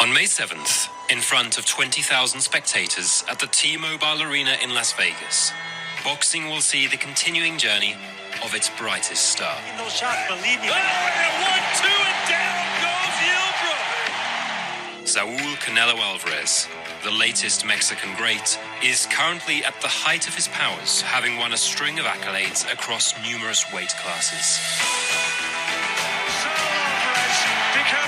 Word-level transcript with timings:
On 0.00 0.14
May 0.14 0.24
7th, 0.24 0.88
in 1.10 1.20
front 1.20 1.58
of 1.58 1.66
20,000 1.66 2.40
spectators 2.40 3.24
at 3.28 3.40
the 3.40 3.46
T 3.48 3.76
Mobile 3.76 4.22
Arena 4.22 4.56
in 4.62 4.72
Las 4.72 4.92
Vegas, 4.92 5.52
boxing 6.02 6.46
will 6.46 6.60
see 6.60 6.86
the 6.86 6.96
continuing 6.96 7.58
journey 7.58 7.94
of 8.42 8.54
its 8.54 8.70
brightest 8.70 9.30
star. 9.30 9.58
those 9.76 9.92
shots, 9.92 10.26
believe 10.28 10.62
me. 10.62 10.68
Oh, 10.70 10.72
and 10.72 11.42
one, 11.44 11.64
two, 11.76 11.98
and 12.08 12.28
down 12.30 12.64
goes 12.80 13.18
Yildirim. 13.26 15.06
Saul 15.06 15.56
Canelo 15.58 15.98
Alvarez, 15.98 16.68
the 17.04 17.10
latest 17.10 17.66
Mexican 17.66 18.14
great, 18.16 18.58
is 18.82 19.06
currently 19.10 19.64
at 19.64 19.78
the 19.82 19.88
height 19.88 20.26
of 20.26 20.34
his 20.34 20.48
powers, 20.48 21.02
having 21.02 21.36
won 21.36 21.52
a 21.52 21.58
string 21.58 21.98
of 21.98 22.06
accolades 22.06 22.64
across 22.72 23.12
numerous 23.28 23.70
weight 23.74 23.92
classes. 24.00 24.58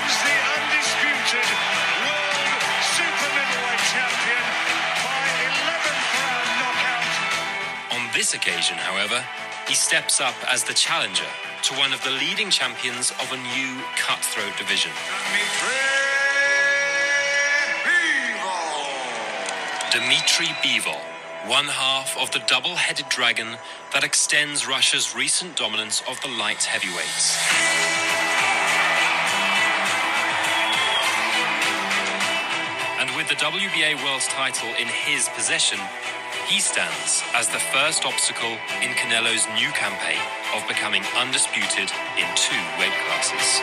Becomes 0.01 0.23
the 0.23 0.37
undisputed 0.57 1.49
world 2.01 2.61
super 2.81 3.29
middleweight 3.37 3.83
champion 3.93 4.43
by 5.05 5.21
11th 5.45 6.09
round 6.17 6.49
knockout. 6.57 7.93
On 7.93 8.01
this 8.15 8.33
occasion, 8.33 8.77
however, 8.77 9.23
he 9.67 9.75
steps 9.75 10.19
up 10.19 10.33
as 10.51 10.63
the 10.63 10.73
challenger 10.73 11.29
to 11.63 11.75
one 11.75 11.93
of 11.93 12.03
the 12.03 12.09
leading 12.11 12.49
champions 12.49 13.11
of 13.11 13.31
a 13.31 13.37
new 13.37 13.83
cutthroat 13.95 14.57
division. 14.57 14.91
Dmitry 19.91 20.47
Bivol, 20.63 20.99
one 21.47 21.65
half 21.65 22.17
of 22.17 22.31
the 22.31 22.39
double 22.47 22.75
headed 22.75 23.09
dragon 23.09 23.57
that 23.93 24.03
extends 24.03 24.67
Russia's 24.67 25.15
recent 25.15 25.55
dominance 25.57 26.01
of 26.09 26.19
the 26.21 26.29
light 26.29 26.63
heavyweights. 26.63 27.37
The 33.31 33.37
WBA 33.37 34.03
World's 34.03 34.27
title 34.27 34.67
in 34.77 34.87
his 34.87 35.29
possession, 35.29 35.79
he 36.47 36.59
stands 36.59 37.23
as 37.33 37.47
the 37.47 37.59
first 37.59 38.03
obstacle 38.03 38.51
in 38.81 38.89
Canelo's 38.95 39.47
new 39.55 39.71
campaign 39.71 40.19
of 40.53 40.67
becoming 40.67 41.01
undisputed 41.15 41.89
in 42.17 42.25
two 42.35 42.59
weight 42.77 42.91
classes. 43.07 43.61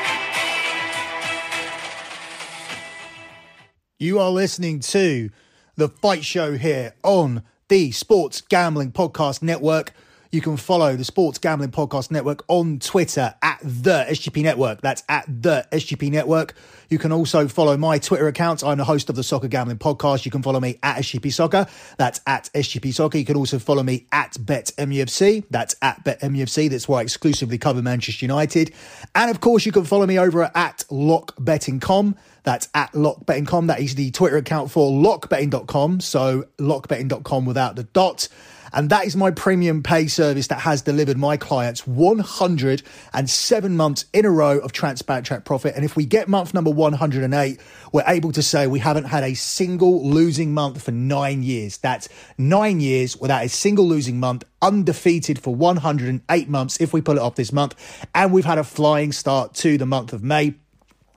You 3.99 4.19
are 4.19 4.31
listening 4.31 4.81
to 4.81 5.29
the 5.77 5.91
Fight 5.91 6.25
Show 6.25 6.57
here 6.57 6.95
on 7.03 7.43
the 7.69 7.91
Sports 7.91 8.41
Gambling 8.41 8.93
Podcast 8.93 9.43
Network. 9.43 9.93
You 10.31 10.43
can 10.43 10.59
follow 10.59 10.95
the 10.95 11.05
Sports 11.05 11.39
Gambling 11.39 11.71
Podcast 11.71 12.11
Network 12.11 12.45
on 12.49 12.79
Twitter 12.81 13.35
at 13.41 13.61
the 13.63 14.05
SGP 14.11 14.43
Network. 14.43 14.83
That's 14.83 15.03
at 15.09 15.25
the 15.27 15.67
SGP 15.73 16.11
Network. 16.11 16.55
You 16.91 16.99
can 16.99 17.13
also 17.13 17.49
follow 17.49 17.79
my 17.79 17.99
Twitter 17.99 18.29
account. 18.29 18.63
I'm 18.63 18.77
the 18.77 18.85
host 18.85 19.09
of 19.09 19.17
the 19.17 19.23
Soccer 19.23 19.49
Gambling 19.49 19.79
Podcast. 19.79 20.27
You 20.27 20.31
can 20.31 20.43
follow 20.43 20.61
me 20.61 20.79
at 20.83 20.99
SGP 20.99 21.33
Soccer. 21.33 21.67
That's 21.97 22.21
at 22.27 22.51
SGP 22.55 22.93
Soccer. 22.93 23.17
You 23.17 23.25
can 23.25 23.37
also 23.37 23.59
follow 23.59 23.83
me 23.83 24.07
at 24.13 24.35
BetMUFC. 24.35 25.45
That's 25.49 25.77
at 25.81 26.05
BetMUFC. 26.05 26.69
That's 26.69 26.87
where 26.87 26.99
I 26.99 27.03
exclusively 27.03 27.57
cover 27.57 27.81
Manchester 27.81 28.27
United. 28.27 28.75
And 29.15 29.31
of 29.31 29.41
course, 29.41 29.65
you 29.65 29.73
can 29.73 29.85
follow 29.85 30.05
me 30.05 30.19
over 30.19 30.43
at 30.55 30.85
LockBettingCom. 30.91 32.17
That's 32.43 32.69
at 32.75 32.93
LockBettingCom. 32.93 33.69
That 33.69 33.81
is 33.81 33.95
the 33.95 34.11
Twitter 34.11 34.37
account 34.37 34.71
for 34.71 34.91
LockBetting.com. 34.91 36.01
So 36.01 36.45
LockBetting.com 36.59 37.47
without 37.47 37.77
the 37.77 37.85
dot. 37.85 38.29
And 38.73 38.91
that 38.91 39.07
is 39.07 39.17
my 39.17 39.31
premium 39.31 39.83
pay 39.83 40.07
service 40.07 40.47
that 40.49 40.61
has 40.61 40.83
delivered 40.83 41.17
my 41.17 41.37
clients 41.37 41.87
107 41.87 43.77
months 43.77 44.05
in 44.13 44.25
a 44.25 44.31
row 44.31 44.59
of 44.59 44.73
transparent 44.73 45.27
track 45.27 45.45
profit. 45.45 45.75
And 45.75 45.85
if 45.85 45.97
we 45.97 46.07
get 46.07 46.29
month 46.29 46.55
number 46.55 46.71
108, 46.71 47.61
we're 47.93 48.03
able 48.07 48.33
to 48.33 48.43
say 48.43 48.67
we 48.67 48.79
haven't 48.79 49.05
had 49.05 49.25
a 49.25 49.35
single 49.35 50.09
losing 50.09 50.53
month 50.53 50.83
for 50.83 50.93
nine 50.93 51.43
years. 51.43 51.79
That's 51.79 52.09
nine 52.37 52.81
years 52.81 53.17
without 53.17 53.45
a 53.45 53.49
single 53.49 53.87
losing 53.87 54.21
month, 54.21 54.45
undefeated 54.61 55.39
for 55.39 55.55
108 55.55 56.49
months 56.49 56.81
if 56.81 56.93
we 56.93 57.01
pull 57.01 57.17
it 57.17 57.23
off 57.23 57.37
this 57.37 57.53
month. 57.53 57.75
And 58.15 58.33
we've 58.33 58.45
had 58.45 58.59
a 58.59 58.65
flying 58.65 59.13
start 59.13 59.55
to 59.55 59.79
the 59.79 59.87
month 59.87 60.13
of 60.13 60.23
May. 60.23 60.55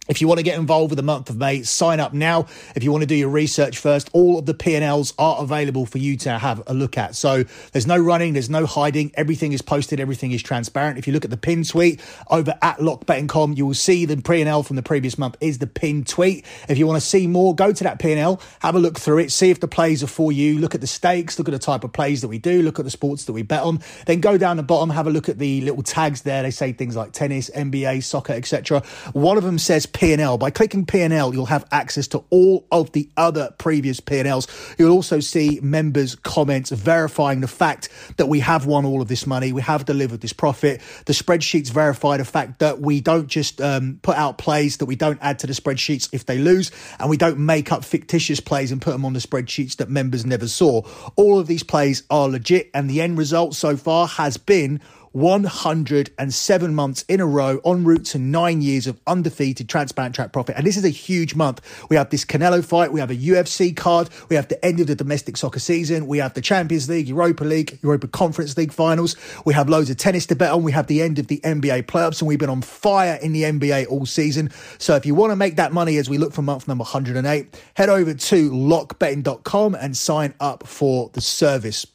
If 0.09 0.19
you 0.19 0.27
want 0.27 0.39
to 0.39 0.43
get 0.43 0.57
involved 0.57 0.89
with 0.89 0.97
the 0.97 1.03
month 1.03 1.29
of 1.29 1.37
May, 1.37 1.61
sign 1.61 1.99
up 1.99 2.11
now. 2.11 2.47
If 2.75 2.83
you 2.83 2.91
want 2.91 3.03
to 3.03 3.07
do 3.07 3.13
your 3.13 3.29
research 3.29 3.77
first, 3.77 4.09
all 4.13 4.39
of 4.39 4.47
the 4.47 4.55
P&Ls 4.55 5.13
are 5.19 5.39
available 5.43 5.85
for 5.85 5.99
you 5.99 6.17
to 6.17 6.39
have 6.39 6.63
a 6.65 6.73
look 6.73 6.97
at. 6.97 7.15
So 7.15 7.43
there's 7.71 7.85
no 7.85 7.99
running, 7.99 8.33
there's 8.33 8.49
no 8.49 8.65
hiding. 8.65 9.11
Everything 9.13 9.53
is 9.53 9.61
posted, 9.61 9.99
everything 9.99 10.31
is 10.31 10.41
transparent. 10.41 10.97
If 10.97 11.05
you 11.05 11.13
look 11.13 11.23
at 11.23 11.29
the 11.29 11.37
pin 11.37 11.63
tweet 11.63 12.01
over 12.31 12.57
at 12.63 12.79
lockbetting.com, 12.79 13.53
you 13.53 13.67
will 13.67 13.75
see 13.75 14.05
the 14.05 14.17
P&L 14.17 14.63
from 14.63 14.75
the 14.75 14.81
previous 14.81 15.19
month 15.19 15.37
is 15.39 15.59
the 15.59 15.67
pin 15.67 16.03
tweet. 16.03 16.47
If 16.67 16.79
you 16.79 16.87
want 16.87 16.99
to 16.99 17.07
see 17.07 17.27
more, 17.27 17.53
go 17.53 17.71
to 17.71 17.83
that 17.83 17.99
P&L, 17.99 18.41
have 18.61 18.73
a 18.73 18.79
look 18.79 18.97
through 18.97 19.19
it, 19.19 19.31
see 19.31 19.51
if 19.51 19.59
the 19.59 19.67
plays 19.67 20.01
are 20.01 20.07
for 20.07 20.31
you. 20.31 20.57
Look 20.57 20.73
at 20.73 20.81
the 20.81 20.87
stakes, 20.87 21.37
look 21.37 21.47
at 21.47 21.51
the 21.51 21.59
type 21.59 21.83
of 21.83 21.93
plays 21.93 22.21
that 22.21 22.27
we 22.27 22.39
do, 22.39 22.63
look 22.63 22.79
at 22.79 22.85
the 22.85 22.91
sports 22.91 23.25
that 23.25 23.33
we 23.33 23.43
bet 23.43 23.61
on. 23.61 23.79
Then 24.07 24.19
go 24.19 24.39
down 24.39 24.57
the 24.57 24.63
bottom, 24.63 24.89
have 24.89 25.05
a 25.05 25.11
look 25.11 25.29
at 25.29 25.37
the 25.37 25.61
little 25.61 25.83
tags 25.83 26.23
there. 26.23 26.41
They 26.41 26.49
say 26.49 26.73
things 26.73 26.95
like 26.95 27.11
tennis, 27.11 27.51
NBA, 27.51 28.03
soccer, 28.03 28.33
etc. 28.33 28.81
One 29.13 29.37
of 29.37 29.43
them 29.43 29.59
says 29.59 29.85
P&L. 29.93 30.37
By 30.37 30.49
clicking 30.49 30.85
P&L, 30.85 31.33
you'll 31.33 31.45
have 31.45 31.65
access 31.71 32.07
to 32.09 32.23
all 32.29 32.65
of 32.71 32.91
the 32.91 33.09
other 33.17 33.53
previous 33.57 33.99
P&Ls. 33.99 34.47
You'll 34.77 34.91
also 34.91 35.19
see 35.19 35.59
members' 35.61 36.15
comments 36.15 36.71
verifying 36.71 37.41
the 37.41 37.47
fact 37.47 37.89
that 38.17 38.27
we 38.27 38.39
have 38.39 38.65
won 38.65 38.85
all 38.85 39.01
of 39.01 39.07
this 39.07 39.27
money, 39.27 39.53
we 39.53 39.61
have 39.61 39.85
delivered 39.85 40.21
this 40.21 40.33
profit. 40.33 40.81
The 41.05 41.13
spreadsheets 41.13 41.69
verify 41.69 42.17
the 42.17 42.25
fact 42.25 42.59
that 42.59 42.79
we 42.79 43.01
don't 43.01 43.27
just 43.27 43.61
um, 43.61 43.99
put 44.01 44.15
out 44.15 44.37
plays 44.37 44.77
that 44.77 44.85
we 44.85 44.95
don't 44.95 45.19
add 45.21 45.39
to 45.39 45.47
the 45.47 45.53
spreadsheets 45.53 46.09
if 46.11 46.25
they 46.25 46.37
lose, 46.37 46.71
and 46.99 47.09
we 47.09 47.17
don't 47.17 47.39
make 47.39 47.71
up 47.71 47.83
fictitious 47.83 48.39
plays 48.39 48.71
and 48.71 48.81
put 48.81 48.91
them 48.91 49.05
on 49.05 49.13
the 49.13 49.19
spreadsheets 49.19 49.77
that 49.77 49.89
members 49.89 50.25
never 50.25 50.47
saw. 50.47 50.81
All 51.15 51.39
of 51.39 51.47
these 51.47 51.63
plays 51.63 52.03
are 52.09 52.27
legit, 52.27 52.69
and 52.73 52.89
the 52.89 53.01
end 53.01 53.17
result 53.17 53.55
so 53.55 53.77
far 53.77 54.07
has 54.07 54.37
been 54.37 54.81
107 55.13 56.75
months 56.75 57.05
in 57.07 57.19
a 57.19 57.25
row 57.25 57.59
en 57.65 57.83
route 57.83 58.05
to 58.05 58.17
nine 58.17 58.61
years 58.61 58.87
of 58.87 58.99
undefeated 59.07 59.67
transparent 59.67 60.15
track 60.15 60.31
profit. 60.31 60.55
And 60.55 60.65
this 60.65 60.77
is 60.77 60.85
a 60.85 60.89
huge 60.89 61.35
month. 61.35 61.61
We 61.89 61.95
have 61.95 62.09
this 62.09 62.23
Canelo 62.23 62.63
fight, 62.63 62.91
we 62.93 62.99
have 62.99 63.11
a 63.11 63.15
UFC 63.15 63.75
card, 63.75 64.09
we 64.29 64.35
have 64.35 64.47
the 64.47 64.63
end 64.63 64.79
of 64.79 64.87
the 64.87 64.95
domestic 64.95 65.37
soccer 65.37 65.59
season, 65.59 66.07
we 66.07 66.19
have 66.19 66.33
the 66.33 66.41
Champions 66.41 66.89
League, 66.89 67.07
Europa 67.07 67.43
League, 67.43 67.79
Europa 67.81 68.07
Conference 68.07 68.55
League 68.57 68.71
finals, 68.71 69.15
we 69.45 69.53
have 69.53 69.69
loads 69.69 69.89
of 69.89 69.97
tennis 69.97 70.25
to 70.27 70.35
bet 70.35 70.51
on, 70.51 70.63
we 70.63 70.71
have 70.71 70.87
the 70.87 71.01
end 71.01 71.19
of 71.19 71.27
the 71.27 71.39
NBA 71.39 71.83
playoffs, 71.83 72.21
and 72.21 72.27
we've 72.27 72.39
been 72.39 72.49
on 72.49 72.61
fire 72.61 73.19
in 73.21 73.33
the 73.33 73.43
NBA 73.43 73.87
all 73.89 74.05
season. 74.05 74.51
So 74.77 74.95
if 74.95 75.05
you 75.05 75.15
want 75.15 75.31
to 75.31 75.35
make 75.35 75.57
that 75.57 75.73
money 75.73 75.97
as 75.97 76.09
we 76.09 76.17
look 76.17 76.33
for 76.33 76.41
month 76.41 76.67
number 76.67 76.83
108, 76.83 77.61
head 77.75 77.89
over 77.89 78.13
to 78.13 78.51
lockbetting.com 78.51 79.75
and 79.75 79.97
sign 79.97 80.33
up 80.39 80.67
for 80.67 81.09
the 81.13 81.21
service. 81.21 81.85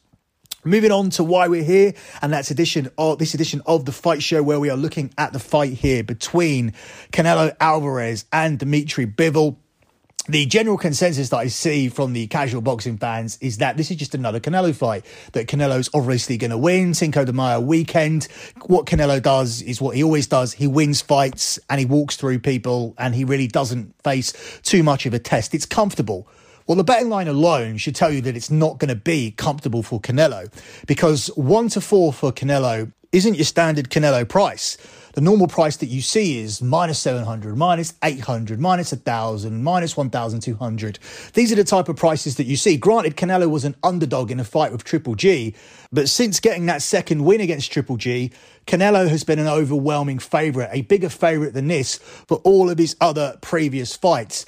Moving 0.67 0.91
on 0.91 1.11
to 1.11 1.23
why 1.23 1.47
we're 1.47 1.63
here, 1.63 1.93
and 2.21 2.33
that's 2.33 2.51
edition 2.51 2.91
of 2.97 3.19
this 3.19 3.33
edition 3.33 3.61
of 3.65 3.85
the 3.85 3.93
Fight 3.93 4.21
Show, 4.21 4.43
where 4.43 4.59
we 4.59 4.69
are 4.69 4.75
looking 4.75 5.13
at 5.17 5.31
the 5.31 5.39
fight 5.39 5.71
here 5.71 6.03
between 6.03 6.73
Canelo 7.13 7.55
Alvarez 7.61 8.25
and 8.33 8.59
Dimitri 8.59 9.07
Bivol. 9.07 9.55
The 10.27 10.45
general 10.45 10.77
consensus 10.77 11.29
that 11.29 11.37
I 11.37 11.47
see 11.47 11.87
from 11.87 12.11
the 12.11 12.27
casual 12.27 12.59
boxing 12.59 12.97
fans 12.97 13.37
is 13.39 13.59
that 13.59 13.77
this 13.77 13.91
is 13.91 13.95
just 13.95 14.13
another 14.13 14.41
Canelo 14.41 14.75
fight. 14.75 15.05
That 15.31 15.47
Canelo's 15.47 15.89
obviously 15.93 16.35
going 16.35 16.51
to 16.51 16.57
win 16.57 16.93
Cinco 16.93 17.23
de 17.23 17.31
Mayo 17.31 17.61
weekend. 17.61 18.27
What 18.65 18.85
Canelo 18.85 19.21
does 19.21 19.61
is 19.61 19.79
what 19.79 19.95
he 19.95 20.03
always 20.03 20.27
does. 20.27 20.51
He 20.51 20.67
wins 20.67 20.99
fights 20.99 21.59
and 21.69 21.79
he 21.79 21.85
walks 21.85 22.17
through 22.17 22.39
people, 22.39 22.93
and 22.97 23.15
he 23.15 23.23
really 23.23 23.47
doesn't 23.47 23.95
face 24.03 24.33
too 24.63 24.83
much 24.83 25.05
of 25.05 25.13
a 25.13 25.19
test. 25.19 25.55
It's 25.55 25.65
comfortable. 25.65 26.27
Well, 26.67 26.75
the 26.75 26.83
betting 26.83 27.07
line 27.07 27.29
alone 27.29 27.77
should 27.77 27.95
tell 27.95 28.11
you 28.11 28.19
that 28.21 28.35
it's 28.35 28.51
not 28.51 28.77
going 28.77 28.89
to 28.89 28.95
be 28.95 29.31
comfortable 29.31 29.83
for 29.83 30.01
Canelo 30.01 30.51
because 30.85 31.27
one 31.37 31.69
to 31.69 31.79
four 31.79 32.11
for 32.11 32.33
Canelo 32.33 32.91
isn't 33.13 33.35
your 33.35 33.45
standard 33.45 33.89
Canelo 33.89 34.27
price. 34.27 34.77
The 35.13 35.21
normal 35.21 35.47
price 35.47 35.77
that 35.77 35.85
you 35.85 36.01
see 36.01 36.39
is 36.39 36.61
minus 36.61 36.99
700, 36.99 37.55
minus 37.55 37.93
800, 38.03 38.59
minus 38.59 38.91
1,000, 38.91 39.63
minus 39.63 39.95
1,200. 39.95 40.99
These 41.33 41.53
are 41.53 41.55
the 41.55 41.63
type 41.63 41.87
of 41.87 41.95
prices 41.95 42.35
that 42.35 42.43
you 42.43 42.57
see. 42.57 42.75
Granted, 42.75 43.15
Canelo 43.15 43.49
was 43.49 43.63
an 43.63 43.75
underdog 43.81 44.29
in 44.29 44.39
a 44.41 44.43
fight 44.43 44.73
with 44.73 44.83
Triple 44.83 45.15
G, 45.15 45.55
but 45.91 46.09
since 46.09 46.41
getting 46.41 46.65
that 46.65 46.81
second 46.81 47.23
win 47.23 47.39
against 47.39 47.71
Triple 47.71 47.95
G, 47.95 48.29
Canelo 48.67 49.07
has 49.07 49.23
been 49.23 49.39
an 49.39 49.47
overwhelming 49.47 50.19
favourite, 50.19 50.69
a 50.73 50.81
bigger 50.81 51.09
favourite 51.09 51.53
than 51.53 51.69
this 51.69 51.95
for 51.95 52.37
all 52.43 52.69
of 52.69 52.77
his 52.77 52.97
other 52.99 53.37
previous 53.41 53.95
fights. 53.95 54.45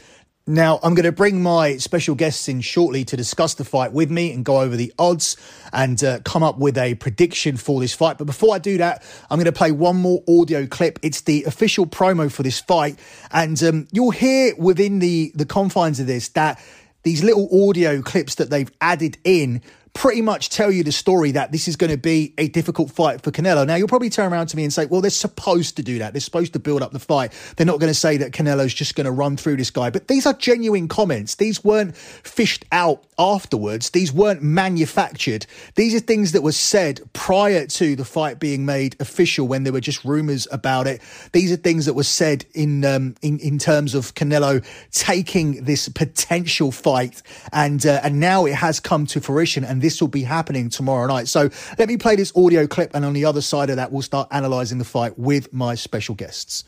Now, 0.50 0.80
I'm 0.82 0.96
going 0.96 1.06
to 1.06 1.12
bring 1.12 1.44
my 1.44 1.78
special 1.78 2.16
guests 2.16 2.50
in 2.50 2.62
shortly 2.62 3.06
to 3.06 3.16
discuss 3.16 3.54
the 3.54 3.64
fight 3.64 3.94
with 3.94 4.10
me 4.10 4.34
and 4.34 4.44
go 4.44 4.62
over 4.62 4.76
the 4.76 4.92
odds 4.98 5.38
and 5.72 6.04
uh, 6.04 6.22
come 6.22 6.42
up 6.42 6.58
with 6.58 6.76
a 6.76 6.96
prediction 6.96 7.56
for 7.56 7.80
this 7.80 7.94
fight. 7.94 8.18
But 8.18 8.24
before 8.24 8.56
I 8.56 8.58
do 8.58 8.80
that, 8.80 9.04
I'm 9.30 9.38
going 9.38 9.46
to 9.46 9.52
play 9.52 9.72
one 9.72 9.98
more 9.98 10.24
audio 10.28 10.66
clip. 10.66 10.98
It's 11.04 11.22
the 11.22 11.44
official 11.44 11.86
promo 11.86 12.32
for 12.32 12.42
this 12.42 12.60
fight. 12.60 12.98
And 13.30 13.62
um, 13.62 13.88
you'll 13.92 14.10
hear 14.10 14.56
within 14.58 14.98
the, 14.98 15.32
the 15.36 15.46
confines 15.46 16.00
of 16.00 16.08
this 16.08 16.30
that 16.30 16.60
these 17.04 17.24
little 17.24 17.70
audio 17.70 18.02
clips 18.02 18.34
that 18.36 18.50
they've 18.50 18.72
added 18.82 19.20
in 19.24 19.62
pretty 19.94 20.22
much 20.22 20.50
tell 20.50 20.72
you 20.72 20.84
the 20.84 20.92
story 20.92 21.32
that 21.32 21.52
this 21.52 21.68
is 21.68 21.76
going 21.76 21.92
to 21.92 21.98
be 21.98 22.34
a 22.38 22.48
difficult 22.48 22.92
fight 22.92 23.22
for 23.22 23.32
Canelo. 23.32 23.66
Now, 23.66 23.76
you'll 23.76 23.88
probably 23.88 24.10
turn 24.10 24.32
around 24.32 24.48
to 24.48 24.58
me 24.58 24.64
and 24.64 24.72
say, 24.72 24.86
well, 24.86 25.02
they're 25.02 25.10
supposed 25.10 25.76
to 25.78 25.84
do 25.84 26.00
that. 26.00 26.14
They're 26.14 26.22
supposed 26.22 26.54
to 26.54 26.60
build 26.60 26.82
up 26.82 26.92
the 26.92 27.00
fight. 27.00 27.34
They're 27.58 27.66
not 27.66 27.80
going 27.80 27.90
to 27.90 27.98
say 28.00 28.18
that 28.18 28.32
Canelo's 28.32 28.74
just 28.74 28.96
going 28.96 29.06
to 29.06 29.12
run 29.12 29.36
through 29.36 29.58
this 29.58 29.72
guy. 29.72 29.90
But 29.90 30.08
these 30.08 30.26
are 30.26 30.34
genuine 30.34 30.88
comments. 30.88 31.36
These 31.36 31.64
weren't 31.64 31.96
fished 31.98 32.66
out 32.72 33.04
afterwards. 33.18 33.90
These 33.90 34.14
weren't 34.14 34.42
manufactured. 34.42 35.46
These 35.76 35.96
are 35.96 36.00
things 36.00 36.32
that 36.32 36.42
were 36.42 36.52
said 36.52 37.02
prior 37.14 37.66
to 37.68 37.96
the 37.96 38.06
fight 38.06 38.40
being 38.40 38.66
made 38.66 38.96
official 39.00 39.48
when 39.48 39.64
there 39.64 39.74
were 39.74 39.82
just 39.82 40.06
rumors 40.06 40.48
about 40.52 40.88
it. 40.88 41.02
These 41.32 41.52
are 41.52 41.58
things 41.58 41.86
that 41.86 41.94
were 41.94 42.04
said 42.04 42.46
in, 42.54 42.86
um, 42.86 43.16
in, 43.22 43.40
in 43.40 43.58
terms 43.58 43.96
of 43.96 44.14
Canelo 44.16 44.66
taking 44.92 45.64
this 45.64 45.90
potential 45.90 46.72
fight. 46.72 47.22
And, 47.52 47.86
uh, 47.86 48.00
and 48.04 48.20
now 48.20 48.46
it 48.46 48.56
has 48.56 48.80
come 48.80 49.06
to 49.08 49.20
fruition. 49.20 49.64
And 49.64 49.79
this 49.82 50.02
will 50.02 50.08
be 50.08 50.24
happening 50.24 50.70
tomorrow 50.70 51.08
night. 51.08 51.28
So 51.28 51.50
let 51.78 51.88
me 51.88 51.98
play 51.98 52.16
this 52.16 52.32
audio 52.36 52.68
clip, 52.68 52.92
and 52.94 53.06
on 53.06 53.14
the 53.14 53.26
other 53.26 53.42
side 53.42 53.70
of 53.70 53.76
that, 53.76 53.92
we'll 53.92 54.02
start 54.02 54.28
analysing 54.32 54.78
the 54.78 54.86
fight 54.86 55.18
with 55.18 55.54
my 55.54 55.76
special 55.76 56.16
guests. 56.16 56.66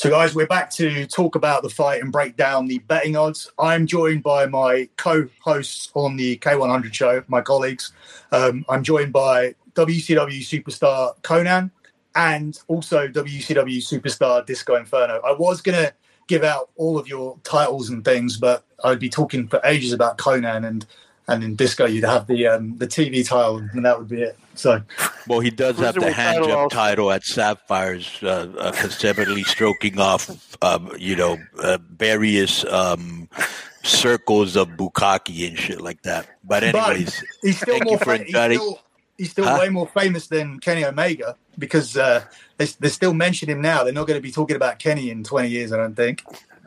So, 0.00 0.08
guys, 0.08 0.34
we're 0.34 0.46
back 0.46 0.70
to 0.70 1.06
talk 1.06 1.34
about 1.34 1.62
the 1.62 1.68
fight 1.68 2.00
and 2.00 2.10
break 2.10 2.34
down 2.34 2.66
the 2.66 2.78
betting 2.78 3.16
odds. 3.16 3.52
I'm 3.58 3.86
joined 3.86 4.22
by 4.22 4.46
my 4.46 4.88
co 4.96 5.28
hosts 5.42 5.90
on 5.92 6.16
the 6.16 6.38
K100 6.38 6.94
show, 6.94 7.22
my 7.28 7.42
colleagues. 7.42 7.92
Um, 8.32 8.64
I'm 8.70 8.82
joined 8.82 9.12
by 9.12 9.54
WCW 9.74 10.40
superstar 10.40 11.20
Konnan 11.20 11.70
and 12.14 12.58
also 12.66 13.08
WCW 13.08 13.76
superstar 13.76 14.46
Disco 14.46 14.76
Inferno. 14.76 15.20
I 15.22 15.32
was 15.32 15.60
going 15.60 15.76
to 15.76 15.92
give 16.28 16.44
out 16.44 16.70
all 16.76 16.98
of 16.98 17.06
your 17.06 17.38
titles 17.44 17.90
and 17.90 18.02
things, 18.02 18.38
but 18.38 18.64
I'd 18.82 19.00
be 19.00 19.10
talking 19.10 19.48
for 19.48 19.60
ages 19.64 19.92
about 19.92 20.16
Konnan 20.16 20.66
and 20.66 20.86
and 21.30 21.44
in 21.44 21.54
disco 21.54 21.86
you'd 21.86 22.04
have 22.04 22.26
the 22.26 22.46
um, 22.46 22.76
the 22.76 22.86
TV 22.86 23.26
title, 23.26 23.58
and 23.58 23.84
that 23.84 23.98
would 23.98 24.08
be 24.08 24.22
it. 24.22 24.38
So, 24.54 24.82
well, 25.26 25.40
he 25.40 25.50
does 25.50 25.78
have 25.78 25.94
the 25.94 26.12
hand 26.12 26.44
job 26.44 26.70
title 26.70 27.10
at 27.12 27.24
Sapphires, 27.24 28.18
uh, 28.22 28.52
uh, 28.58 28.72
conceptually 28.72 29.44
stroking 29.44 29.98
off, 29.98 30.56
um, 30.62 30.92
you 30.98 31.16
know, 31.16 31.38
uh, 31.62 31.78
various 31.96 32.64
um, 32.66 33.28
circles 33.82 34.56
of 34.56 34.68
bukkake 34.70 35.48
and 35.48 35.58
shit 35.58 35.80
like 35.80 36.02
that. 36.02 36.28
But 36.44 36.64
anyways, 36.64 37.20
but 37.20 37.26
he's 37.42 37.60
still 37.60 37.78
more 37.84 37.98
fa- 37.98 38.18
he's 38.18 38.28
still, 38.36 38.80
he's 39.16 39.30
still 39.30 39.46
huh? 39.46 39.58
way 39.60 39.68
more 39.70 39.86
famous 39.88 40.26
than 40.26 40.58
Kenny 40.58 40.84
Omega 40.84 41.36
because 41.58 41.96
uh, 41.96 42.24
they, 42.58 42.66
they 42.80 42.88
still 42.88 43.14
mention 43.14 43.48
him 43.48 43.62
now. 43.62 43.84
They're 43.84 43.92
not 43.92 44.06
going 44.06 44.18
to 44.18 44.22
be 44.22 44.32
talking 44.32 44.56
about 44.56 44.78
Kenny 44.78 45.10
in 45.10 45.24
twenty 45.24 45.48
years, 45.48 45.72
I 45.72 45.76
don't 45.76 45.94
think. 45.94 46.22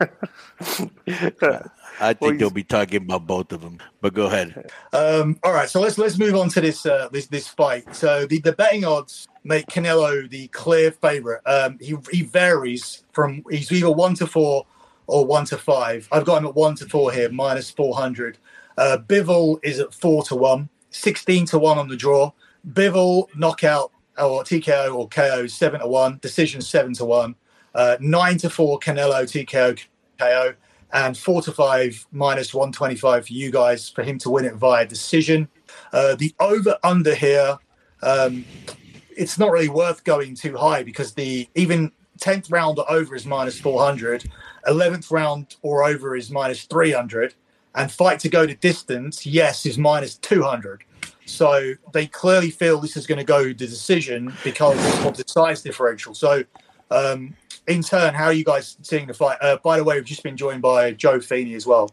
I 2.00 2.12
think 2.12 2.20
well, 2.20 2.36
they'll 2.36 2.50
be 2.50 2.64
talking 2.64 3.02
about 3.02 3.26
both 3.26 3.52
of 3.52 3.60
them. 3.60 3.78
But 4.00 4.14
go 4.14 4.26
ahead. 4.26 4.70
Um, 4.92 5.38
all 5.42 5.52
right, 5.52 5.68
so 5.68 5.80
let's 5.80 5.98
let's 5.98 6.18
move 6.18 6.34
on 6.34 6.48
to 6.50 6.60
this 6.60 6.84
uh, 6.86 7.08
this 7.12 7.26
this 7.26 7.46
fight. 7.46 7.94
So 7.94 8.26
the, 8.26 8.40
the 8.40 8.52
betting 8.52 8.84
odds 8.84 9.28
make 9.44 9.66
Canelo 9.66 10.28
the 10.28 10.48
clear 10.48 10.90
favorite. 10.90 11.42
Um, 11.46 11.78
he 11.80 11.96
he 12.10 12.22
varies 12.22 13.04
from 13.12 13.44
he's 13.50 13.70
either 13.70 13.90
one 13.90 14.14
to 14.14 14.26
four 14.26 14.66
or 15.06 15.24
one 15.24 15.44
to 15.46 15.58
five. 15.58 16.08
I've 16.10 16.24
got 16.24 16.38
him 16.38 16.46
at 16.46 16.54
one 16.54 16.74
to 16.76 16.88
four 16.88 17.12
here, 17.12 17.30
minus 17.30 17.70
four 17.70 17.94
hundred. 17.94 18.38
Uh, 18.76 18.98
Bivol 19.06 19.60
is 19.62 19.78
at 19.78 19.94
four 19.94 20.24
to 20.24 20.34
one, 20.34 20.68
16 20.90 21.46
to 21.46 21.58
one 21.60 21.78
on 21.78 21.86
the 21.86 21.96
draw. 21.96 22.32
Bivol 22.72 23.28
knockout 23.36 23.92
or 24.18 24.42
TKO 24.42 24.94
or 24.94 25.08
KO 25.08 25.46
seven 25.46 25.80
to 25.80 25.86
one, 25.86 26.18
decision 26.20 26.60
seven 26.60 26.92
to 26.94 27.04
one. 27.04 27.34
Uh, 27.74 27.96
nine 28.00 28.38
to 28.38 28.48
four 28.48 28.78
Canelo 28.78 29.24
TKO 29.24 29.78
KO 30.18 30.54
and 30.92 31.18
four 31.18 31.42
to 31.42 31.52
five 31.52 32.06
minus 32.12 32.54
125 32.54 33.26
for 33.26 33.32
you 33.32 33.50
guys 33.50 33.88
for 33.88 34.02
him 34.02 34.18
to 34.18 34.30
win 34.30 34.44
it 34.44 34.54
via 34.54 34.86
decision. 34.86 35.48
Uh, 35.92 36.14
the 36.14 36.32
over 36.38 36.78
under 36.84 37.14
here, 37.14 37.58
um, 38.02 38.44
it's 39.16 39.38
not 39.38 39.50
really 39.50 39.68
worth 39.68 40.04
going 40.04 40.34
too 40.34 40.56
high 40.56 40.82
because 40.82 41.12
the 41.14 41.48
even 41.56 41.90
10th 42.20 42.50
round 42.52 42.78
or 42.78 42.90
over 42.90 43.16
is 43.16 43.26
minus 43.26 43.60
400, 43.60 44.30
11th 44.68 45.10
round 45.10 45.56
or 45.62 45.84
over 45.84 46.14
is 46.14 46.30
minus 46.30 46.62
300, 46.64 47.34
and 47.74 47.90
fight 47.90 48.20
to 48.20 48.28
go 48.28 48.46
to 48.46 48.54
distance, 48.54 49.26
yes, 49.26 49.66
is 49.66 49.76
minus 49.78 50.14
200. 50.18 50.84
So 51.26 51.74
they 51.92 52.06
clearly 52.06 52.50
feel 52.50 52.80
this 52.80 52.96
is 52.96 53.06
going 53.06 53.18
to 53.18 53.24
go 53.24 53.44
to 53.44 53.54
decision 53.54 54.32
because 54.44 54.78
of 55.04 55.16
the 55.16 55.24
size 55.26 55.62
differential. 55.62 56.14
So 56.14 56.44
um, 56.90 57.34
in 57.66 57.82
turn, 57.82 58.14
how 58.14 58.26
are 58.26 58.32
you 58.32 58.44
guys 58.44 58.76
seeing 58.82 59.06
the 59.06 59.14
fight? 59.14 59.38
Uh, 59.40 59.56
by 59.62 59.78
the 59.78 59.84
way, 59.84 59.96
we've 59.96 60.04
just 60.04 60.22
been 60.22 60.36
joined 60.36 60.62
by 60.62 60.92
Joe 60.92 61.20
Feeney 61.20 61.54
as 61.54 61.66
well. 61.66 61.90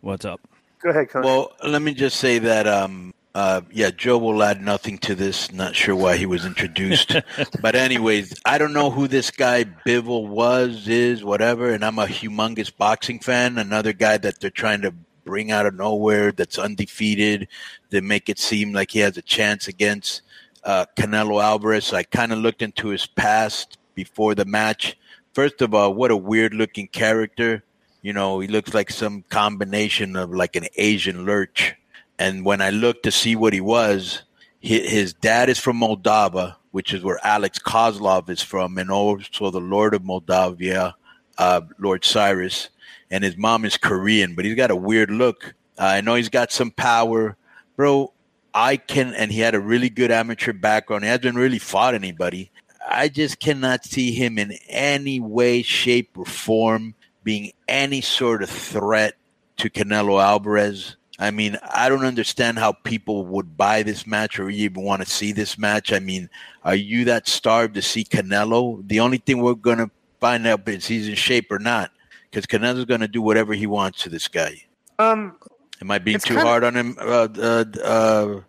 What's 0.00 0.24
up? 0.24 0.40
Go 0.82 0.90
ahead, 0.90 1.10
Connor. 1.10 1.26
Well, 1.26 1.52
let 1.66 1.82
me 1.82 1.92
just 1.92 2.18
say 2.18 2.38
that, 2.38 2.66
um, 2.66 3.12
uh, 3.34 3.60
yeah, 3.70 3.90
Joe 3.90 4.18
will 4.18 4.42
add 4.42 4.62
nothing 4.62 4.98
to 4.98 5.14
this. 5.14 5.52
Not 5.52 5.74
sure 5.76 5.94
why 5.94 6.16
he 6.16 6.26
was 6.26 6.46
introduced. 6.46 7.16
but, 7.60 7.74
anyways, 7.74 8.34
I 8.44 8.58
don't 8.58 8.72
know 8.72 8.90
who 8.90 9.08
this 9.08 9.30
guy 9.30 9.64
Bivol 9.64 10.28
was, 10.28 10.88
is, 10.88 11.22
whatever. 11.22 11.70
And 11.70 11.84
I'm 11.84 11.98
a 11.98 12.06
humongous 12.06 12.74
boxing 12.74 13.20
fan. 13.20 13.58
Another 13.58 13.92
guy 13.92 14.18
that 14.18 14.40
they're 14.40 14.50
trying 14.50 14.82
to 14.82 14.94
bring 15.24 15.50
out 15.50 15.66
of 15.66 15.74
nowhere 15.74 16.32
that's 16.32 16.58
undefeated 16.58 17.46
to 17.90 18.00
make 18.00 18.28
it 18.28 18.38
seem 18.38 18.72
like 18.72 18.92
he 18.92 19.00
has 19.00 19.16
a 19.16 19.22
chance 19.22 19.68
against 19.68 20.22
uh, 20.64 20.86
Canelo 20.96 21.42
Alvarez. 21.42 21.92
I 21.92 22.04
kind 22.04 22.32
of 22.32 22.38
looked 22.38 22.62
into 22.62 22.88
his 22.88 23.06
past 23.06 23.78
before 23.94 24.34
the 24.34 24.44
match. 24.44 24.96
First 25.32 25.62
of 25.62 25.74
all, 25.74 25.94
what 25.94 26.10
a 26.10 26.16
weird 26.16 26.54
looking 26.54 26.88
character. 26.88 27.64
You 28.02 28.12
know, 28.12 28.40
he 28.40 28.48
looks 28.48 28.74
like 28.74 28.90
some 28.90 29.22
combination 29.28 30.16
of 30.16 30.30
like 30.30 30.56
an 30.56 30.66
Asian 30.76 31.24
lurch. 31.24 31.74
And 32.18 32.44
when 32.44 32.60
I 32.60 32.70
looked 32.70 33.04
to 33.04 33.10
see 33.10 33.36
what 33.36 33.52
he 33.52 33.60
was, 33.60 34.22
his 34.60 35.14
dad 35.14 35.48
is 35.48 35.58
from 35.58 35.80
Moldova, 35.80 36.56
which 36.70 36.92
is 36.92 37.02
where 37.02 37.18
Alex 37.24 37.58
Koslov 37.58 38.28
is 38.28 38.42
from, 38.42 38.76
and 38.78 38.90
also 38.90 39.50
the 39.50 39.60
Lord 39.60 39.94
of 39.94 40.04
Moldavia, 40.04 40.94
uh, 41.38 41.62
Lord 41.78 42.04
Cyrus. 42.04 42.68
And 43.10 43.24
his 43.24 43.36
mom 43.36 43.64
is 43.64 43.76
Korean, 43.76 44.34
but 44.34 44.44
he's 44.44 44.54
got 44.54 44.70
a 44.70 44.76
weird 44.76 45.10
look. 45.10 45.54
Uh, 45.78 45.84
I 45.84 46.00
know 46.00 46.14
he's 46.14 46.28
got 46.28 46.52
some 46.52 46.70
power. 46.70 47.36
Bro, 47.76 48.12
I 48.52 48.76
can, 48.76 49.14
and 49.14 49.32
he 49.32 49.40
had 49.40 49.54
a 49.54 49.60
really 49.60 49.88
good 49.88 50.10
amateur 50.10 50.52
background. 50.52 51.04
He 51.04 51.10
hasn't 51.10 51.36
really 51.36 51.58
fought 51.58 51.94
anybody. 51.94 52.50
I 52.88 53.08
just 53.08 53.40
cannot 53.40 53.84
see 53.84 54.12
him 54.12 54.38
in 54.38 54.52
any 54.68 55.20
way, 55.20 55.62
shape, 55.62 56.16
or 56.16 56.24
form 56.24 56.94
being 57.22 57.52
any 57.68 58.00
sort 58.00 58.42
of 58.42 58.50
threat 58.50 59.14
to 59.58 59.70
Canelo 59.70 60.22
Alvarez. 60.22 60.96
I 61.18 61.30
mean, 61.30 61.58
I 61.74 61.90
don't 61.90 62.04
understand 62.04 62.58
how 62.58 62.72
people 62.72 63.26
would 63.26 63.56
buy 63.56 63.82
this 63.82 64.06
match 64.06 64.38
or 64.38 64.48
even 64.48 64.82
want 64.82 65.02
to 65.02 65.10
see 65.10 65.32
this 65.32 65.58
match. 65.58 65.92
I 65.92 65.98
mean, 65.98 66.30
are 66.64 66.74
you 66.74 67.04
that 67.04 67.28
starved 67.28 67.74
to 67.74 67.82
see 67.82 68.04
Canelo? 68.04 68.86
The 68.88 69.00
only 69.00 69.18
thing 69.18 69.42
we're 69.42 69.54
going 69.54 69.78
to 69.78 69.90
find 70.18 70.46
out 70.46 70.66
is 70.66 70.86
he's 70.86 71.08
in 71.08 71.14
shape 71.14 71.52
or 71.52 71.58
not, 71.58 71.90
because 72.30 72.46
Canelo's 72.46 72.86
going 72.86 73.00
to 73.00 73.08
do 73.08 73.20
whatever 73.20 73.52
he 73.52 73.66
wants 73.66 74.02
to 74.02 74.08
this 74.08 74.28
guy. 74.28 74.64
Um, 74.98 75.36
Am 75.82 75.90
I 75.90 75.98
being 75.98 76.18
too 76.18 76.38
hard 76.38 76.62
on 76.62 76.74
him? 76.74 76.96
Uh, 77.00 77.28
uh, 77.38 77.64
uh, 77.82 78.40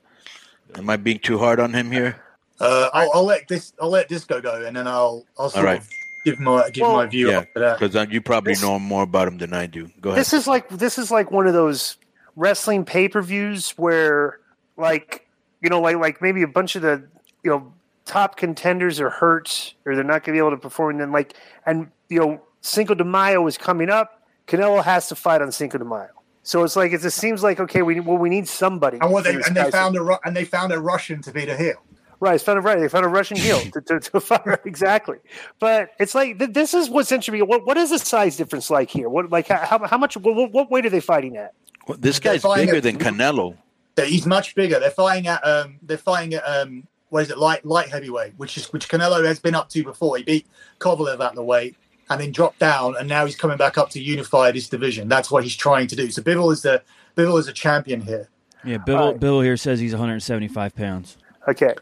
am 0.75 0.89
I 0.89 0.97
being 0.97 1.19
too 1.19 1.37
hard 1.37 1.59
on 1.59 1.73
him 1.73 1.91
here? 1.91 2.21
Uh, 2.61 2.89
I'll, 2.93 3.11
I'll 3.15 3.25
let 3.25 3.47
this. 3.47 3.73
I'll 3.81 3.89
let 3.89 4.07
Disco 4.07 4.41
go, 4.41 4.63
and 4.65 4.75
then 4.75 4.87
I'll. 4.87 5.25
I'll 5.37 5.49
sort 5.49 5.65
right. 5.65 5.79
of 5.79 5.89
give 6.25 6.39
my 6.39 6.69
give 6.69 6.83
Well, 6.83 6.93
my 6.97 7.05
view 7.07 7.29
yeah, 7.31 7.39
after 7.39 7.59
that. 7.59 7.79
Because 7.79 8.11
you 8.11 8.21
probably 8.21 8.53
This- 8.53 8.61
know 8.61 8.77
more 8.79 9.03
about 9.03 9.27
him 9.27 9.37
than 9.37 9.53
I 9.53 9.65
do. 9.65 9.89
Go 9.99 10.09
ahead. 10.11 10.19
this 10.19 10.33
is 10.33 10.47
like 10.47 10.69
this 10.69 10.97
is 10.97 11.11
like 11.11 11.31
one 11.31 11.47
of 11.47 11.53
those 11.53 11.97
wrestling 12.35 12.85
pay 12.85 13.07
per 13.09 13.21
views 13.21 13.71
where 13.71 14.39
like 14.77 15.27
you 15.61 15.69
know 15.69 15.81
like 15.81 15.97
like 15.97 16.21
maybe 16.21 16.43
a 16.43 16.47
bunch 16.47 16.75
of 16.75 16.81
the 16.81 17.03
you 17.43 17.51
know 17.51 17.73
top 18.05 18.37
contenders 18.37 18.99
are 18.99 19.09
hurt 19.09 19.73
or 19.85 19.95
they're 19.95 20.03
not 20.03 20.23
going 20.23 20.33
to 20.33 20.33
be 20.33 20.37
able 20.37 20.51
to 20.51 20.57
perform 20.57 20.91
and 20.91 20.99
then 21.01 21.11
like 21.11 21.35
and 21.65 21.87
you 22.09 22.19
know 22.19 22.41
Cinco 22.61 22.93
de 22.93 23.03
Mayo 23.03 23.45
is 23.47 23.57
coming 23.57 23.89
up 23.89 24.21
Canelo 24.47 24.83
has 24.83 25.07
to 25.09 25.15
fight 25.15 25.41
on 25.41 25.51
Cinco 25.51 25.77
de 25.77 25.85
Mayo 25.85 26.09
so 26.43 26.63
it's 26.63 26.75
like 26.75 26.93
it 26.93 27.01
just 27.01 27.17
seems 27.17 27.43
like 27.43 27.59
okay 27.59 27.81
we 27.81 27.99
well 27.99 28.17
we 28.17 28.29
need 28.29 28.47
somebody 28.47 28.97
And 29.01 29.11
what 29.11 29.23
they 29.23 29.35
and 29.35 29.55
they 29.55 29.69
found 29.69 29.95
a 29.97 30.19
and 30.23 30.35
they 30.35 30.45
found 30.45 30.71
a 30.71 30.79
Russian 30.79 31.21
to 31.23 31.31
be 31.31 31.45
the 31.45 31.55
heel. 31.57 31.81
Right, 32.21 32.35
it's 32.35 32.43
found 32.43 32.59
a 32.59 32.61
right. 32.61 32.79
They 32.79 32.87
found 32.87 33.03
a 33.03 33.09
Russian 33.09 33.35
heel 33.35 33.59
to, 33.71 33.81
to, 33.81 33.99
to 33.99 34.19
fight 34.21 34.59
exactly. 34.63 35.17
But 35.59 35.89
it's 35.99 36.13
like 36.13 36.37
th- 36.37 36.53
this 36.53 36.73
is 36.75 36.87
what's 36.87 37.11
interesting. 37.11 37.47
What 37.47 37.65
what 37.65 37.77
is 37.77 37.89
the 37.89 37.97
size 37.99 38.37
difference 38.37 38.69
like 38.69 38.89
here? 38.89 39.09
What 39.09 39.31
like 39.31 39.47
how 39.47 39.85
how 39.85 39.97
much? 39.97 40.15
What, 40.15 40.51
what 40.51 40.69
weight 40.69 40.85
are 40.85 40.89
they 40.91 40.99
fighting 40.99 41.35
at? 41.35 41.53
Well, 41.87 41.97
this 41.99 42.19
guy's 42.19 42.43
bigger 42.43 42.75
at- 42.75 42.83
than 42.83 42.99
Canelo. 42.99 43.57
He's 43.97 44.25
much 44.25 44.55
bigger. 44.55 44.79
They're 44.79 44.91
fighting 44.91 45.27
at 45.27 45.45
um 45.45 45.79
they're 45.81 45.97
fighting 45.97 46.35
at 46.35 46.43
um 46.43 46.87
what 47.09 47.23
is 47.23 47.31
it 47.31 47.39
light 47.39 47.65
light 47.65 47.89
heavyweight, 47.89 48.33
which 48.37 48.55
is 48.55 48.71
which 48.71 48.87
Canelo 48.87 49.25
has 49.25 49.39
been 49.39 49.55
up 49.55 49.69
to 49.69 49.83
before. 49.83 50.17
He 50.17 50.23
beat 50.23 50.47
Kovalev 50.79 51.19
at 51.19 51.33
the 51.35 51.43
weight 51.43 51.75
and 52.09 52.21
then 52.21 52.31
dropped 52.31 52.59
down, 52.59 52.95
and 52.97 53.09
now 53.09 53.25
he's 53.25 53.35
coming 53.35 53.57
back 53.57 53.77
up 53.77 53.89
to 53.91 53.99
unify 54.01 54.51
this 54.51 54.69
division. 54.69 55.07
That's 55.07 55.31
what 55.31 55.43
he's 55.43 55.55
trying 55.55 55.87
to 55.87 55.95
do. 55.95 56.11
So 56.11 56.21
Bivol 56.21 56.53
is 56.53 56.61
the 56.61 56.83
Bivol 57.17 57.39
is 57.39 57.47
a 57.47 57.53
champion 57.53 58.01
here. 58.01 58.29
Yeah, 58.63 58.77
Bill. 58.77 58.97
All 58.97 59.11
right. 59.11 59.19
Bill 59.19 59.41
here 59.41 59.57
says 59.57 59.79
he's 59.79 59.93
175 59.93 60.75
pounds. 60.75 61.17
Okay, 61.47 61.69
I'm 61.69 61.75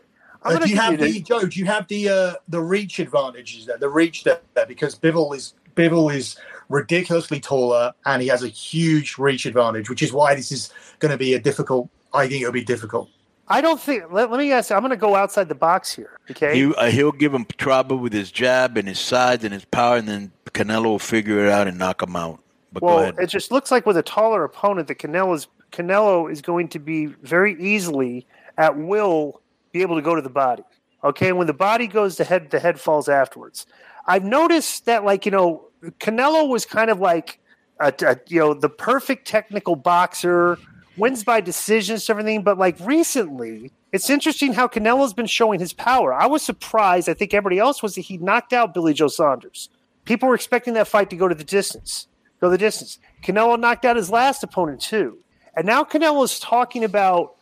Uh, 0.44 0.54
gonna 0.54 0.66
do 0.66 0.72
you 0.72 0.78
have 0.78 0.98
the 0.98 1.12
the- 1.12 1.22
Joe? 1.22 1.46
Do 1.46 1.60
you 1.60 1.66
have 1.66 1.88
the 1.88 2.10
uh, 2.10 2.34
the 2.48 2.62
reach 2.62 3.00
advantages 3.00 3.66
there? 3.66 3.78
The 3.78 3.90
reach 3.90 4.24
there 4.24 4.40
because 4.68 4.96
Bivol 4.96 5.36
is 5.36 5.54
Bivol 5.76 6.14
is 6.14 6.38
ridiculously 6.70 7.40
taller 7.40 7.94
and 8.06 8.22
he 8.22 8.28
has 8.28 8.44
a 8.44 8.48
huge 8.48 9.18
reach 9.18 9.46
advantage, 9.46 9.90
which 9.90 10.02
is 10.02 10.14
why 10.14 10.36
this 10.36 10.52
is 10.52 10.72
going 11.00 11.12
to 11.12 11.18
be 11.18 11.34
a 11.34 11.40
difficult. 11.40 11.90
I 12.14 12.28
think 12.28 12.42
it'll 12.42 12.54
be 12.54 12.64
difficult. 12.64 13.10
I 13.48 13.62
don't 13.62 13.80
think. 13.80 14.12
Let, 14.12 14.30
let 14.30 14.38
me 14.38 14.52
ask. 14.52 14.72
I'm 14.72 14.82
going 14.82 14.92
to 14.92 14.98
go 14.98 15.16
outside 15.16 15.50
the 15.50 15.56
box 15.56 15.92
here. 15.92 16.20
Okay. 16.30 16.56
He, 16.56 16.74
uh, 16.74 16.92
he'll 16.92 17.12
give 17.12 17.34
him 17.34 17.46
trouble 17.58 17.98
with 17.98 18.14
his 18.14 18.32
jab 18.32 18.78
and 18.78 18.88
his 18.88 19.00
size 19.00 19.44
and 19.44 19.54
his 19.54 19.66
power, 19.66 19.98
and 19.98 20.08
then 20.08 20.32
Canelo 20.46 20.86
will 20.86 21.00
figure 21.00 21.46
it 21.46 21.50
out 21.52 21.68
and 21.68 21.78
knock 21.78 22.02
him 22.04 22.16
out. 22.16 22.40
But 22.72 22.82
go 22.82 22.86
well, 22.86 23.00
ahead. 23.00 23.16
it 23.20 23.28
just 23.28 23.52
looks 23.52 23.72
like 23.72 23.88
with 23.88 23.98
a 23.98 24.04
taller 24.04 24.44
opponent, 24.44 24.88
that 24.88 25.00
Canelo's 25.00 25.48
Canelo 25.72 26.32
is 26.32 26.42
going 26.42 26.68
to 26.70 26.80
be 26.80 27.08
very 27.08 27.60
easily 27.60 28.28
at 28.58 28.78
will 28.78 29.42
be 29.72 29.82
able 29.82 29.96
to 29.96 30.02
go 30.02 30.16
to 30.16 30.22
the 30.22 30.30
body. 30.30 30.64
Okay, 31.04 31.32
when 31.32 31.48
the 31.48 31.54
body 31.54 31.88
goes, 31.88 32.18
the 32.18 32.24
head 32.24 32.52
the 32.52 32.60
head 32.60 32.80
falls 32.80 33.08
afterwards. 33.08 33.66
I've 34.06 34.24
noticed 34.24 34.86
that, 34.86 35.06
like 35.06 35.26
you 35.26 35.32
know, 35.32 35.66
Canelo 36.00 36.50
was 36.50 36.66
kind 36.66 36.90
of 36.90 37.00
like, 37.00 37.40
a, 37.80 37.94
a, 38.02 38.18
you 38.28 38.40
know, 38.40 38.54
the 38.54 38.70
perfect 38.70 39.28
technical 39.28 39.76
boxer, 39.76 40.58
wins 40.98 41.24
by 41.24 41.40
decisions, 41.40 42.10
everything. 42.10 42.44
But 42.44 42.58
like 42.58 42.78
recently, 42.82 43.72
it's 43.94 44.10
interesting 44.10 44.54
how 44.54 44.68
Canelo's 44.68 45.14
been 45.14 45.26
showing 45.26 45.60
his 45.60 45.74
power. 45.74 46.14
I 46.14 46.26
was 46.26 46.42
surprised. 46.42 47.08
I 47.08 47.14
think 47.14 47.34
everybody 47.34 47.60
else 47.60 47.82
was 47.82 47.96
that 47.96 48.02
he 48.02 48.18
knocked 48.18 48.52
out 48.52 48.74
Billy 48.74 48.94
Joe 48.94 49.08
Saunders. 49.08 49.70
People 50.06 50.28
were 50.28 50.36
expecting 50.36 50.74
that 50.74 50.88
fight 50.88 51.10
to 51.12 51.16
go 51.16 51.28
to 51.28 51.36
the 51.36 51.44
distance 51.44 52.08
go 52.40 52.50
the 52.50 52.58
distance. 52.58 53.00
Canelo 53.24 53.60
knocked 53.60 53.86
out 53.86 53.96
his 53.96 54.10
last 54.10 54.44
opponent 54.44 54.82
too, 54.82 55.18
and 55.56 55.66
now 55.66 55.84
Canelo 55.84 56.24
is 56.24 56.40
talking 56.40 56.84
about 56.84 57.36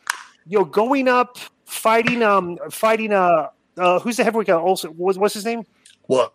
you 0.45 0.59
know 0.59 0.65
going 0.65 1.07
up, 1.07 1.37
fighting 1.67 2.23
um 2.23 2.57
fighting 2.71 3.13
uh, 3.13 3.49
uh 3.77 3.99
who's 3.99 4.17
the 4.17 4.23
heavyweight 4.23 4.47
guy? 4.47 4.53
Also, 4.53 4.89
what's, 4.89 5.17
what's 5.17 5.33
his 5.33 5.45
name? 5.45 5.63
What? 6.07 6.33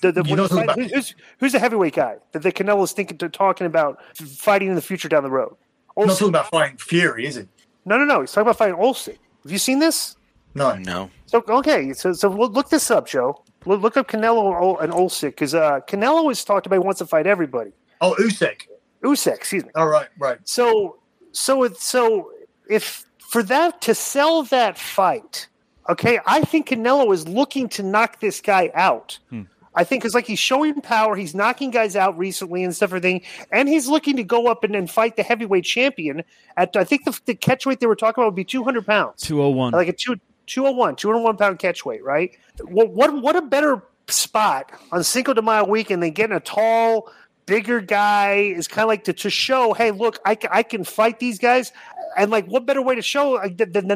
The, 0.00 0.12
the, 0.12 0.22
You 0.24 0.36
know 0.36 0.42
who's, 0.42 0.52
who 0.52 0.60
about- 0.62 0.78
who's, 0.78 1.14
who's 1.38 1.52
the 1.52 1.58
heavyweight 1.58 1.94
guy 1.94 2.16
that 2.32 2.42
the 2.42 2.52
Canelo's 2.52 2.92
thinking 2.92 3.18
to 3.18 3.28
talking 3.28 3.66
about 3.66 3.98
fighting 4.14 4.68
in 4.68 4.76
the 4.76 4.80
future 4.80 5.08
down 5.08 5.24
the 5.24 5.30
road? 5.30 5.56
I'm 5.96 6.06
not 6.06 6.14
talking 6.14 6.28
about 6.28 6.50
fighting 6.50 6.78
Fury, 6.78 7.26
is 7.26 7.36
it? 7.36 7.48
No, 7.84 7.98
no, 7.98 8.04
no. 8.04 8.20
He's 8.20 8.30
talking 8.30 8.42
about 8.42 8.58
fighting 8.58 8.76
Olsen. 8.76 9.16
Have 9.42 9.50
you 9.50 9.58
seen 9.58 9.80
this? 9.80 10.14
No. 10.54 10.74
no. 10.76 11.10
So 11.26 11.42
okay, 11.48 11.92
so 11.92 12.12
so 12.12 12.28
look 12.28 12.52
look 12.52 12.68
this 12.70 12.90
up, 12.90 13.06
Joe. 13.06 13.42
Look, 13.66 13.82
look 13.82 13.96
up 13.96 14.08
Canelo 14.08 14.82
and 14.82 14.92
Ol- 14.92 15.06
Olsic 15.06 15.30
because 15.30 15.54
uh, 15.54 15.80
Canelo 15.88 16.28
has 16.28 16.44
talked 16.44 16.66
about 16.66 16.76
he 16.76 16.80
wants 16.80 16.98
to 16.98 17.06
fight 17.06 17.26
everybody. 17.26 17.72
Oh, 18.00 18.14
Usyk. 18.20 18.62
Usyk, 19.02 19.34
excuse 19.34 19.64
me. 19.64 19.70
All 19.74 19.88
right, 19.88 20.08
right. 20.18 20.38
So 20.44 20.98
so 21.32 21.64
it 21.64 21.76
so 21.76 22.30
if 22.70 23.04
for 23.28 23.42
that 23.42 23.82
to 23.82 23.94
sell 23.94 24.42
that 24.44 24.78
fight, 24.78 25.48
okay, 25.88 26.18
I 26.26 26.40
think 26.40 26.68
Canelo 26.68 27.12
is 27.12 27.28
looking 27.28 27.68
to 27.70 27.82
knock 27.82 28.20
this 28.20 28.40
guy 28.40 28.70
out. 28.74 29.18
Hmm. 29.28 29.42
I 29.74 29.84
think 29.84 30.04
it's 30.06 30.14
like 30.14 30.26
he's 30.26 30.38
showing 30.38 30.80
power, 30.80 31.14
he's 31.14 31.34
knocking 31.34 31.70
guys 31.70 31.94
out 31.94 32.16
recently 32.16 32.64
and 32.64 32.74
stuff, 32.74 32.88
everything, 32.88 33.20
and 33.52 33.68
he's 33.68 33.86
looking 33.86 34.16
to 34.16 34.24
go 34.24 34.46
up 34.46 34.64
and 34.64 34.74
then 34.74 34.86
fight 34.86 35.16
the 35.16 35.22
heavyweight 35.22 35.64
champion 35.64 36.24
at 36.56 36.74
I 36.74 36.84
think 36.84 37.04
the, 37.04 37.20
the 37.26 37.34
catch 37.34 37.66
weight 37.66 37.80
they 37.80 37.86
were 37.86 37.94
talking 37.94 38.22
about 38.22 38.28
would 38.28 38.36
be 38.36 38.44
two 38.44 38.64
hundred 38.64 38.86
pounds, 38.86 39.22
201. 39.22 39.72
like 39.72 39.88
a 39.88 39.92
two. 39.92 40.16
201, 40.46 40.96
201 40.96 41.36
pound 41.36 41.58
catch 41.58 41.84
weight, 41.84 42.02
right? 42.02 42.34
What, 42.62 42.88
what 42.88 43.12
what 43.20 43.36
a 43.36 43.42
better 43.42 43.82
spot 44.06 44.72
on 44.90 45.04
Cinco 45.04 45.34
de 45.34 45.42
Mayo 45.42 45.66
weekend 45.66 46.02
than 46.02 46.12
getting 46.12 46.34
a 46.34 46.40
tall, 46.40 47.12
bigger 47.48 47.80
guy 47.80 48.34
is 48.34 48.68
kind 48.68 48.84
of 48.84 48.88
like 48.88 49.04
to, 49.04 49.12
to 49.14 49.30
show, 49.30 49.72
hey, 49.72 49.90
look, 49.90 50.18
I, 50.24 50.36
I 50.50 50.62
can 50.62 50.84
fight 50.84 51.18
these 51.18 51.38
guys. 51.38 51.72
And 52.16 52.30
like, 52.30 52.46
what 52.46 52.66
better 52.66 52.82
way 52.82 52.94
to 52.94 53.02
show 53.02 53.32
like, 53.32 53.56
than, 53.56 53.86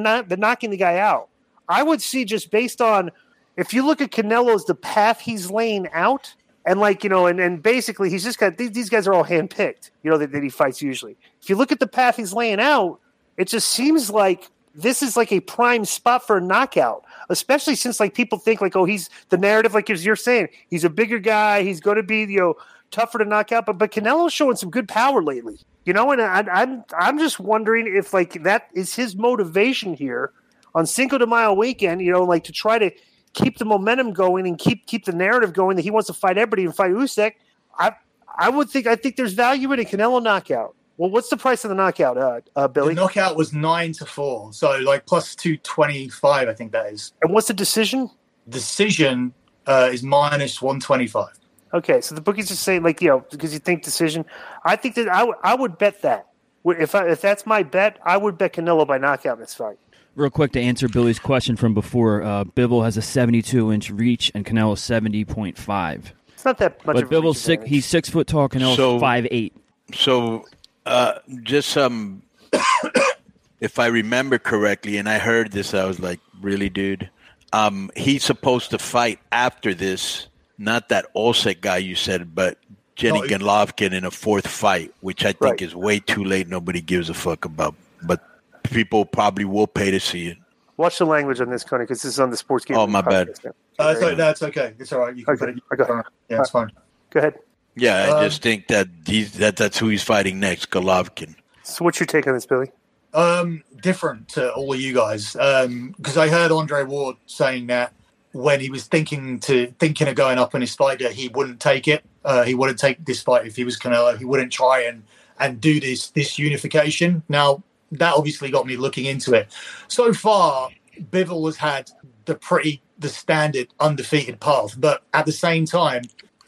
knocking 0.40 0.70
the 0.70 0.76
guy 0.76 0.98
out? 0.98 1.28
I 1.68 1.82
would 1.82 2.02
see 2.02 2.24
just 2.24 2.50
based 2.50 2.80
on 2.80 3.10
if 3.56 3.72
you 3.72 3.84
look 3.84 4.00
at 4.00 4.10
Canelo's 4.10 4.64
the 4.64 4.74
path 4.74 5.20
he's 5.20 5.50
laying 5.50 5.88
out, 5.92 6.34
and 6.64 6.80
like 6.80 7.02
you 7.04 7.10
know, 7.10 7.26
and, 7.26 7.40
and 7.40 7.62
basically 7.62 8.10
he's 8.10 8.24
just 8.24 8.38
got 8.38 8.56
these, 8.56 8.72
these 8.72 8.88
guys 8.88 9.06
are 9.06 9.14
all 9.14 9.24
handpicked, 9.24 9.90
you 10.02 10.10
know, 10.10 10.18
that, 10.18 10.32
that 10.32 10.42
he 10.42 10.48
fights 10.48 10.80
usually. 10.80 11.16
If 11.40 11.50
you 11.50 11.56
look 11.56 11.72
at 11.72 11.80
the 11.80 11.86
path 11.86 12.16
he's 12.16 12.32
laying 12.32 12.60
out, 12.60 13.00
it 13.36 13.48
just 13.48 13.68
seems 13.68 14.10
like 14.10 14.48
this 14.74 15.02
is 15.02 15.16
like 15.16 15.32
a 15.32 15.40
prime 15.40 15.84
spot 15.84 16.26
for 16.26 16.38
a 16.38 16.40
knockout, 16.40 17.04
especially 17.28 17.74
since 17.74 18.00
like 18.00 18.14
people 18.14 18.38
think 18.38 18.60
like, 18.60 18.76
oh, 18.76 18.84
he's 18.84 19.10
the 19.28 19.38
narrative, 19.38 19.74
like 19.74 19.90
as 19.90 20.04
you're 20.04 20.16
saying, 20.16 20.48
he's 20.70 20.84
a 20.84 20.90
bigger 20.90 21.18
guy, 21.18 21.62
he's 21.62 21.80
going 21.80 21.96
to 21.96 22.02
be 22.02 22.20
you 22.20 22.38
know 22.38 22.54
tougher 22.90 23.18
to 23.18 23.24
knock 23.24 23.52
out, 23.52 23.66
but 23.66 23.78
but 23.78 23.90
Canelo's 23.90 24.32
showing 24.32 24.56
some 24.56 24.70
good 24.70 24.88
power 24.88 25.22
lately, 25.22 25.58
you 25.84 25.92
know, 25.92 26.10
and 26.12 26.20
I, 26.20 26.44
I'm 26.52 26.84
I'm 26.98 27.18
just 27.18 27.40
wondering 27.40 27.92
if 27.94 28.12
like 28.12 28.42
that 28.44 28.68
is 28.74 28.94
his 28.94 29.16
motivation 29.16 29.94
here 29.94 30.32
on 30.74 30.86
Cinco 30.86 31.18
de 31.18 31.26
Mayo 31.26 31.52
weekend, 31.52 32.00
you 32.00 32.12
know, 32.12 32.24
like 32.24 32.44
to 32.44 32.52
try 32.52 32.78
to 32.78 32.90
keep 33.34 33.58
the 33.58 33.64
momentum 33.64 34.12
going 34.12 34.46
and 34.46 34.58
keep 34.58 34.86
keep 34.86 35.04
the 35.04 35.12
narrative 35.12 35.52
going 35.52 35.76
that 35.76 35.82
he 35.82 35.90
wants 35.90 36.06
to 36.06 36.14
fight 36.14 36.38
everybody 36.38 36.64
and 36.64 36.74
fight 36.74 36.92
Usyk. 36.92 37.32
I 37.78 37.92
I 38.38 38.48
would 38.48 38.70
think 38.70 38.86
I 38.86 38.96
think 38.96 39.16
there's 39.16 39.32
value 39.34 39.72
in 39.72 39.80
a 39.80 39.84
Canelo 39.84 40.22
knockout. 40.22 40.74
Well, 40.98 41.10
what's 41.10 41.30
the 41.30 41.38
price 41.38 41.64
of 41.64 41.70
the 41.70 41.74
knockout, 41.74 42.18
uh, 42.18 42.40
uh, 42.54 42.62
The 42.62 42.68
Billy? 42.68 42.94
knockout 42.94 43.34
was 43.34 43.52
nine 43.52 43.92
to 43.94 44.06
four, 44.06 44.52
so 44.52 44.78
like 44.80 45.06
plus 45.06 45.34
two 45.34 45.56
twenty 45.58 46.08
five. 46.08 46.48
I 46.48 46.54
think 46.54 46.72
that 46.72 46.92
is. 46.92 47.12
And 47.22 47.32
what's 47.32 47.48
the 47.48 47.54
decision? 47.54 48.10
Decision 48.48 49.32
uh, 49.66 49.88
is 49.92 50.02
minus 50.02 50.60
one 50.60 50.80
twenty 50.80 51.06
five. 51.06 51.32
Okay, 51.74 52.00
so 52.00 52.14
the 52.14 52.20
bookies 52.20 52.48
just 52.48 52.62
saying 52.62 52.82
like 52.82 53.00
you 53.00 53.08
know 53.08 53.24
because 53.30 53.52
you 53.52 53.58
think 53.58 53.82
decision. 53.82 54.24
I 54.64 54.76
think 54.76 54.94
that 54.96 55.08
I, 55.08 55.20
w- 55.20 55.38
I 55.42 55.54
would 55.54 55.78
bet 55.78 56.02
that 56.02 56.26
if 56.64 56.94
I, 56.94 57.08
if 57.08 57.20
that's 57.20 57.46
my 57.46 57.62
bet, 57.62 57.98
I 58.04 58.16
would 58.16 58.36
bet 58.38 58.52
Canelo 58.54 58.86
by 58.86 58.98
knockout 58.98 59.34
in 59.34 59.40
this 59.40 59.54
fight. 59.54 59.78
Real 60.14 60.28
quick 60.30 60.52
to 60.52 60.60
answer 60.60 60.88
Billy's 60.88 61.18
question 61.18 61.56
from 61.56 61.72
before, 61.72 62.22
uh, 62.22 62.44
Bivol 62.44 62.84
has 62.84 62.98
a 62.98 63.02
72 63.02 63.72
inch 63.72 63.90
reach 63.90 64.30
and 64.34 64.44
Canelo 64.44 64.74
70.5. 64.76 66.02
It's 66.34 66.44
not 66.44 66.58
that 66.58 66.84
much. 66.84 66.96
But 66.96 66.96
of 66.96 67.02
a 67.02 67.06
reach 67.06 67.10
Bivol's 67.24 67.38
six, 67.38 67.52
advantage. 67.62 67.70
he's 67.70 67.86
six 67.86 68.10
foot 68.10 68.26
tall. 68.26 68.48
Canelo's 68.50 68.76
So- 68.76 68.98
five 69.00 69.26
eight. 69.30 69.54
So, 69.94 70.44
uh, 70.86 71.14
just 71.42 71.76
um, 71.78 72.22
if 73.60 73.78
I 73.78 73.86
remember 73.86 74.38
correctly, 74.38 74.96
and 74.98 75.08
I 75.08 75.18
heard 75.18 75.52
this, 75.52 75.74
I 75.74 75.84
was 75.84 76.00
like, 76.00 76.20
"Really, 76.40 76.68
dude?" 76.68 77.08
Um, 77.52 77.90
he's 77.96 78.24
supposed 78.24 78.70
to 78.70 78.78
fight 78.78 79.18
after 79.30 79.74
this, 79.74 80.28
not 80.58 80.88
that 80.90 81.06
Olsek 81.14 81.60
guy 81.60 81.78
you 81.78 81.94
said, 81.94 82.34
but 82.34 82.58
Jenny 82.96 83.20
No, 83.20 83.26
Golovkin 83.26 83.92
in 83.92 84.04
a 84.04 84.10
fourth 84.10 84.46
fight, 84.46 84.92
which 85.00 85.24
I 85.24 85.32
think 85.32 85.42
Right. 85.42 85.62
is 85.62 85.74
way 85.74 85.98
too 85.98 86.24
late. 86.24 86.48
Nobody 86.48 86.80
gives 86.80 87.08
a 87.08 87.14
fuck 87.14 87.44
about, 87.44 87.74
but 88.02 88.20
people 88.64 89.04
probably 89.04 89.44
will 89.44 89.66
pay 89.66 89.90
to 89.90 89.98
see 90.00 90.28
it. 90.28 90.38
Watch 90.76 90.98
the 90.98 91.06
language 91.06 91.40
on 91.40 91.50
this, 91.50 91.64
Connie, 91.64 91.84
because 91.84 92.02
this 92.02 92.12
is 92.12 92.20
on 92.20 92.30
the 92.30 92.36
sports 92.36 92.64
game. 92.64 92.76
Oh, 92.76 92.86
my 92.86 93.00
bad. 93.02 93.30
Uh, 93.78 93.94
so 93.94 94.14
that's 94.14 94.42
okay. 94.42 94.74
It's 94.78 94.92
all 94.92 95.00
right. 95.00 95.16
You 95.16 95.24
can 95.24 95.34
Okay, 95.34 95.52
put 95.70 95.80
it. 95.80 95.80
okay. 95.80 96.08
Yeah, 96.28 96.40
it's 96.40 96.50
fine. 96.50 96.70
Go 97.10 97.20
ahead. 97.20 97.34
Yeah, 97.74 97.96
I 97.96 98.18
Um, 98.18 98.24
just 98.24 98.42
think 98.42 98.68
that 98.68 98.88
he's 99.06 99.32
that 99.34 99.56
that's 99.56 99.78
who 99.78 99.88
he's 99.88 100.02
fighting 100.02 100.38
next, 100.40 100.70
Golovkin. 100.70 101.34
So, 101.62 101.84
what's 101.84 101.98
your 101.98 102.06
take 102.06 102.26
on 102.26 102.34
this, 102.34 102.44
Billy? 102.44 102.70
Um, 103.14 103.62
different 103.80 104.28
to 104.30 104.52
all 104.52 104.72
of 104.72 104.80
you 104.80 104.92
guys 104.94 105.32
because 105.32 106.16
I 106.16 106.28
heard 106.28 106.50
Andre 106.52 106.82
Ward 106.84 107.16
saying 107.26 107.66
that 107.68 107.92
when 108.32 108.60
he 108.60 108.70
was 108.70 108.86
thinking 108.86 109.38
to 109.40 109.72
thinking 109.78 110.08
of 110.08 110.14
going 110.14 110.38
up 110.38 110.54
on 110.54 110.60
his 110.60 110.74
fight 110.74 110.98
that 111.00 111.12
he 111.12 111.28
wouldn't 111.28 111.60
take 111.60 111.86
it. 111.88 112.04
Uh, 112.24 112.42
he 112.42 112.54
wouldn't 112.54 112.78
take 112.78 113.04
this 113.04 113.22
fight 113.22 113.46
if 113.46 113.56
he 113.56 113.64
was 113.64 113.78
Canelo. 113.78 114.16
He 114.16 114.24
wouldn't 114.24 114.52
try 114.52 114.82
and 114.82 115.04
and 115.38 115.60
do 115.60 115.80
this 115.80 116.10
this 116.10 116.38
unification. 116.38 117.22
Now 117.28 117.62
that 117.92 118.14
obviously 118.14 118.50
got 118.50 118.66
me 118.66 118.76
looking 118.76 119.04
into 119.04 119.34
it. 119.34 119.48
So 119.88 120.12
far, 120.12 120.70
Bivol 121.10 121.46
has 121.46 121.56
had 121.56 121.90
the 122.24 122.34
pretty 122.34 122.82
the 122.98 123.08
standard 123.08 123.68
undefeated 123.80 124.40
path, 124.40 124.76
but 124.78 125.02
at 125.12 125.26
the 125.26 125.32
same 125.32 125.66
time, 125.66 126.02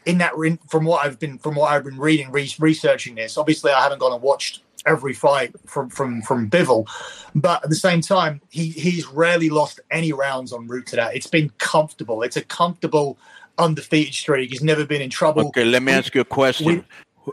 in 0.05 0.17
that 0.19 0.33
from 0.69 0.85
what 0.85 1.05
I've 1.05 1.19
been 1.19 1.37
from 1.37 1.55
what 1.55 1.71
I've 1.71 1.83
been 1.83 1.99
reading, 1.99 2.31
re- 2.31 2.53
researching 2.59 3.15
this, 3.15 3.37
obviously 3.37 3.71
I 3.71 3.81
haven't 3.81 3.99
gone 3.99 4.13
and 4.13 4.21
watched 4.21 4.61
every 4.85 5.13
fight 5.13 5.53
from 5.65 5.89
from 5.89 6.21
from 6.21 6.49
Bivol, 6.49 6.87
but 7.33 7.63
at 7.63 7.69
the 7.69 7.75
same 7.75 8.01
time, 8.01 8.41
he 8.49 8.69
he's 8.69 9.07
rarely 9.07 9.49
lost 9.49 9.79
any 9.91 10.13
rounds 10.13 10.53
en 10.53 10.67
route 10.67 10.87
to 10.87 10.95
that. 10.97 11.15
It's 11.15 11.27
been 11.27 11.51
comfortable. 11.57 12.23
It's 12.23 12.37
a 12.37 12.43
comfortable 12.43 13.17
undefeated 13.57 14.13
streak. 14.13 14.51
He's 14.51 14.63
never 14.63 14.85
been 14.85 15.01
in 15.01 15.09
trouble. 15.09 15.47
Okay, 15.47 15.65
let 15.65 15.81
me 15.81 15.91
ask 15.91 16.13
you 16.13 16.21
a 16.21 16.25
question, 16.25 16.85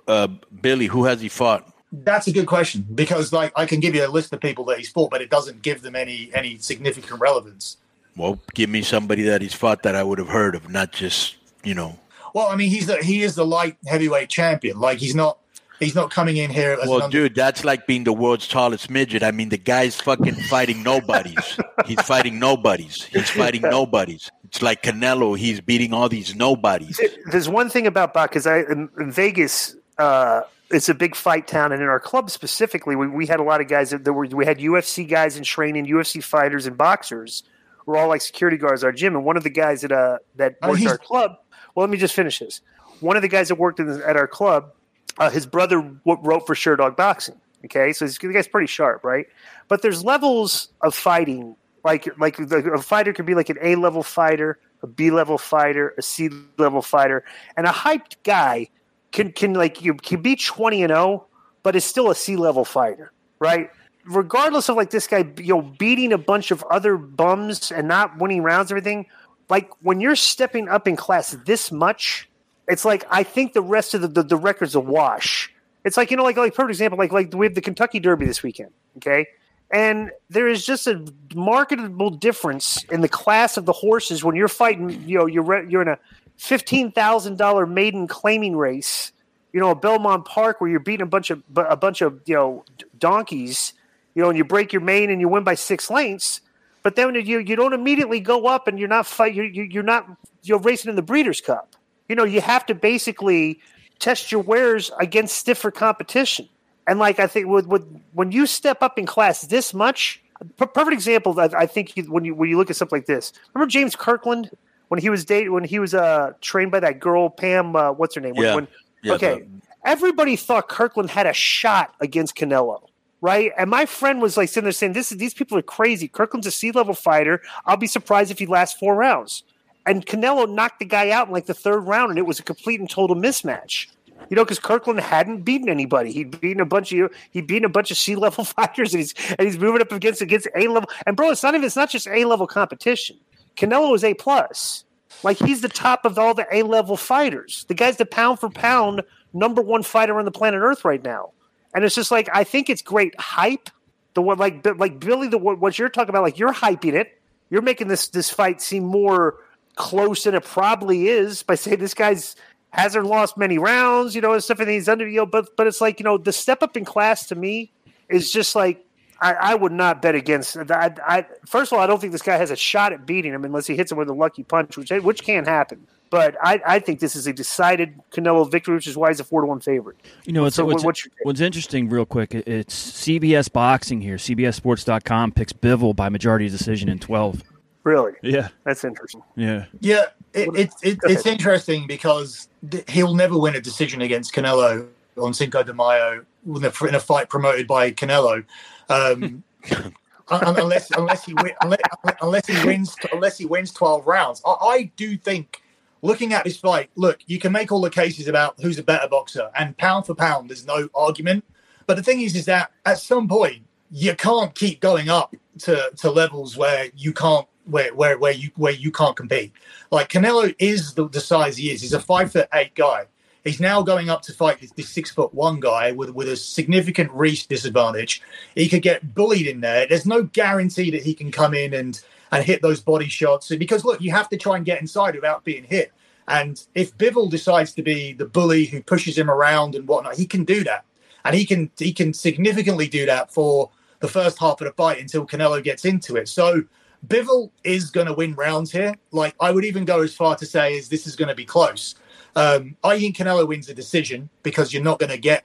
uh, 0.09 0.29
Billy. 0.61 0.87
Who 0.87 1.05
has 1.05 1.21
he 1.21 1.29
fought? 1.29 1.69
That's 1.93 2.27
a 2.27 2.33
good 2.33 2.47
question 2.47 2.87
because, 2.95 3.33
like, 3.33 3.53
I 3.55 3.67
can 3.67 3.81
give 3.81 3.95
you 3.95 4.07
a 4.07 4.09
list 4.09 4.33
of 4.33 4.41
people 4.41 4.65
that 4.67 4.79
he's 4.79 4.89
fought, 4.89 5.11
but 5.11 5.21
it 5.21 5.29
doesn't 5.29 5.63
give 5.63 5.83
them 5.83 5.95
any 5.95 6.31
any 6.35 6.59
significant 6.59 7.21
relevance. 7.21 7.77
Well, 8.17 8.39
give 8.55 8.71
me 8.71 8.83
somebody 8.83 9.23
that 9.23 9.43
he's 9.43 9.55
fought 9.55 9.83
that 9.83 9.95
I 9.95 10.03
would 10.03 10.19
have 10.19 10.29
heard 10.29 10.55
of, 10.55 10.71
not 10.71 10.93
just 10.93 11.37
you 11.65 11.75
know. 11.75 11.99
Well, 12.35 12.49
I 12.49 12.57
mean, 12.57 12.71
he's 12.71 12.87
the 12.87 12.97
he 13.03 13.23
is 13.23 13.35
the 13.35 13.45
light 13.45 13.77
heavyweight 13.87 14.31
champion. 14.31 14.81
Like, 14.81 14.99
he's 14.99 15.15
not 15.15 15.39
He's 15.83 15.97
not 15.97 16.11
coming 16.11 16.37
in 16.37 16.51
here. 16.51 16.79
well, 16.87 17.09
dude, 17.09 17.35
that's 17.35 17.65
like 17.65 17.89
being 17.89 18.05
the 18.05 18.13
world's 18.13 18.47
tallest 18.47 18.89
midget. 18.89 19.25
I 19.25 19.33
mean, 19.33 19.49
the 19.49 19.59
guy's 19.59 20.01
fucking 20.01 20.35
fighting 20.35 20.85
nobodies. 20.85 21.59
he's 21.87 22.01
fighting 22.03 22.39
nobodies. 22.39 23.05
He's 23.07 23.31
fighting 23.31 23.63
nobodies. 23.63 24.31
It's 24.45 24.63
like 24.63 24.83
Canelo. 24.83 25.37
He's 25.37 25.61
beating 25.61 25.93
all 25.93 26.09
these 26.09 26.37
nobodies. 26.37 27.01
There's 27.31 27.49
one 27.49 27.69
thing 27.69 27.89
about 27.89 28.15
Buck 28.15 28.31
because 28.31 28.47
I 28.47 28.59
in, 28.61 28.91
in 28.99 29.11
Vegas. 29.11 29.75
Uh, 29.99 30.43
it's 30.71 30.89
a 30.89 30.95
big 30.95 31.17
fight 31.17 31.49
town, 31.49 31.73
and 31.73 31.83
in 31.83 31.89
our 31.89 32.01
club 32.01 32.31
specifically, 32.31 32.97
we, 32.97 33.09
we 33.09 33.27
had 33.27 33.41
a 33.41 33.43
lot 33.43 33.61
of 33.61 33.69
guys 33.69 33.91
that, 33.91 34.05
that 34.05 34.13
were. 34.13 34.27
We 34.27 34.47
had 34.47 34.59
UFC 34.59 35.09
guys 35.09 35.37
in 35.37 35.43
training, 35.43 35.87
UFC 35.87 36.23
fighters, 36.23 36.67
and 36.67 36.79
boxers. 36.79 37.43
We're 37.87 37.97
all 37.97 38.09
like 38.09 38.21
security 38.21 38.57
guards 38.57 38.85
at 38.85 38.87
our 38.87 38.93
gym, 38.93 39.17
and 39.17 39.25
one 39.25 39.37
of 39.37 39.43
the 39.43 39.51
guys 39.51 39.81
that 39.81 39.91
uh 39.91 40.19
that 40.37 40.57
oh, 40.63 40.71
worked 40.71 40.87
our 40.87 40.99
club. 40.99 41.39
Well, 41.75 41.85
let 41.85 41.91
me 41.91 41.99
just 41.99 42.15
finish 42.15 42.39
this. 42.39 42.61
One 43.01 43.17
of 43.17 43.23
the 43.23 43.29
guys 43.29 43.49
that 43.49 43.57
worked 43.57 43.81
in, 43.81 43.89
at 44.03 44.17
our 44.17 44.29
club 44.29 44.73
uh, 45.19 45.31
his 45.31 45.47
brother 45.47 45.81
w- 45.81 46.19
wrote 46.23 46.47
for 46.47 46.55
Sherdog 46.55 46.97
Boxing. 46.97 47.41
Okay, 47.65 47.93
so 47.93 48.07
the 48.07 48.33
guy's 48.33 48.49
pretty 48.49 48.67
sharp, 48.67 49.05
right? 49.05 49.27
But 49.69 49.83
there's 49.83 50.05
levels 50.05 50.69
of 50.81 50.95
fighting. 50.95 51.55
Like 51.85 52.09
like 52.19 52.39
a 52.39 52.79
fighter 52.79 53.13
could 53.13 53.27
be 53.27 53.35
like 53.35 53.49
an 53.49 53.59
A 53.61 53.77
level 53.77 54.03
fighter, 54.03 54.59
a 54.83 54.87
B 54.87 55.11
level 55.11 55.39
fighter, 55.39 55.95
a 55.99 56.03
C 56.03 56.31
level 56.59 56.83
fighter, 56.83 57.25
and 57.57 57.67
a 57.67 57.71
hyped 57.71 58.17
guy 58.25 58.69
can 59.13 59.33
can 59.33 59.55
like 59.55 59.83
you 59.83 59.95
can 59.95 60.23
be 60.23 60.37
twenty 60.37 60.83
and 60.83 60.91
zero, 60.91 61.01
oh, 61.01 61.27
but 61.63 61.77
is 61.77 61.85
still 61.85 62.11
a 62.11 62.15
C 62.15 62.37
level 62.37 62.65
fighter, 62.65 63.13
right? 63.39 63.71
Regardless 64.05 64.69
of 64.69 64.77
like 64.77 64.91
this 64.91 65.07
guy, 65.07 65.25
you 65.37 65.55
know, 65.55 65.63
beating 65.63 66.13
a 66.13 66.19
bunch 66.19 66.51
of 66.51 66.65
other 66.65 66.97
bums 66.97 67.71
and 67.71 67.87
not 67.87 68.19
winning 68.19 68.43
rounds, 68.43 68.73
everything. 68.73 69.07
Like 69.49 69.71
when 69.83 70.01
you're 70.01 70.17
stepping 70.17 70.69
up 70.69 70.89
in 70.89 70.97
class 70.97 71.37
this 71.47 71.71
much, 71.71 72.29
it's 72.69 72.85
like 72.85 73.05
I 73.11 73.23
think 73.23 73.53
the 73.53 73.63
rest 73.63 73.95
of 73.95 74.03
the, 74.03 74.09
the, 74.09 74.23
the 74.23 74.37
record's 74.37 74.75
a 74.75 74.81
wash. 74.81 75.53
It's 75.85 75.97
like 75.97 76.11
you 76.11 76.17
know, 76.17 76.23
like 76.23 76.37
like 76.37 76.55
perfect 76.55 76.71
example, 76.71 76.99
like 76.99 77.13
like 77.13 77.35
we 77.35 77.47
have 77.47 77.55
the 77.55 77.61
Kentucky 77.61 77.99
Derby 77.99 78.25
this 78.25 78.43
weekend, 78.43 78.71
okay, 78.99 79.27
and 79.71 80.11
there 80.31 80.47
is 80.47 80.65
just 80.65 80.87
a 80.87 81.05
marketable 81.35 82.11
difference 82.11 82.85
in 82.85 83.01
the 83.01 83.09
class 83.09 83.57
of 83.57 83.65
the 83.65 83.73
horses 83.73 84.23
when 84.23 84.37
you're 84.37 84.49
fighting. 84.49 85.03
You 85.09 85.19
know, 85.19 85.27
you're 85.27 85.69
you're 85.69 85.83
in 85.83 85.89
a 85.89 85.99
fifteen 86.37 86.93
thousand 86.93 87.37
dollar 87.37 87.67
maiden 87.67 88.07
claiming 88.07 88.57
race. 88.57 89.13
You 89.53 89.61
know, 89.61 89.73
at 89.73 89.83
Belmont 89.83 90.25
Park 90.25 90.61
where 90.61 90.71
you're 90.71 90.81
beating 90.81 91.03
a 91.03 91.07
bunch 91.07 91.31
of 91.31 91.43
a 91.57 91.77
bunch 91.77 92.01
of 92.01 92.21
you 92.27 92.35
know 92.35 92.65
donkeys. 92.99 93.73
You 94.15 94.23
know, 94.23 94.29
and 94.29 94.37
you 94.37 94.45
break 94.45 94.75
your 94.75 94.83
main 94.83 95.11
and 95.11 95.21
you 95.21 95.29
win 95.29 95.43
by 95.43 95.55
six 95.55 95.91
lengths. 95.91 96.43
But 96.83 96.97
then 96.97 97.15
you 97.15 97.39
you 97.39 97.57
don't 97.57 97.73
immediately 97.73 98.21
go 98.21 98.47
up 98.47 98.69
and 98.69 98.79
you're 98.79 98.89
not 98.89 99.07
fight 99.07 99.35
you're 99.35 99.47
you're 99.47 99.83
not 99.83 100.07
you're 100.43 100.59
racing 100.59 100.91
in 100.91 100.97
the 100.97 101.03
Breeders' 101.03 101.41
Cup 101.41 101.72
you 102.13 102.17
know, 102.17 102.25
you 102.25 102.43
have 102.43 102.67
to 102.67 102.75
basically 102.75 103.59
test 103.99 104.31
your 104.31 104.43
wares 104.43 104.91
against 105.01 105.35
stiffer 105.35 105.71
competition. 105.71 106.47
And 106.87 106.99
like 106.99 107.19
I 107.19 107.27
think 107.27 107.47
with, 107.47 107.67
with 107.67 107.87
when 108.13 108.33
you 108.33 108.45
step 108.45 108.83
up 108.83 108.99
in 108.99 109.07
class 109.07 109.41
this 109.47 109.73
much, 109.73 110.23
perfect 110.59 110.93
example. 110.93 111.41
I, 111.41 111.49
I 111.57 111.65
think 111.65 111.97
you, 111.97 112.03
when 112.13 112.27
you 112.27 112.35
when 112.35 112.51
you 112.51 112.59
look 112.59 112.69
at 112.69 112.77
something 112.77 112.99
like 112.99 113.07
this, 113.07 113.33
remember 113.55 113.71
James 113.71 113.97
Kirkland 113.97 114.51
when 114.89 115.01
he 115.01 115.09
was 115.09 115.25
date 115.25 115.51
when 115.51 115.65
he 115.65 115.79
was 115.79 115.95
uh, 115.95 116.35
trained 116.43 116.71
by 116.71 116.81
that 116.81 117.01
girl 117.01 117.31
Pam. 117.31 117.75
Uh, 117.75 117.93
what's 117.93 118.15
her 118.15 118.21
name? 118.21 118.35
Yeah. 118.37 118.57
When, 118.57 118.69
yeah 119.03 119.15
okay. 119.15 119.47
Everybody 119.83 120.37
thought 120.37 120.69
Kirkland 120.69 121.09
had 121.09 121.27
a 121.27 121.33
shot 121.33 121.95
against 121.99 122.37
Canelo 122.37 122.83
right? 123.23 123.53
And 123.57 123.71
my 123.71 123.87
friend 123.87 124.21
was 124.21 124.37
like 124.37 124.51
sitting 124.51 124.65
there 124.65 124.73
saying, 124.73 124.93
"This 124.93 125.13
is 125.13 125.17
these 125.17 125.33
people 125.33 125.57
are 125.57 125.63
crazy. 125.63 126.09
Kirkland's 126.09 126.47
a 126.47 126.51
C 126.51 126.73
level 126.73 126.93
fighter. 126.93 127.41
I'll 127.65 127.79
be 127.79 127.87
surprised 127.87 128.31
if 128.31 128.39
he 128.39 128.45
lasts 128.45 128.79
four 128.79 128.97
rounds." 128.97 129.45
And 129.87 130.05
Canelo 130.07 130.53
knocked 130.53 130.79
the 130.79 130.85
guy 130.85 131.11
out 131.11 131.29
in 131.29 131.33
like 131.33 131.47
the 131.47 131.55
third 131.55 131.81
round, 131.81 132.11
and 132.11 132.19
it 132.19 132.27
was 132.27 132.39
a 132.39 132.43
complete 132.43 132.81
and 132.81 132.89
total 132.89 133.17
mismatch. 133.17 133.89
You 134.31 134.37
know, 134.37 134.45
because 134.45 134.61
Kirkland 134.61 135.01
hadn't 135.01 135.43
beaten 135.43 135.69
anybody. 135.69 136.13
He'd 136.13 136.41
beaten 136.41 136.61
a 136.61 136.65
bunch 136.65 136.93
of 136.93 137.13
he'd 137.33 137.47
beaten 137.47 137.65
a 137.65 137.69
bunch 137.69 137.91
of 137.91 137.97
C 137.97 138.15
level 138.15 138.45
fighters, 138.57 138.95
and 138.95 139.01
he's 139.01 139.15
and 139.39 139.47
he's 139.47 139.59
moving 139.59 139.81
up 139.81 139.93
against 139.93 140.21
against 140.23 140.49
A 140.55 140.69
level. 140.69 140.89
And 141.07 141.17
bro, 141.17 141.31
it's 141.31 141.43
not 141.43 141.55
even 141.55 141.65
it's 141.65 141.77
not 141.77 141.91
just 141.91 142.07
A 142.07 142.25
level 142.25 142.47
competition. 142.47 143.19
Canelo 143.57 143.95
is 143.95 144.05
A 144.05 144.15
plus. 144.15 144.85
Like 145.23 145.39
he's 145.39 145.61
the 145.61 145.69
top 145.69 146.05
of 146.05 146.19
all 146.19 146.35
the 146.35 146.47
A 146.53 146.63
level 146.63 146.97
fighters. 146.97 147.65
The 147.69 147.75
guy's 147.75 147.97
the 147.97 148.07
pound 148.07 148.41
for 148.41 148.49
pound 148.49 149.03
number 149.33 149.63
one 149.63 149.83
fighter 149.83 150.19
on 150.19 150.25
the 150.25 150.31
planet 150.31 150.61
Earth 150.63 150.85
right 150.85 151.03
now. 151.03 151.33
And 151.75 151.85
it's 151.85 151.95
just 151.95 152.11
like 152.11 152.29
I 152.33 152.45
think 152.45 152.71
it's 152.71 152.83
great 152.83 153.19
hype. 153.19 153.71
The 154.15 154.23
one 154.23 154.39
like 154.39 154.67
like 154.79 155.01
Billy, 155.01 155.29
the 155.29 155.39
what 155.39 155.79
you're 155.79 155.89
talking 155.89 156.11
about, 156.11 156.23
like 156.23 156.39
you're 156.39 156.53
hyping 156.53 156.95
it. 156.95 157.19
You're 157.51 157.63
making 157.63 157.89
this 157.89 158.09
this 158.09 158.31
fight 158.31 158.61
seem 158.61 158.85
more 158.85 159.37
close 159.77 160.27
and 160.27 160.37
it 160.37 160.45
probably 160.45 161.09
is 161.09 161.43
by 161.43 161.55
saying 161.55 161.79
this 161.79 161.95
guy's 161.95 162.37
hasn't 162.71 163.05
lost 163.05 163.37
many 163.37 163.59
rounds, 163.59 164.15
you 164.15 164.21
know, 164.21 164.33
and 164.33 164.43
stuff, 164.43 164.59
and 164.59 164.71
he's 164.71 164.89
under, 164.89 165.07
you 165.07 165.19
know, 165.19 165.27
but 165.27 165.57
but 165.57 165.67
it's 165.67 165.81
like 165.81 166.01
you 166.01 166.05
know 166.05 166.19
the 166.19 166.33
step 166.33 166.63
up 166.63 166.77
in 166.77 166.85
class 166.85 167.27
to 167.29 167.35
me 167.35 167.71
is 168.09 168.33
just 168.33 168.55
like 168.55 168.85
I, 169.21 169.35
I 169.35 169.55
would 169.55 169.73
not 169.73 170.03
bet 170.03 170.15
against. 170.15 170.57
I, 170.57 170.93
I, 171.07 171.27
first 171.47 171.73
of 171.73 171.79
all, 171.79 171.85
I 171.85 171.87
don't 171.87 172.01
think 172.01 172.13
this 172.13 172.23
guy 172.23 172.37
has 172.37 172.51
a 172.51 172.57
shot 172.57 172.93
at 172.93 173.07
beating 173.07 173.33
him 173.33 173.45
unless 173.45 173.67
he 173.67 173.77
hits 173.77 173.93
him 173.93 173.99
with 173.99 174.09
a 174.09 174.15
lucky 174.15 174.43
punch, 174.43 174.77
which 174.77 174.91
which 174.91 175.23
can 175.23 175.45
happen. 175.45 175.87
But 176.11 176.37
I, 176.43 176.61
I 176.67 176.79
think 176.79 177.01
this 177.01 177.17
is 177.17 177.27
a 177.27 177.33
decided 177.33 177.99
Canelo 178.11 178.51
victory, 178.51 178.75
which 178.75 178.87
is 178.87 178.99
why 178.99 179.09
he's 179.09 179.21
a 179.21 179.25
four 179.25 179.41
to 179.41 179.47
one 179.47 179.61
favorite. 179.61 179.97
You 180.27 180.35
know, 180.35 180.47
so 180.51 180.67
what's, 180.67 180.85
what's, 180.85 181.09
what's, 181.23 181.41
interesting, 181.41 181.89
real 181.89 182.05
quick, 182.05 182.35
it's 182.35 183.03
CBS 183.07 183.51
Boxing 183.51 184.03
here. 184.03 184.17
CBSSports.com 184.17 185.33
picks 185.33 185.55
Bivol 185.55 185.97
by 185.97 186.11
majority 186.11 186.51
decision 186.51 186.91
in 186.91 186.99
twelve. 186.99 187.43
Really? 187.85 188.13
Yeah. 188.23 188.49
That's 188.65 188.85
interesting. 188.85 189.23
Yeah. 189.37 189.67
Yeah. 189.81 190.07
It, 190.35 190.49
it, 190.55 190.71
it 190.83 190.99
it's 191.05 191.27
interesting 191.27 191.87
because 191.87 192.49
he'll 192.89 193.15
never 193.15 193.39
win 193.39 193.57
a 193.57 193.61
decision 193.61 194.03
against 194.03 194.35
Canelo 194.35 194.89
on 195.17 195.35
Cinco 195.35 195.63
de 195.63 195.75
Mayo 195.75 196.25
in 196.47 196.65
a, 196.65 197.01
fight 197.01 197.29
promoted 197.29 197.67
by 197.67 197.91
Canelo. 197.91 198.45
Um, 198.89 199.43
unless 200.31 200.91
unless 200.93 201.25
he 201.25 201.35
win, 201.35 201.53
unless, 201.61 201.81
unless, 202.21 202.47
he 202.47 202.67
wins 202.67 202.97
unless 203.13 203.39
he 203.39 203.47
wins 203.47 203.73
12 203.73 204.07
rounds. 204.07 204.43
I, 204.47 204.51
I 204.51 204.93
do 204.97 205.17
think 205.17 205.63
looking 206.03 206.33
at 206.33 206.45
this 206.45 206.57
fight, 206.57 206.91
look, 206.97 207.21
you 207.27 207.39
can 207.39 207.53
make 207.53 207.73
all 207.73 207.81
the 207.81 207.91
cases 207.91 208.29
about 208.29 208.61
who's 208.61 208.79
a 208.79 208.83
better 208.83 209.09
boxer 209.09 209.51
and 209.57 209.77
pound 209.77 210.07
for 210.07 210.15
pound, 210.15 210.51
there's 210.51 210.67
no 210.67 210.89
argument. 210.95 211.45
But 211.87 211.97
the 211.97 212.03
thing 212.03 212.21
is, 212.21 212.35
is 212.37 212.45
that 212.47 212.73
at 212.85 212.99
some 212.99 213.29
point 213.29 213.63
you 213.91 214.15
can't 214.15 214.55
keep 214.55 214.81
going 214.81 215.09
up 215.09 215.35
to, 215.61 215.91
to 215.97 216.11
levels 216.11 216.57
where 216.57 216.89
you 216.97 217.13
can't 217.13 217.47
where 217.65 217.95
where 217.95 218.19
where 218.19 218.33
you 218.33 218.51
where 218.57 218.73
you 218.73 218.91
can't 218.91 219.17
compete. 219.17 219.53
Like 219.91 220.09
Canelo 220.09 220.55
is 220.59 220.95
the, 220.95 221.09
the 221.09 221.21
size 221.21 221.57
he 221.57 221.71
is. 221.71 221.81
He's 221.81 221.93
a 221.93 222.01
five 222.01 222.33
foot 222.33 222.49
eight 222.53 222.75
guy. 222.75 223.07
He's 223.45 223.61
now 223.61 223.83
going 223.83 224.09
up 224.09 224.23
to 224.23 224.33
fight 224.33 224.59
this, 224.77 224.89
six 224.89 225.11
foot 225.11 225.35
one 225.35 225.61
guy 225.61 225.93
with 225.93 226.11
with 226.11 226.29
a 226.29 226.37
significant 226.37 227.11
reach 227.13 227.49
disadvantage. 227.49 228.23
He 228.55 228.69
could 228.69 228.83
get 228.83 229.15
bullied 229.15 229.47
in 229.47 229.61
there. 229.61 229.87
There's 229.87 230.07
no 230.07 230.23
guarantee 230.23 230.91
that 230.91 231.03
he 231.03 231.15
can 231.15 231.31
come 231.31 231.55
in 231.55 231.75
and 231.75 232.01
and 232.31 232.45
hit 232.45 232.63
those 232.63 232.81
body 232.81 233.09
shots 233.09 233.49
because 233.49 233.85
look, 233.85 234.01
you 234.01 234.11
have 234.11 234.29
to 234.31 234.37
try 234.37 234.57
and 234.57 234.65
get 234.65 234.81
inside 234.81 235.15
without 235.15 235.45
being 235.45 235.65
hit. 235.65 235.93
And 236.29 236.65
if 236.75 236.97
Bivol 236.97 237.31
decides 237.31 237.73
to 237.75 237.83
be 237.83 238.13
the 238.13 238.25
bully 238.25 238.65
who 238.65 238.83
pushes 238.83 239.19
him 239.19 239.29
around 239.29 239.75
and 239.75 239.89
whatnot, 239.89 240.15
he 240.15 240.27
can 240.27 240.45
do 240.45 240.63
that, 240.65 240.85
and 241.25 241.35
he 241.35 241.45
can 241.45 241.71
he 241.79 241.93
can 241.93 242.15
significantly 242.15 242.89
do 242.89 243.07
that 243.07 243.33
for 243.33 243.71
the 244.01 244.09
first 244.09 244.39
half 244.39 244.61
of 244.61 244.67
the 244.67 244.73
fight 244.73 245.01
until 245.01 245.27
Canelo 245.27 245.63
gets 245.63 245.85
into 245.85 246.17
it. 246.17 246.29
So 246.29 246.65
Bivol 247.07 247.51
is 247.65 247.91
going 247.91 248.07
to 248.07 248.15
win 248.15 248.35
rounds 248.35 248.71
here. 248.71 248.95
Like 249.11 249.35
I 249.41 249.51
would 249.51 249.65
even 249.65 249.85
go 249.85 250.03
as 250.03 250.15
far 250.15 250.37
to 250.37 250.47
say 250.47 250.75
is 250.75 250.89
this 250.89 251.07
is 251.07 251.17
going 251.17 251.29
to 251.29 251.35
be 251.35 251.45
close. 251.45 251.95
Um, 252.35 252.77
I 252.83 252.99
think 252.99 253.17
Canelo 253.17 253.47
wins 253.47 253.67
the 253.67 253.75
decision 253.75 254.31
because 254.43 254.73
you're 254.73 254.83
not 254.83 254.99
going 254.99 255.11
to 255.11 255.19
get 255.19 255.45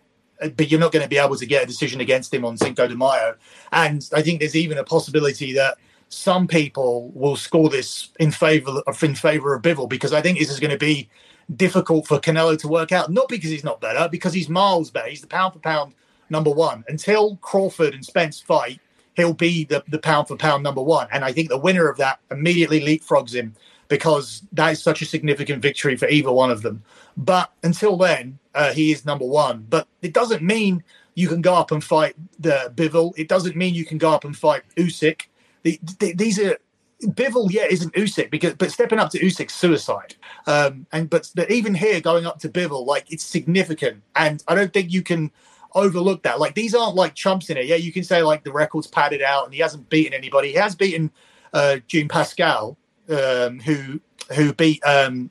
but 0.55 0.69
you're 0.69 0.79
not 0.79 0.91
going 0.91 1.03
to 1.03 1.09
be 1.09 1.17
able 1.17 1.35
to 1.35 1.45
get 1.45 1.63
a 1.63 1.65
decision 1.65 1.99
against 1.99 2.33
him 2.33 2.45
on 2.45 2.57
Cinco 2.57 2.87
de 2.87 2.95
Mayo. 2.95 3.35
And 3.71 4.07
I 4.13 4.21
think 4.21 4.39
there's 4.39 4.55
even 4.55 4.77
a 4.77 4.83
possibility 4.83 5.51
that 5.53 5.77
some 6.09 6.47
people 6.47 7.09
will 7.15 7.35
score 7.35 7.69
this 7.69 8.09
in 8.19 8.31
favor 8.31 8.81
of 8.85 9.03
in 9.03 9.15
favor 9.15 9.53
of 9.53 9.61
Bivol 9.61 9.89
because 9.89 10.13
I 10.13 10.21
think 10.21 10.39
this 10.39 10.51
is 10.51 10.59
going 10.59 10.71
to 10.71 10.77
be 10.77 11.09
difficult 11.55 12.07
for 12.07 12.19
Canelo 12.19 12.57
to 12.59 12.67
work 12.67 12.91
out. 12.91 13.11
Not 13.11 13.29
because 13.29 13.49
he's 13.49 13.63
not 13.63 13.81
better, 13.81 14.07
because 14.09 14.33
he's 14.33 14.49
miles 14.49 14.91
better. 14.91 15.09
He's 15.09 15.21
the 15.21 15.27
pound 15.27 15.53
for 15.53 15.59
pound 15.59 15.93
number 16.29 16.51
one. 16.51 16.83
Until 16.87 17.37
Crawford 17.37 17.93
and 17.93 18.05
Spence 18.05 18.39
fight, 18.39 18.79
he'll 19.17 19.33
be 19.33 19.65
the, 19.65 19.83
the 19.89 19.99
pound 19.99 20.29
for 20.29 20.37
pound 20.37 20.63
number 20.63 20.81
one. 20.81 21.07
And 21.11 21.25
I 21.25 21.33
think 21.33 21.49
the 21.49 21.57
winner 21.57 21.89
of 21.89 21.97
that 21.97 22.19
immediately 22.31 22.79
leapfrogs 22.79 23.33
him 23.33 23.53
because 23.89 24.43
that 24.53 24.71
is 24.71 24.81
such 24.81 25.01
a 25.01 25.05
significant 25.05 25.61
victory 25.61 25.97
for 25.97 26.07
either 26.07 26.31
one 26.31 26.51
of 26.51 26.61
them. 26.61 26.83
But 27.17 27.51
until 27.63 27.97
then, 27.97 28.37
uh, 28.53 28.73
he 28.73 28.91
is 28.91 29.05
number 29.05 29.25
one. 29.25 29.65
But 29.69 29.87
it 30.01 30.13
doesn't 30.13 30.43
mean 30.43 30.83
you 31.15 31.27
can 31.27 31.41
go 31.41 31.55
up 31.55 31.71
and 31.71 31.83
fight 31.83 32.15
the 32.39 32.71
Bivol. 32.75 33.13
It 33.17 33.27
doesn't 33.27 33.55
mean 33.55 33.73
you 33.73 33.85
can 33.85 33.97
go 33.97 34.11
up 34.11 34.23
and 34.23 34.37
fight 34.37 34.61
Usyk. 34.75 35.23
The, 35.63 35.79
the, 35.99 36.13
these 36.13 36.39
are 36.39 36.57
Bivol, 37.01 37.51
yeah, 37.51 37.65
isn't 37.69 37.93
Usyk 37.95 38.29
because, 38.29 38.53
but 38.53 38.71
stepping 38.71 38.99
up 38.99 39.09
to 39.11 39.19
Usyk's 39.19 39.55
suicide. 39.55 40.15
Um, 40.45 40.85
and 40.91 41.09
but, 41.09 41.31
but 41.33 41.49
even 41.49 41.73
here, 41.73 42.01
going 42.01 42.27
up 42.27 42.39
to 42.39 42.49
Bivol, 42.49 42.85
like 42.85 43.11
it's 43.11 43.23
significant, 43.23 44.03
and 44.15 44.43
I 44.47 44.53
don't 44.53 44.73
think 44.73 44.91
you 44.91 45.01
can 45.01 45.31
overlook 45.77 46.23
that. 46.23 46.39
Like 46.39 46.55
these 46.55 46.75
aren't 46.75 46.95
like 46.95 47.15
chumps 47.15 47.49
in 47.49 47.57
it. 47.57 47.65
Yeah, 47.65 47.75
you 47.75 47.91
can 47.91 48.03
say 48.03 48.21
like 48.23 48.43
the 48.43 48.51
record's 48.51 48.87
padded 48.87 49.21
out, 49.21 49.45
and 49.45 49.53
he 49.53 49.61
hasn't 49.61 49.89
beaten 49.89 50.13
anybody. 50.13 50.49
He 50.49 50.55
has 50.55 50.75
beaten 50.75 51.11
uh, 51.53 51.77
Jean 51.87 52.07
Pascal, 52.07 52.77
um, 53.09 53.59
who 53.59 53.99
who 54.33 54.53
beat 54.53 54.83
um, 54.85 55.29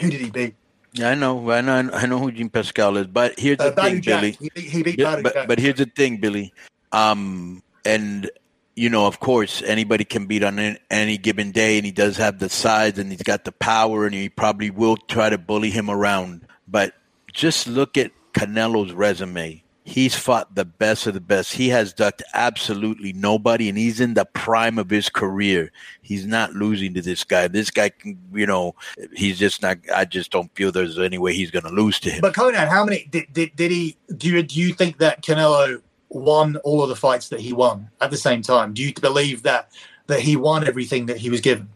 who 0.00 0.10
did 0.10 0.20
he 0.20 0.30
beat? 0.30 0.54
Yeah, 0.92 1.10
I 1.10 1.14
know, 1.14 1.50
I 1.50 1.60
know, 1.60 1.90
I 1.92 2.06
know 2.06 2.18
who 2.18 2.32
Jean 2.32 2.48
Pascal 2.48 2.96
is. 2.96 3.06
But 3.06 3.38
here's 3.38 3.58
the 3.58 3.66
Uh, 3.78 3.82
thing, 3.84 4.00
Jack. 4.00 4.20
Billy. 4.22 4.50
He, 4.54 4.62
he 4.62 4.82
beat 4.82 4.98
Yeah, 4.98 5.20
but, 5.20 5.34
Jack. 5.34 5.48
but 5.48 5.58
here's 5.58 5.76
the 5.76 5.84
thing, 5.84 6.16
Billy. 6.16 6.54
Um, 6.92 7.62
and 7.84 8.30
you 8.76 8.88
know, 8.90 9.06
of 9.06 9.20
course, 9.20 9.62
anybody 9.62 10.04
can 10.04 10.26
beat 10.26 10.42
on 10.42 10.58
any, 10.58 10.78
any 10.90 11.18
given 11.18 11.50
day, 11.50 11.76
and 11.76 11.84
he 11.84 11.92
does 11.92 12.16
have 12.16 12.38
the 12.38 12.48
size, 12.48 12.98
and 12.98 13.10
he's 13.10 13.22
got 13.22 13.44
the 13.44 13.52
power, 13.52 14.06
and 14.06 14.14
he 14.14 14.28
probably 14.30 14.70
will 14.70 14.96
try 14.96 15.28
to 15.28 15.38
bully 15.38 15.70
him 15.70 15.90
around. 15.90 16.46
But 16.66 16.94
just 17.32 17.66
look 17.66 17.96
at 17.98 18.12
Canelo's 18.32 18.92
resume. 18.92 19.62
He's 19.88 20.16
fought 20.16 20.52
the 20.56 20.64
best 20.64 21.06
of 21.06 21.14
the 21.14 21.20
best. 21.20 21.52
He 21.52 21.68
has 21.68 21.92
ducked 21.92 22.20
absolutely 22.34 23.12
nobody, 23.12 23.68
and 23.68 23.78
he's 23.78 24.00
in 24.00 24.14
the 24.14 24.24
prime 24.24 24.80
of 24.80 24.90
his 24.90 25.08
career. 25.08 25.70
He's 26.02 26.26
not 26.26 26.54
losing 26.54 26.92
to 26.94 27.02
this 27.02 27.22
guy. 27.22 27.46
This 27.46 27.70
guy 27.70 27.90
can, 27.90 28.18
you 28.34 28.46
know, 28.46 28.74
he's 29.14 29.38
just 29.38 29.62
not. 29.62 29.78
I 29.94 30.04
just 30.04 30.32
don't 30.32 30.52
feel 30.56 30.72
there's 30.72 30.98
any 30.98 31.18
way 31.18 31.34
he's 31.34 31.52
going 31.52 31.66
to 31.66 31.70
lose 31.70 32.00
to 32.00 32.10
him. 32.10 32.20
But 32.20 32.34
Konnan, 32.34 32.66
how 32.66 32.84
many 32.84 33.06
did, 33.08 33.32
did, 33.32 33.54
did 33.54 33.70
he? 33.70 33.96
Do 34.16 34.28
you 34.28 34.42
do 34.42 34.58
you 34.60 34.74
think 34.74 34.98
that 34.98 35.22
Canelo 35.22 35.80
won 36.08 36.56
all 36.64 36.82
of 36.82 36.88
the 36.88 36.96
fights 36.96 37.28
that 37.28 37.38
he 37.38 37.52
won 37.52 37.88
at 38.00 38.10
the 38.10 38.16
same 38.16 38.42
time? 38.42 38.74
Do 38.74 38.82
you 38.82 38.92
believe 38.92 39.44
that 39.44 39.70
that 40.08 40.18
he 40.18 40.34
won 40.34 40.66
everything 40.66 41.06
that 41.06 41.18
he 41.18 41.30
was 41.30 41.40
given? 41.40 41.68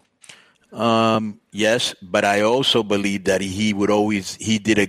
Um, 0.72 1.40
yes, 1.52 1.94
but 2.02 2.24
I 2.24 2.40
also 2.40 2.82
believe 2.82 3.24
that 3.24 3.40
he 3.40 3.72
would 3.72 3.90
always 3.90 4.34
he 4.34 4.58
did 4.58 4.78
a 4.80 4.88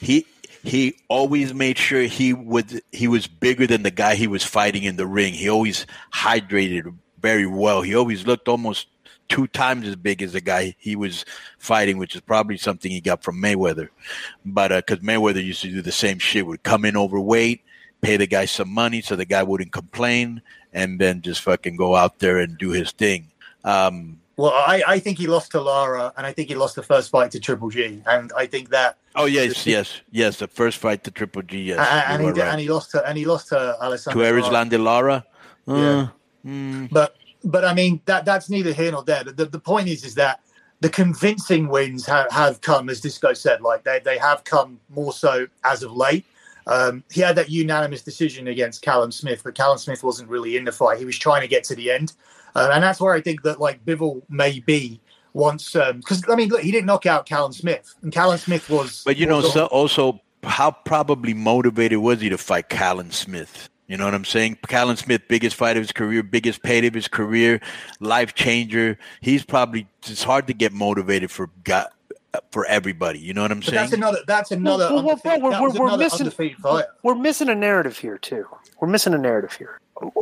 he 0.00 0.26
he 0.62 0.94
always 1.08 1.52
made 1.52 1.76
sure 1.76 2.02
he 2.02 2.32
would 2.32 2.82
he 2.92 3.08
was 3.08 3.26
bigger 3.26 3.66
than 3.66 3.82
the 3.82 3.90
guy 3.90 4.14
he 4.14 4.26
was 4.26 4.44
fighting 4.44 4.84
in 4.84 4.96
the 4.96 5.06
ring. 5.06 5.34
He 5.34 5.48
always 5.48 5.86
hydrated 6.14 6.94
very 7.20 7.46
well. 7.46 7.82
He 7.82 7.94
always 7.94 8.26
looked 8.26 8.48
almost 8.48 8.86
two 9.28 9.46
times 9.46 9.88
as 9.88 9.96
big 9.96 10.22
as 10.22 10.32
the 10.32 10.40
guy 10.40 10.76
he 10.78 10.94
was 10.94 11.24
fighting, 11.58 11.98
which 11.98 12.14
is 12.14 12.20
probably 12.20 12.58
something 12.58 12.90
he 12.90 13.00
got 13.00 13.22
from 13.22 13.40
Mayweather. 13.40 13.88
But 14.44 14.68
because 14.68 15.04
Mayweather 15.04 15.42
used 15.42 15.62
to 15.62 15.68
do 15.68 15.82
the 15.82 15.92
same 15.92 16.18
shit, 16.18 16.46
would 16.46 16.62
come 16.62 16.84
in 16.84 16.96
overweight, 16.96 17.62
pay 18.00 18.16
the 18.16 18.26
guy 18.26 18.44
some 18.44 18.68
money 18.68 19.00
so 19.00 19.16
the 19.16 19.24
guy 19.24 19.42
wouldn't 19.42 19.72
complain, 19.72 20.42
and 20.72 21.00
then 21.00 21.22
just 21.22 21.40
fucking 21.40 21.76
go 21.76 21.96
out 21.96 22.18
there 22.18 22.38
and 22.38 22.58
do 22.58 22.70
his 22.70 22.92
thing. 22.92 23.30
Um, 23.64 24.20
Well, 24.36 24.52
I, 24.52 24.82
I 24.86 24.98
think 24.98 25.18
he 25.18 25.26
lost 25.26 25.50
to 25.52 25.60
Lara, 25.60 26.12
and 26.16 26.26
I 26.26 26.32
think 26.32 26.48
he 26.48 26.54
lost 26.54 26.74
the 26.74 26.82
first 26.82 27.10
fight 27.10 27.30
to 27.32 27.40
Triple 27.40 27.68
G, 27.68 28.02
and 28.06 28.32
I 28.36 28.46
think 28.46 28.70
that 28.70 28.96
Oh 29.14 29.26
yes, 29.26 29.66
yes, 29.66 30.00
yes. 30.10 30.38
The 30.38 30.48
first 30.48 30.78
fight 30.78 31.04
to 31.04 31.10
Triple 31.10 31.42
G, 31.42 31.60
yes, 31.60 31.78
and, 31.78 32.14
and 32.14 32.28
he 32.28 32.32
did, 32.32 32.40
right. 32.40 32.52
and 32.52 32.60
he 32.60 32.68
lost 32.68 32.92
to 32.92 33.06
and 33.06 33.18
he 33.18 33.24
lost 33.24 33.48
to 33.48 33.56
to 33.56 33.82
Alessandro. 33.82 34.22
Erislan 34.22 34.70
de 34.70 34.78
Lara. 34.78 35.24
Uh, 35.68 35.74
Yeah. 35.74 36.08
mm, 36.46 36.88
But 36.90 37.16
but 37.44 37.64
I 37.64 37.74
mean 37.74 38.00
that 38.06 38.24
that's 38.24 38.48
neither 38.48 38.72
here 38.72 38.92
nor 38.92 39.04
there. 39.04 39.24
The, 39.24 39.44
the 39.44 39.60
point 39.60 39.88
is 39.88 40.04
is 40.04 40.14
that 40.14 40.40
the 40.80 40.88
convincing 40.88 41.68
wins 41.68 42.04
have, 42.06 42.28
have 42.32 42.60
come, 42.60 42.88
as 42.88 43.00
Disco 43.00 43.34
said, 43.34 43.60
like 43.60 43.84
they, 43.84 44.00
they 44.00 44.18
have 44.18 44.42
come 44.42 44.80
more 44.88 45.12
so 45.12 45.46
as 45.62 45.84
of 45.84 45.92
late. 45.92 46.24
Um, 46.66 47.04
he 47.08 47.20
had 47.20 47.36
that 47.36 47.50
unanimous 47.50 48.02
decision 48.02 48.48
against 48.48 48.82
Callum 48.82 49.12
Smith, 49.12 49.42
but 49.44 49.54
Callum 49.54 49.78
Smith 49.78 50.02
wasn't 50.02 50.28
really 50.28 50.56
in 50.56 50.64
the 50.64 50.72
fight. 50.72 50.98
He 50.98 51.04
was 51.04 51.16
trying 51.16 51.42
to 51.42 51.46
get 51.48 51.62
to 51.64 51.76
the 51.76 51.92
end, 51.92 52.14
uh, 52.54 52.70
and 52.72 52.82
that's 52.82 53.00
where 53.00 53.14
I 53.14 53.20
think 53.20 53.42
that 53.42 53.60
like 53.60 53.84
Bivol 53.84 54.22
may 54.28 54.60
be 54.60 55.00
once 55.32 55.72
because 55.72 56.24
I 56.28 56.34
mean 56.34 56.48
look, 56.48 56.60
he 56.60 56.70
didn't 56.70 56.86
knock 56.86 57.06
out 57.06 57.26
Callum 57.26 57.52
Smith, 57.52 57.94
and 58.02 58.12
Callum 58.12 58.38
Smith 58.38 58.68
was. 58.68 59.02
but 59.04 59.16
you 59.16 59.26
know, 59.26 59.40
so 59.40 59.66
also, 59.66 60.20
how 60.42 60.70
probably 60.70 61.34
motivated 61.34 61.98
was 61.98 62.20
he 62.20 62.28
to 62.28 62.38
fight 62.38 62.68
Callum 62.68 63.10
Smith? 63.10 63.68
You 63.88 63.98
know 63.98 64.04
what 64.06 64.14
I'm 64.14 64.24
saying? 64.24 64.58
Callum 64.68 64.96
Smith, 64.96 65.22
biggest 65.28 65.54
fight 65.56 65.76
of 65.76 65.82
his 65.82 65.92
career, 65.92 66.22
biggest 66.22 66.62
paid 66.62 66.84
of 66.84 66.94
his 66.94 67.08
career, 67.08 67.60
life 68.00 68.34
changer. 68.34 68.98
He's 69.20 69.44
probably 69.44 69.86
it's 70.06 70.22
hard 70.22 70.46
to 70.46 70.54
get 70.54 70.72
motivated 70.72 71.30
for 71.30 71.50
God, 71.64 71.88
for 72.50 72.64
everybody. 72.66 73.18
You 73.18 73.34
know 73.34 73.42
what 73.42 73.52
I'm 73.52 73.58
But 73.58 73.66
saying? 73.66 73.76
that's 73.76 73.92
another. 73.92 74.18
That's 74.26 74.50
another. 74.50 74.88
Well, 74.94 75.04
well, 75.04 75.20
well, 75.24 75.40
we're, 75.40 75.60
we're, 75.60 75.90
we're 75.90 75.96
missing 75.98 76.30
we're 77.02 77.14
missing 77.14 77.48
a 77.48 77.54
narrative 77.54 77.98
here 77.98 78.18
too. 78.18 78.46
We're 78.80 78.88
missing 78.88 79.14
a 79.14 79.18
narrative 79.18 79.52
here. 79.54 79.78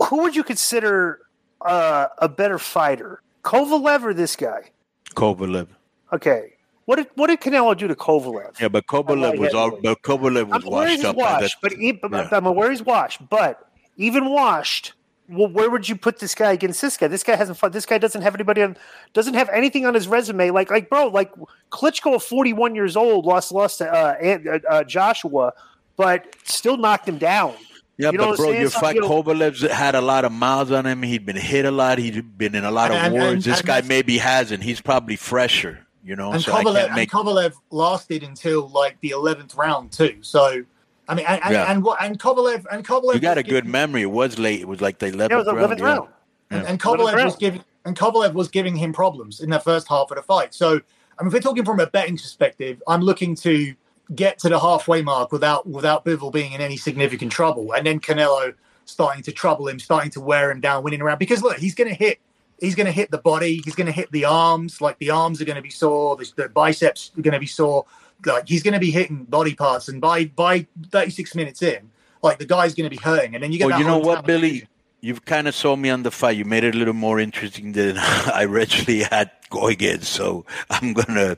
Who 0.09 0.23
would 0.23 0.35
you 0.35 0.43
consider 0.43 1.21
uh, 1.63 2.09
a 2.19 2.29
better 2.29 2.59
fighter, 2.59 3.23
Kovalev 3.45 4.03
or 4.03 4.15
this 4.15 4.37
guy? 4.37 4.71
Kovalev. 5.15 5.69
Okay, 6.13 6.55
what 6.87 6.97
did 6.97 7.09
what 7.15 7.29
did 7.29 7.41
Canelo 7.41 7.77
do 7.77 7.87
to 7.89 7.95
Kovalev? 7.95 8.59
Yeah, 8.61 8.69
but 8.69 8.87
Kovalev 8.87 9.39
was 9.39 9.55
all, 9.55 9.79
but 9.83 10.03
Kovalev 10.03 10.49
was 10.49 10.65
I'm 10.65 10.71
washed 10.71 11.05
up. 11.05 11.17
washed, 11.17 11.57
but, 11.63 11.73
he, 11.73 11.93
but 11.93 12.11
Yeah. 12.11 12.29
I'm 12.33 12.47
aware 12.47 12.71
he's 12.71 12.83
washed. 12.83 13.29
But 13.29 13.69
even 13.97 14.31
washed, 14.31 14.95
well, 15.29 15.49
where 15.49 15.71
would 15.71 15.89
you 15.89 15.95
put 15.95 16.19
this 16.19 16.35
guy 16.35 16.53
against 16.53 16.83
this 16.83 16.97
guy? 16.97 17.07
This 17.07 17.23
guy 17.23 17.37
hasn't 17.37 17.59
fought. 17.59 17.73
This 17.73 17.87
guy 17.87 17.99
doesn't 17.99 18.23
have 18.23 18.35
anybody 18.35 18.63
on, 18.63 18.77
doesn't 19.13 19.35
have 19.35 19.49
anything 19.51 19.87
on 19.87 19.95
his 19.95 20.09
resume. 20.09 20.51
Like, 20.51 20.71
like, 20.71 20.91
bro, 20.91 21.07
like 21.07 21.33
Klitschko, 21.71 22.21
41 22.21 22.75
years 22.75 22.97
old, 22.97 23.25
lost, 23.25 23.53
lost 23.53 23.79
to 23.79 23.89
uh, 23.89 24.39
uh, 24.49 24.59
uh, 24.69 24.85
Joshua, 24.85 25.53
but 25.97 26.35
still 26.45 26.77
knocked 26.77 27.09
him 27.09 27.19
down. 27.19 27.55
Yeah, 28.01 28.11
You 28.13 28.19
know 28.19 28.25
but 28.25 28.31
what 28.31 28.37
bro, 28.39 28.51
your 28.51 28.71
fight 28.71 28.95
you 28.97 29.03
know- 29.03 29.09
Kovalev's 29.23 29.63
had 29.71 29.95
a 29.95 30.01
lot 30.01 30.25
of 30.25 30.33
miles 30.33 30.71
on 30.71 30.87
him. 30.87 31.03
He'd 31.03 31.27
been 31.27 31.37
hit 31.37 31.65
a 31.65 31.71
lot. 31.71 31.99
He'd 31.99 32.39
been 32.39 32.55
in 32.55 32.65
a 32.65 32.71
lot 32.71 32.91
of 32.91 32.97
And- 32.97 33.07
and- 33.07 33.15
wars. 33.15 33.33
and- 33.35 33.43
this 33.43 33.59
and 33.59 33.67
guy 33.67 33.81
maybe 33.83 34.19
hasn't. 34.19 34.63
He's 34.63 34.81
probably 34.81 35.17
fresher. 35.17 35.81
You 36.03 36.17
know, 36.17 36.33
and 36.33 36.43
so 36.43 36.55
I 36.55 36.65
Kovalev, 36.65 36.75
can't 36.77 36.87
and 36.87 36.95
make. 36.97 37.11
Kovalev 37.11 37.53
lasted 37.71 38.23
until 38.23 38.69
like 38.71 38.97
the 39.03 39.11
eleventh 39.11 39.55
round 39.55 39.93
too. 39.93 40.17
So, 40.23 40.63
I 41.07 41.15
mean, 41.15 41.27
and 41.29 41.43
and, 41.45 41.53
Yeah. 41.53 41.71
and 41.71 41.85
what 41.85 42.03
and 42.03 42.19
Kovalev 42.19 42.65
and 42.73 42.87
Kovalev 42.87 43.15
You 43.15 43.21
got 43.21 43.37
a 43.37 43.43
good 43.43 43.65
giving- 43.65 43.71
memory. 43.71 44.03
It 44.03 44.11
was 44.11 44.39
late. 44.39 44.61
It 44.61 44.69
was 44.69 44.81
like 44.81 44.99
the 44.99 45.07
Yeah, 45.09 45.13
it 45.13 45.15
eleventh 45.17 45.37
was 45.39 45.47
the 45.47 45.53
11th 45.53 45.81
round. 45.83 45.99
round. 46.01 46.09
and, 46.51 46.63
Yeah. 46.63 46.69
and 46.71 46.81
11th 46.81 47.01
Kovalev 47.13 47.25
was 47.27 47.37
giving 47.37 47.65
and 47.85 47.97
Kovalev 47.99 48.33
was 48.33 48.49
giving 48.49 48.77
him 48.77 48.93
problems 48.95 49.41
in 49.41 49.51
the 49.51 49.61
first 49.61 49.89
half 49.89 50.11
of 50.11 50.17
the 50.17 50.23
fight. 50.23 50.55
So, 50.55 50.81
I 51.19 51.23
mean, 51.23 51.27
if 51.29 51.33
we're 51.35 51.41
talking 51.41 51.67
from 51.67 51.81
a 51.81 51.87
betting 51.87 52.17
perspective, 52.17 52.83
I'm 52.89 53.03
looking 53.03 53.35
to 53.37 53.75
get 54.15 54.39
to 54.41 54.49
the 54.49 54.59
halfway 54.59 55.03
mark 55.03 55.33
without 55.33 55.67
without 55.67 56.05
Bivol 56.05 56.33
being 56.33 56.53
in 56.53 56.61
any 56.61 56.77
significant 56.77 57.33
trouble, 57.33 57.73
and 57.73 57.87
then 57.87 58.01
Canelo 58.01 58.55
starting 58.85 59.23
to 59.23 59.33
trouble 59.33 59.69
him, 59.69 59.79
starting 59.79 60.11
to 60.13 60.21
wear 60.21 60.51
him 60.51 60.61
down, 60.61 60.83
winning 60.83 61.01
around. 61.01 61.19
Because 61.19 61.43
look, 61.43 61.59
he's 61.59 61.75
going 61.75 61.89
to 61.89 61.95
hit. 61.95 62.19
He's 62.61 62.75
going 62.75 62.87
to 62.87 62.93
hit 62.93 63.11
the 63.11 63.19
body. 63.19 63.63
He's 63.65 63.75
going 63.75 63.87
to 63.87 63.93
hit 63.93 64.13
the 64.13 64.27
arms. 64.27 64.83
Like 64.83 64.99
the 64.99 65.11
arms 65.11 65.41
are 65.41 65.47
going 65.47 65.57
to 65.57 65.63
be 65.63 65.71
sore. 65.71 66.17
The, 66.17 66.31
the 66.37 66.49
biceps 66.51 67.11
are 67.17 67.23
going 67.23 67.33
to 67.33 67.41
be 67.41 67.47
sore. 67.47 67.87
Like 68.27 68.49
he's 68.49 68.63
going 68.63 68.75
to 68.75 68.81
be 68.81 68.91
hitting 68.91 69.25
body 69.25 69.55
parts. 69.55 69.89
And 69.89 70.01
by 70.01 70.27
by 70.27 70.67
36 70.91 71.35
minutes 71.35 71.63
in, 71.63 71.91
like 72.23 72.39
the 72.39 72.47
guy's 72.47 72.75
going 72.75 72.89
to 72.89 72.95
be 72.95 73.03
hurting. 73.03 73.35
And 73.35 73.43
then 73.43 73.53
you 73.53 73.59
get. 73.59 73.69
Well, 73.69 73.79
you 73.79 73.87
know 73.87 73.99
what, 73.99 74.27
Billy? 74.27 74.69
You've 75.03 75.25
kind 75.25 75.49
of 75.49 75.55
saw 75.55 75.77
me 75.77 75.89
on 75.91 76.03
the 76.03 76.11
fight. 76.11 76.37
You 76.37 76.45
made 76.45 76.63
it 76.65 76.75
a 76.75 76.79
little 76.79 76.95
more 76.95 77.19
interesting 77.19 77.73
than 77.73 77.97
I 77.99 78.45
originally 78.45 79.03
had 79.03 79.31
going 79.49 79.81
in. 79.81 80.03
So 80.03 80.45
I'm 80.69 80.93
gonna. 80.93 81.37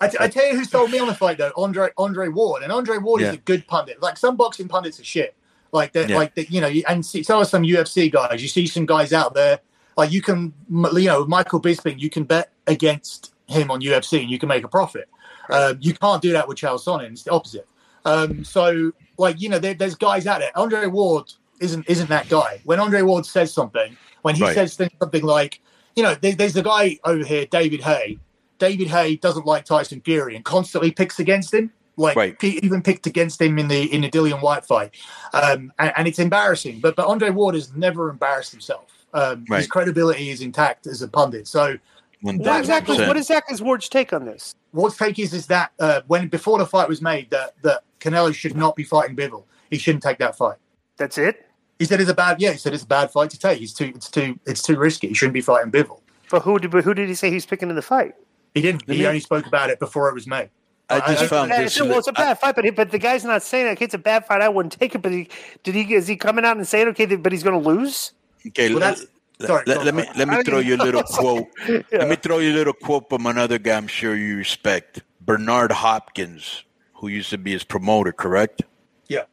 I, 0.00 0.08
t- 0.08 0.16
I 0.20 0.28
tell 0.28 0.46
you 0.46 0.58
who 0.58 0.64
sold 0.64 0.90
me 0.90 0.98
on 0.98 1.08
the 1.08 1.14
fight 1.14 1.38
though, 1.38 1.52
Andre 1.56 1.88
Andre 1.96 2.28
Ward, 2.28 2.62
and 2.62 2.70
Andre 2.70 2.98
Ward 2.98 3.22
Yeah. 3.22 3.28
is 3.28 3.34
a 3.34 3.38
good 3.38 3.66
pundit. 3.66 4.02
Like 4.02 4.16
some 4.18 4.36
boxing 4.36 4.68
pundits 4.68 5.00
are 5.00 5.04
shit. 5.04 5.34
Like 5.72 5.92
that, 5.94 6.10
Yeah. 6.10 6.16
like 6.16 6.34
that, 6.34 6.50
you 6.50 6.60
know, 6.60 6.70
and 6.86 7.04
see, 7.04 7.22
so 7.22 7.38
are 7.38 7.46
some 7.46 7.62
UFC 7.62 8.12
guys. 8.12 8.42
You 8.42 8.48
see 8.48 8.66
some 8.66 8.84
guys 8.84 9.14
out 9.14 9.32
there, 9.32 9.60
like 9.96 10.12
you 10.12 10.20
can, 10.20 10.52
you 10.70 11.06
know, 11.06 11.24
Michael 11.24 11.62
Bisping, 11.62 11.98
you 11.98 12.10
can 12.10 12.24
bet 12.24 12.50
against 12.66 13.32
him 13.46 13.70
on 13.70 13.80
UFC 13.80 14.20
and 14.20 14.30
you 14.30 14.38
can 14.38 14.50
make 14.50 14.64
a 14.64 14.68
profit. 14.68 15.08
Um, 15.48 15.78
you 15.80 15.94
can't 15.94 16.20
do 16.20 16.32
that 16.32 16.46
with 16.46 16.58
Chael 16.58 16.78
Sonnen. 16.78 17.12
It's 17.12 17.22
the 17.22 17.32
opposite. 17.32 17.66
Um, 18.04 18.44
so, 18.44 18.92
like 19.16 19.40
you 19.40 19.48
know, 19.48 19.58
there, 19.58 19.72
there's 19.72 19.94
guys 19.94 20.26
out 20.26 20.40
there. 20.40 20.50
Andre 20.56 20.86
Ward 20.88 21.32
isn't 21.62 21.88
isn't 21.88 22.10
that 22.10 22.28
guy. 22.28 22.60
When 22.64 22.80
Andre 22.80 23.02
Ward 23.02 23.24
says 23.26 23.52
something, 23.52 23.96
when 24.22 24.34
he 24.34 24.42
Right. 24.42 24.54
says 24.54 24.74
things, 24.76 24.90
something 25.00 25.22
like, 25.22 25.60
you 25.96 26.02
know, 26.02 26.14
there, 26.14 26.34
there's 26.34 26.56
a 26.56 26.62
guy 26.62 26.98
over 27.04 27.24
here, 27.24 27.46
David 27.46 27.80
Haye. 27.80 28.18
David 28.58 28.88
Haye 28.88 29.16
doesn't 29.16 29.46
like 29.46 29.64
Tyson 29.64 30.00
Fury 30.02 30.36
and 30.36 30.44
constantly 30.44 30.90
picks 30.90 31.18
against 31.18 31.52
him. 31.54 31.72
Like 31.96 32.16
Right. 32.16 32.36
he 32.40 32.58
even 32.62 32.82
picked 32.82 33.06
against 33.06 33.40
him 33.40 33.58
in 33.58 33.68
the 33.68 33.92
in 33.92 34.00
the 34.02 34.10
Dillian 34.10 34.42
Whyte 34.42 34.64
fight, 34.64 34.94
um, 35.34 35.72
and, 35.78 35.92
and 35.96 36.08
it's 36.08 36.18
embarrassing. 36.18 36.80
But 36.80 36.96
but 36.96 37.06
Andre 37.06 37.30
Ward 37.30 37.54
has 37.54 37.72
never 37.74 38.10
embarrassed 38.10 38.50
himself. 38.50 38.90
Um, 39.14 39.44
His 39.46 39.66
credibility 39.66 40.30
is 40.30 40.40
intact 40.40 40.86
as 40.86 41.02
a 41.02 41.08
pundit. 41.08 41.46
So 41.46 41.76
One 42.22 42.38
What 42.38 42.60
exactly? 42.60 42.94
percent. 42.94 43.08
What 43.08 43.16
exactly 43.18 43.54
is 43.54 43.62
Ward's 43.62 43.88
take 43.90 44.12
on 44.14 44.24
this? 44.24 44.54
What's 44.70 44.96
take 44.96 45.18
is 45.18 45.34
is 45.34 45.46
that 45.48 45.72
uh, 45.78 46.00
when 46.06 46.28
before 46.28 46.56
the 46.58 46.66
fight 46.66 46.88
was 46.88 47.02
made 47.02 47.28
that 47.30 47.54
that 47.62 47.82
Canelo 48.00 48.34
should 48.34 48.56
not 48.56 48.74
be 48.74 48.84
fighting 48.84 49.14
Bivol. 49.14 49.44
He 49.70 49.78
shouldn't 49.78 50.02
take 50.02 50.18
that 50.18 50.36
fight. 50.36 50.56
That's 50.96 51.18
it. 51.18 51.46
He 51.82 51.86
said 51.86 52.00
it's 52.00 52.08
a 52.10 52.14
bad 52.14 52.40
yeah. 52.40 52.52
He 52.52 52.58
said 52.58 52.74
it's 52.74 52.84
a 52.84 52.86
bad 52.86 53.10
fight 53.10 53.30
to 53.30 53.38
take. 53.40 53.60
It's 53.60 53.72
too 53.72 53.86
it's 53.92 54.08
too 54.08 54.38
it's 54.46 54.62
too 54.62 54.78
risky. 54.78 55.08
He 55.08 55.14
shouldn't 55.14 55.34
be 55.34 55.40
fighting 55.40 55.72
Bivol. 55.72 55.98
But 56.30 56.42
who 56.42 56.60
did? 56.60 56.70
But 56.70 56.84
who 56.84 56.94
did 56.94 57.08
he 57.08 57.14
say 57.16 57.28
he's 57.28 57.44
picking 57.44 57.70
in 57.70 57.74
the 57.74 57.82
fight? 57.82 58.14
He 58.54 58.60
didn't. 58.62 58.86
Let 58.86 58.94
He 58.96 59.02
me- 59.02 59.08
only 59.08 59.18
spoke 59.18 59.46
about 59.48 59.68
it 59.68 59.80
before 59.80 60.08
it 60.08 60.14
was 60.14 60.28
made. 60.28 60.50
I 60.88 61.00
just 61.00 61.24
I- 61.24 61.26
found 61.26 61.50
Yeah, 61.50 61.62
this. 61.62 61.80
well, 61.80 61.98
it's 61.98 62.06
a 62.06 62.12
bad 62.12 62.38
fight, 62.38 62.54
but 62.54 62.64
he, 62.64 62.70
but 62.70 62.92
the 62.92 62.98
guy's 63.00 63.24
not 63.24 63.42
saying 63.42 63.66
okay, 63.72 63.84
it's 63.86 63.94
a 63.94 63.98
bad 63.98 64.26
fight. 64.26 64.42
I 64.42 64.48
wouldn't 64.48 64.78
take 64.78 64.94
it. 64.94 65.02
But 65.02 65.10
he, 65.10 65.28
did 65.64 65.74
he? 65.74 65.92
Is 65.92 66.06
he 66.06 66.14
coming 66.14 66.44
out 66.44 66.56
and 66.56 66.68
saying 66.68 66.86
okay, 66.90 67.06
but 67.16 67.32
he's 67.32 67.42
going 67.42 67.60
to 67.60 67.68
lose? 67.68 68.12
Okay, 68.46 68.68
Well, 68.68 68.78
let, 68.78 68.98
that's- 68.98 69.48
sorry, 69.48 69.64
let, 69.66 69.78
go 69.78 69.82
let 69.82 69.94
me 69.96 70.04
let 70.14 70.28
me 70.28 70.42
throw 70.44 70.60
you 70.60 70.76
a 70.76 70.82
little 70.84 71.02
quote. 71.16 71.48
Yeah. 71.68 71.80
Let 71.90 72.08
me 72.10 72.14
throw 72.14 72.38
you 72.38 72.52
a 72.52 72.54
little 72.58 72.74
quote 72.74 73.08
from 73.08 73.26
another 73.26 73.58
guy 73.58 73.76
I'm 73.76 73.88
sure 73.88 74.14
you 74.14 74.36
respect, 74.36 75.02
Bernard 75.20 75.72
Hopkins, 75.72 76.62
who 76.94 77.08
used 77.08 77.30
to 77.30 77.38
be 77.38 77.50
his 77.50 77.64
promoter. 77.64 78.12
Correct? 78.12 78.62
Yeah. 79.08 79.24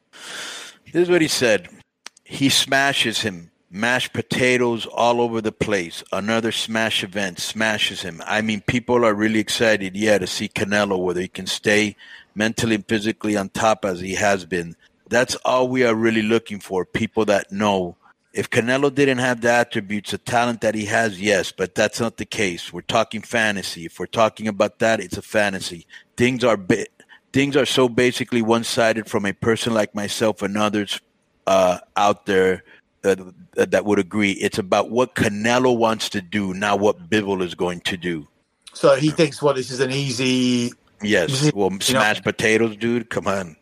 This 0.92 1.04
is 1.04 1.10
what 1.12 1.22
he 1.22 1.28
said. 1.28 1.70
He 2.30 2.50
smashes 2.50 3.22
him. 3.22 3.50
Mashed 3.72 4.14
potatoes 4.14 4.86
all 4.86 5.20
over 5.20 5.42
the 5.42 5.52
place. 5.52 6.04
Another 6.12 6.52
smash 6.52 7.04
event 7.04 7.40
smashes 7.40 8.04
him. 8.04 8.22
I 8.24 8.42
mean, 8.42 8.62
people 8.62 9.04
are 9.04 9.16
really 9.16 9.40
excited, 9.40 9.96
yeah, 9.98 10.20
to 10.20 10.28
see 10.28 10.48
Canelo, 10.48 11.00
whether 11.00 11.22
he 11.22 11.28
can 11.28 11.48
stay 11.48 11.96
mentally 12.36 12.76
and 12.76 12.88
physically 12.88 13.36
on 13.36 13.50
top 13.50 13.84
as 13.84 14.00
he 14.00 14.14
has 14.14 14.46
been. 14.46 14.76
That's 15.10 15.34
all 15.44 15.68
we 15.68 15.84
are 15.84 15.96
really 15.96 16.22
looking 16.22 16.60
for. 16.60 16.86
People 16.86 17.26
that 17.26 17.52
know. 17.52 17.96
If 18.32 18.52
Canelo 18.52 18.94
didn't 18.94 19.18
have 19.18 19.42
the 19.42 19.50
attributes, 19.50 20.12
the 20.12 20.20
talent 20.20 20.62
that 20.62 20.76
he 20.76 20.86
has, 20.86 21.20
yes, 21.20 21.52
but 21.52 21.74
that's 21.74 22.00
not 22.00 22.18
the 22.18 22.26
case. 22.26 22.72
We're 22.72 22.82
talking 22.82 23.24
fantasy. 23.24 23.86
If 23.86 24.00
we're 24.00 24.06
talking 24.06 24.48
about 24.48 24.78
that, 24.80 25.00
it's 25.00 25.18
a 25.18 25.24
fantasy. 25.24 25.88
Things 26.16 26.44
are 26.44 26.58
bi- 26.58 26.86
things 27.34 27.58
are 27.58 27.66
so 27.66 27.90
basically 27.90 28.44
one-sided 28.44 29.08
from 29.08 29.26
a 29.26 29.34
person 29.34 29.74
like 29.74 29.96
myself 29.96 30.44
and 30.44 30.56
others 30.56 31.00
uh, 31.50 31.80
out 31.98 32.28
there 32.28 32.64
uh, 33.04 33.16
that 33.56 33.84
would 33.84 33.98
agree. 33.98 34.32
It's 34.34 34.60
about 34.60 34.92
what 34.92 35.16
Canelo 35.16 35.76
wants 35.76 36.08
to 36.10 36.22
do, 36.22 36.54
not 36.54 36.80
what 36.80 37.10
Bivol 37.10 37.42
is 37.42 37.56
going 37.56 37.82
to 37.82 37.98
do. 37.98 38.28
So 38.74 38.96
he 38.96 39.10
thinks, 39.10 39.42
well, 39.42 39.56
this 39.56 39.72
is 39.72 39.80
an 39.80 39.92
easy. 39.92 40.72
Yes, 41.02 41.52
well, 41.54 41.72
You 41.72 41.78
know- 41.78 41.80
smash 41.80 42.22
potatoes, 42.22 42.78
dude. 42.78 43.10
Come 43.10 43.28
on. 43.28 43.56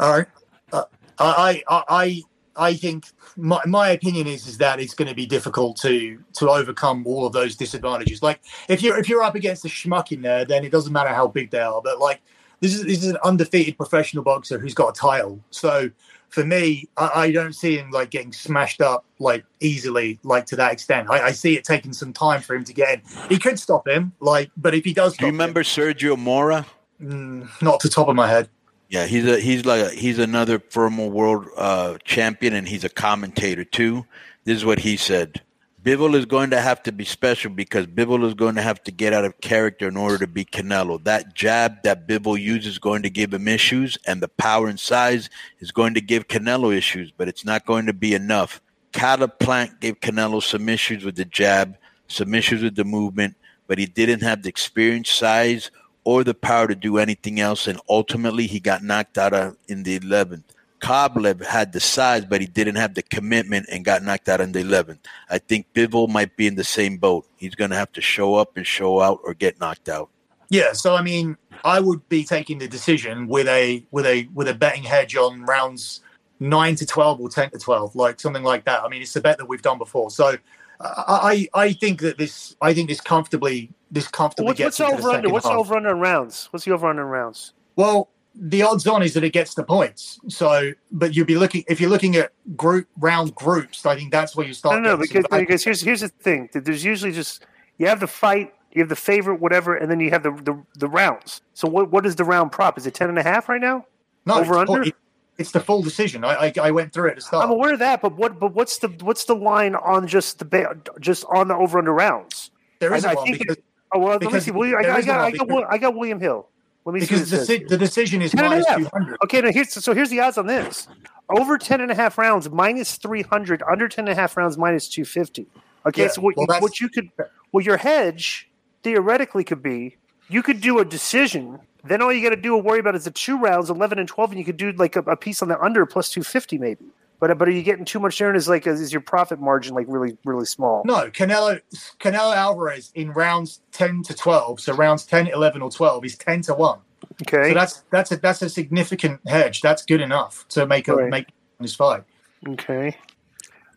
All 0.00 0.18
right. 0.18 0.26
Uh, 0.72 0.84
I, 1.18 1.62
I, 1.68 1.84
I, 1.88 2.22
I 2.56 2.74
think 2.74 3.06
my, 3.36 3.60
my 3.66 3.90
opinion 3.90 4.26
is 4.26 4.48
is 4.48 4.58
that 4.58 4.80
it's 4.80 4.94
going 4.94 5.08
to 5.08 5.14
be 5.14 5.26
difficult 5.26 5.76
to 5.82 6.18
to 6.34 6.50
overcome 6.50 7.06
all 7.06 7.24
of 7.24 7.32
those 7.32 7.54
disadvantages. 7.54 8.20
Like 8.20 8.40
if 8.68 8.82
you're 8.82 8.98
if 8.98 9.08
you're 9.08 9.22
up 9.22 9.36
against 9.36 9.64
a 9.64 9.68
schmuck 9.68 10.10
in 10.10 10.22
there, 10.22 10.44
then 10.44 10.64
it 10.64 10.72
doesn't 10.72 10.92
matter 10.92 11.10
how 11.10 11.28
big 11.28 11.50
they 11.50 11.60
are. 11.60 11.80
But 11.80 12.00
like 12.00 12.20
this 12.60 12.74
is 12.74 12.84
this 12.84 13.04
is 13.04 13.10
an 13.10 13.18
undefeated 13.22 13.76
professional 13.76 14.24
boxer 14.24 14.58
who's 14.58 14.74
got 14.74 14.88
a 14.88 15.00
title. 15.00 15.38
So 15.50 15.90
for 16.28 16.44
me, 16.44 16.88
I, 16.96 17.10
I 17.14 17.32
don't 17.32 17.54
see 17.54 17.76
him 17.78 17.90
like 17.90 18.10
getting 18.10 18.32
smashed 18.32 18.80
up 18.80 19.04
like 19.18 19.44
easily, 19.60 20.18
like 20.22 20.46
to 20.46 20.56
that 20.56 20.72
extent. 20.72 21.08
I, 21.10 21.26
I 21.26 21.32
see 21.32 21.56
it 21.56 21.64
taking 21.64 21.92
some 21.92 22.12
time 22.12 22.40
for 22.42 22.54
him 22.54 22.64
to 22.64 22.72
get 22.72 22.94
in. 22.94 23.02
He 23.28 23.38
could 23.38 23.58
stop 23.58 23.88
him, 23.88 24.12
like, 24.20 24.50
but 24.56 24.74
if 24.74 24.84
he 24.84 24.92
does, 24.94 25.16
Do 25.16 25.24
you 25.24 25.28
him- 25.30 25.34
remember 25.36 25.62
Sergio 25.62 26.16
Mora? 26.18 26.66
Mm, 27.02 27.48
not 27.62 27.80
the 27.80 27.88
top 27.88 28.08
of 28.08 28.16
my 28.16 28.28
head. 28.28 28.48
Yeah, 28.90 29.06
he's 29.06 29.26
a 29.26 29.38
he's 29.38 29.64
like 29.66 29.82
a, 29.82 29.90
he's 29.90 30.18
another 30.18 30.58
former 30.58 31.06
world 31.06 31.46
uh, 31.56 31.98
champion, 32.04 32.54
and 32.54 32.66
he's 32.66 32.84
a 32.84 32.88
commentator 32.88 33.62
too. 33.62 34.06
This 34.44 34.56
is 34.56 34.64
what 34.64 34.78
he 34.78 34.96
said: 34.96 35.42
Bivol 35.88 36.16
is 36.16 36.26
going 36.26 36.50
to 36.50 36.60
have 36.60 36.82
to 36.82 36.92
be 36.92 37.06
special 37.06 37.50
because 37.50 37.86
Bivol 37.86 38.26
is 38.26 38.34
going 38.34 38.56
to 38.56 38.60
have 38.60 38.82
to 38.82 38.92
get 38.92 39.14
out 39.14 39.24
of 39.24 39.40
character 39.40 39.88
in 39.88 39.96
order 39.96 40.18
to 40.18 40.26
beat 40.26 40.50
Canelo. 40.50 41.02
That 41.02 41.32
jab 41.34 41.82
that 41.82 42.06
Bivol 42.06 42.38
uses 42.38 42.72
is 42.72 42.78
going 42.78 43.04
to 43.04 43.08
give 43.08 43.32
him 43.32 43.48
issues, 43.48 43.96
and 44.06 44.20
the 44.20 44.28
power 44.28 44.68
and 44.68 44.78
size 44.78 45.30
is 45.60 45.72
going 45.72 45.94
to 45.94 46.02
give 46.02 46.28
Canelo 46.28 46.76
issues, 46.76 47.10
but 47.10 47.26
it's 47.26 47.42
not 47.42 47.64
going 47.64 47.86
to 47.86 47.94
be 47.94 48.12
enough. 48.12 48.60
Caleb 48.92 49.38
Plant 49.38 49.80
gave 49.80 49.98
Canelo 50.00 50.42
some 50.42 50.68
issues 50.68 51.06
with 51.06 51.16
the 51.16 51.24
jab, 51.24 51.78
some 52.06 52.34
issues 52.34 52.62
with 52.62 52.76
the 52.76 52.84
movement, 52.84 53.36
but 53.66 53.78
he 53.78 53.86
didn't 53.86 54.20
have 54.20 54.42
the 54.42 54.50
experience, 54.50 55.08
size, 55.08 55.70
or 56.04 56.22
the 56.22 56.34
power 56.34 56.66
to 56.66 56.74
do 56.74 56.98
anything 56.98 57.40
else, 57.40 57.66
and 57.66 57.80
ultimately 57.88 58.46
he 58.46 58.60
got 58.60 58.84
knocked 58.84 59.16
out 59.16 59.32
of, 59.32 59.56
in 59.68 59.84
the 59.84 59.98
11th. 59.98 60.44
Kovalev 60.80 61.44
had 61.44 61.72
the 61.72 61.80
size, 61.80 62.24
but 62.24 62.40
he 62.40 62.46
didn't 62.46 62.76
have 62.76 62.94
the 62.94 63.02
commitment 63.02 63.66
and 63.70 63.84
got 63.84 64.02
knocked 64.02 64.28
out 64.28 64.40
in 64.40 64.52
the 64.52 64.60
11th. 64.60 64.98
I 65.30 65.38
think 65.38 65.66
Bivol 65.74 66.08
might 66.08 66.36
be 66.36 66.46
in 66.46 66.54
the 66.54 66.64
same 66.64 66.96
boat. 66.96 67.26
He's 67.36 67.54
going 67.54 67.70
to 67.70 67.76
have 67.76 67.92
to 67.92 68.00
show 68.00 68.34
up 68.34 68.56
and 68.56 68.66
show 68.66 69.00
out 69.00 69.20
or 69.24 69.34
get 69.34 69.60
knocked 69.60 69.88
out. 69.88 70.10
Yeah, 70.50 70.72
so 70.72 70.94
I 70.94 71.02
mean, 71.02 71.36
I 71.64 71.80
would 71.80 72.08
be 72.08 72.24
taking 72.24 72.58
the 72.58 72.68
decision 72.68 73.28
with 73.28 73.48
a 73.48 73.84
with 73.90 74.06
a 74.06 74.28
with 74.32 74.48
a 74.48 74.54
betting 74.54 74.82
hedge 74.82 75.14
on 75.14 75.44
rounds 75.44 76.00
nine 76.40 76.74
to 76.76 76.86
twelve 76.86 77.20
or 77.20 77.28
ten 77.28 77.50
to 77.50 77.58
twelve, 77.58 77.94
like 77.94 78.18
something 78.18 78.42
like 78.42 78.64
that. 78.64 78.82
I 78.82 78.88
mean, 78.88 79.02
it's 79.02 79.14
a 79.14 79.20
bet 79.20 79.36
that 79.38 79.46
we've 79.46 79.60
done 79.60 79.76
before. 79.76 80.10
So 80.10 80.38
I 80.80 81.48
I, 81.54 81.62
I 81.62 81.72
think 81.74 82.00
that 82.00 82.16
this 82.16 82.56
I 82.62 82.72
think 82.72 82.88
this 82.88 83.02
comfortably 83.02 83.70
this 83.90 84.08
comfortably 84.08 84.46
What's, 84.46 84.58
gets 84.58 84.80
what's 84.80 85.04
over 85.04 85.10
under? 85.10 85.28
What's 85.28 85.44
the 85.44 85.50
half. 85.50 85.58
over 85.58 85.76
under 85.76 85.90
in 85.90 86.00
rounds? 86.00 86.48
What's 86.50 86.64
the 86.64 86.72
over 86.72 86.88
under 86.88 87.02
in 87.02 87.08
rounds? 87.08 87.52
Well, 87.76 88.08
the 88.34 88.62
odds 88.62 88.86
on 88.86 89.02
is 89.02 89.14
that 89.14 89.24
it 89.24 89.32
gets 89.32 89.54
the 89.54 89.64
points. 89.64 90.20
So, 90.28 90.72
but 90.92 91.16
you'd 91.16 91.26
be 91.26 91.36
looking 91.36 91.64
if 91.68 91.80
you're 91.80 91.90
looking 91.90 92.16
at 92.16 92.32
group 92.56 92.88
round 92.98 93.34
groups. 93.34 93.84
I 93.86 93.96
think 93.96 94.12
that's 94.12 94.36
where 94.36 94.46
you 94.46 94.54
start. 94.54 94.82
getting 94.82 94.90
some 94.90 95.00
because 95.00 95.40
because 95.40 95.64
here's 95.64 95.80
here's 95.80 96.00
the 96.00 96.08
thing. 96.08 96.48
that 96.52 96.64
There's 96.64 96.84
usually 96.84 97.12
just 97.12 97.44
you 97.78 97.86
have 97.86 98.00
the 98.00 98.06
fight, 98.06 98.54
you 98.72 98.80
have 98.82 98.88
the 98.88 98.96
favorite, 98.96 99.40
whatever, 99.40 99.74
and 99.76 99.90
then 99.90 100.00
you 100.00 100.10
have 100.10 100.22
the 100.22 100.30
the, 100.30 100.62
the 100.78 100.88
rounds. 100.88 101.42
So 101.54 101.68
what 101.68 101.90
what 101.90 102.06
is 102.06 102.16
the 102.16 102.24
round 102.24 102.52
prop? 102.52 102.78
Is 102.78 102.86
it 102.86 102.94
ten 102.94 103.08
and 103.08 103.18
a 103.18 103.22
half 103.22 103.48
right 103.48 103.60
now? 103.60 103.86
no, 104.26 104.40
over 104.40 104.60
it's, 104.62 104.70
under? 104.70 104.82
it- 104.82 104.94
it's 105.38 105.52
the 105.52 105.60
full 105.60 105.82
decision. 105.82 106.24
I, 106.24 106.46
I 106.46 106.52
I 106.60 106.70
went 106.72 106.92
through 106.92 107.06
it 107.06 107.10
at 107.10 107.16
the 107.16 107.22
start. 107.22 107.44
I'm 107.44 107.52
aware 107.52 107.72
of 107.72 107.78
that, 107.78 108.02
but 108.02 108.16
what 108.16 108.40
but 108.40 108.54
what's 108.54 108.78
the 108.78 108.88
what's 109.02 109.24
the 109.24 109.36
line 109.36 109.76
on 109.76 110.08
just 110.08 110.40
the 110.40 110.76
just 110.98 111.24
on 111.32 111.46
the 111.46 111.54
over 111.54 111.78
under 111.78 111.92
rounds? 111.94 112.50
there 112.80 112.92
is 112.92 113.04
I- 113.04 113.12
I 113.12 113.14
think 113.14 113.38
because 113.38 113.56
Oh 113.92 114.00
well, 114.00 114.18
let 114.20 114.32
me 114.32 114.40
see. 114.40 114.50
William, 114.50 114.78
I, 114.78 114.82
there 114.82 114.90
got, 114.90 114.98
I, 115.20 115.30
got, 115.30 115.42
I, 115.42 115.46
got, 115.46 115.72
I 115.72 115.78
got 115.78 115.94
William 115.94 116.20
Hill. 116.20 116.48
Let 116.88 116.94
me 116.94 117.00
because 117.00 117.28
the, 117.28 117.44
si- 117.44 117.64
the 117.64 117.76
decision 117.76 118.22
is 118.22 118.30
10 118.30 118.44
and 118.50 118.64
a 118.64 118.66
half. 118.66 118.78
two 118.78 118.88
hundred. 118.90 119.18
Okay, 119.24 119.42
now 119.42 119.52
here's 119.52 119.70
so 119.70 119.92
here's 119.92 120.08
the 120.08 120.20
odds 120.20 120.38
on 120.38 120.46
this. 120.46 120.88
Over 121.28 121.58
10 121.58 121.82
and 121.82 121.90
a 121.90 121.94
half 121.94 122.16
rounds, 122.16 122.48
minus 122.48 122.96
300. 122.96 123.62
Under 123.70 123.88
10 123.88 124.08
and 124.08 124.12
a 124.12 124.14
half 124.18 124.38
rounds, 124.38 124.56
minus 124.56 124.88
250. 124.88 125.46
Okay, 125.84 126.02
Yeah, 126.04 126.08
so 126.08 126.22
what, 126.22 126.34
well, 126.38 126.46
you, 126.48 126.62
what 126.62 126.80
you 126.80 126.88
could, 126.88 127.10
well, 127.52 127.62
your 127.62 127.76
hedge 127.76 128.48
theoretically 128.82 129.44
could 129.44 129.62
be 129.62 129.98
you 130.30 130.42
could 130.42 130.62
do 130.62 130.78
a 130.78 130.84
decision. 130.86 131.58
Then 131.84 132.00
all 132.00 132.10
you 132.10 132.22
got 132.22 132.34
to 132.34 132.40
do 132.40 132.56
and 132.56 132.64
worry 132.64 132.80
about 132.80 132.94
is 132.94 133.04
the 133.04 133.10
two 133.10 133.38
rounds, 133.38 133.68
11 133.68 133.98
and 133.98 134.08
12, 134.08 134.30
and 134.30 134.38
you 134.38 134.44
could 134.46 134.56
do 134.56 134.72
like 134.72 134.96
a, 134.96 135.00
a 135.00 135.16
piece 135.16 135.42
on 135.42 135.48
the 135.48 135.60
under 135.60 135.84
plus 135.84 136.08
250 136.08 136.56
maybe. 136.56 136.86
But 137.20 137.36
but 137.36 137.48
are 137.48 137.52
you 137.52 137.62
getting 137.62 137.84
too 137.84 137.98
much 137.98 138.18
there? 138.18 138.28
And 138.28 138.36
is 138.36 138.48
like 138.48 138.66
is 138.66 138.92
your 138.92 139.00
profit 139.00 139.40
margin 139.40 139.74
like 139.74 139.86
really 139.88 140.16
really 140.24 140.46
small? 140.46 140.82
No, 140.84 141.10
Canelo 141.10 141.60
Canelo 141.98 142.34
Alvarez 142.34 142.92
in 142.94 143.10
rounds 143.12 143.60
ten 143.72 144.02
to 144.04 144.14
twelve, 144.14 144.60
so 144.60 144.72
rounds 144.74 145.04
10, 145.04 145.28
11, 145.28 145.60
or 145.62 145.70
twelve 145.70 146.04
is 146.04 146.16
ten 146.16 146.42
to 146.42 146.54
one. 146.54 146.78
Okay, 147.22 147.48
So 147.48 147.54
that's 147.54 147.82
that's 147.90 148.12
a 148.12 148.16
that's 148.18 148.42
a 148.42 148.48
significant 148.48 149.20
hedge. 149.26 149.60
That's 149.60 149.84
good 149.84 150.00
enough 150.00 150.46
to 150.50 150.66
make 150.66 150.86
a 150.88 150.94
Right. 150.94 151.10
make 151.10 151.26
this 151.58 151.74
fight. 151.74 152.04
Okay. 152.46 152.96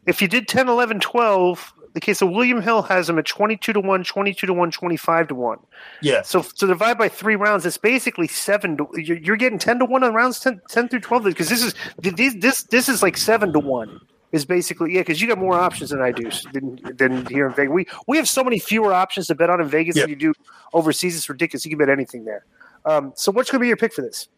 If 0.05 0.21
you 0.21 0.27
did 0.27 0.47
10, 0.47 0.67
11, 0.67 0.99
12, 0.99 1.73
the 1.93 1.99
case 1.99 2.21
of 2.21 2.29
William 2.29 2.61
Hill 2.61 2.81
has 2.83 3.09
him 3.09 3.19
at 3.19 3.25
22 3.25 3.73
to 3.73 3.79
1, 3.79 4.03
22 4.03 4.47
to 4.47 4.53
1, 4.53 4.71
25 4.71 5.27
to 5.27 5.35
1. 5.35 5.59
Yeah, 6.01 6.21
So 6.21 6.41
to 6.41 6.67
divide 6.67 6.97
by 6.97 7.09
three 7.09 7.35
rounds, 7.35 7.65
it's 7.65 7.77
basically 7.77 8.27
seven 8.27 8.77
to 8.77 8.87
you're, 8.95 9.17
you're 9.17 9.37
getting 9.37 9.59
10 9.59 9.79
to 9.79 9.85
1 9.85 10.03
on 10.03 10.13
rounds 10.13 10.39
10, 10.39 10.61
10 10.69 10.89
through 10.89 11.01
12 11.01 11.23
because 11.25 11.49
this 11.49 11.63
is 11.63 11.73
this, 11.99 12.35
this 12.39 12.63
this 12.63 12.89
is 12.89 13.01
like 13.03 13.17
7 13.17 13.51
to 13.53 13.59
1 13.59 13.99
is 14.31 14.45
basically 14.45 14.93
yeah 14.93 15.01
because 15.01 15.21
you 15.21 15.27
got 15.27 15.37
more 15.37 15.59
options 15.59 15.89
than 15.89 16.01
I 16.01 16.11
do 16.11 16.29
than, 16.53 16.79
than 16.95 17.25
here 17.25 17.47
in 17.47 17.53
Vegas. 17.53 17.73
We 17.73 17.85
we 18.07 18.15
have 18.17 18.29
so 18.29 18.43
many 18.43 18.59
fewer 18.59 18.93
options 18.93 19.27
to 19.27 19.35
bet 19.35 19.49
on 19.49 19.59
in 19.59 19.67
Vegas 19.67 19.95
Yeah. 19.97 20.03
than 20.03 20.11
you 20.11 20.15
do 20.15 20.33
overseas. 20.73 21.17
It's 21.17 21.27
ridiculous. 21.27 21.65
You 21.65 21.71
can 21.71 21.79
bet 21.79 21.89
anything 21.89 22.23
there. 22.23 22.45
Um, 22.85 23.11
so 23.15 23.31
what's 23.31 23.51
going 23.51 23.59
to 23.59 23.63
be 23.63 23.67
your 23.67 23.77
pick 23.77 23.93
for 23.93 24.01
this? 24.01 24.29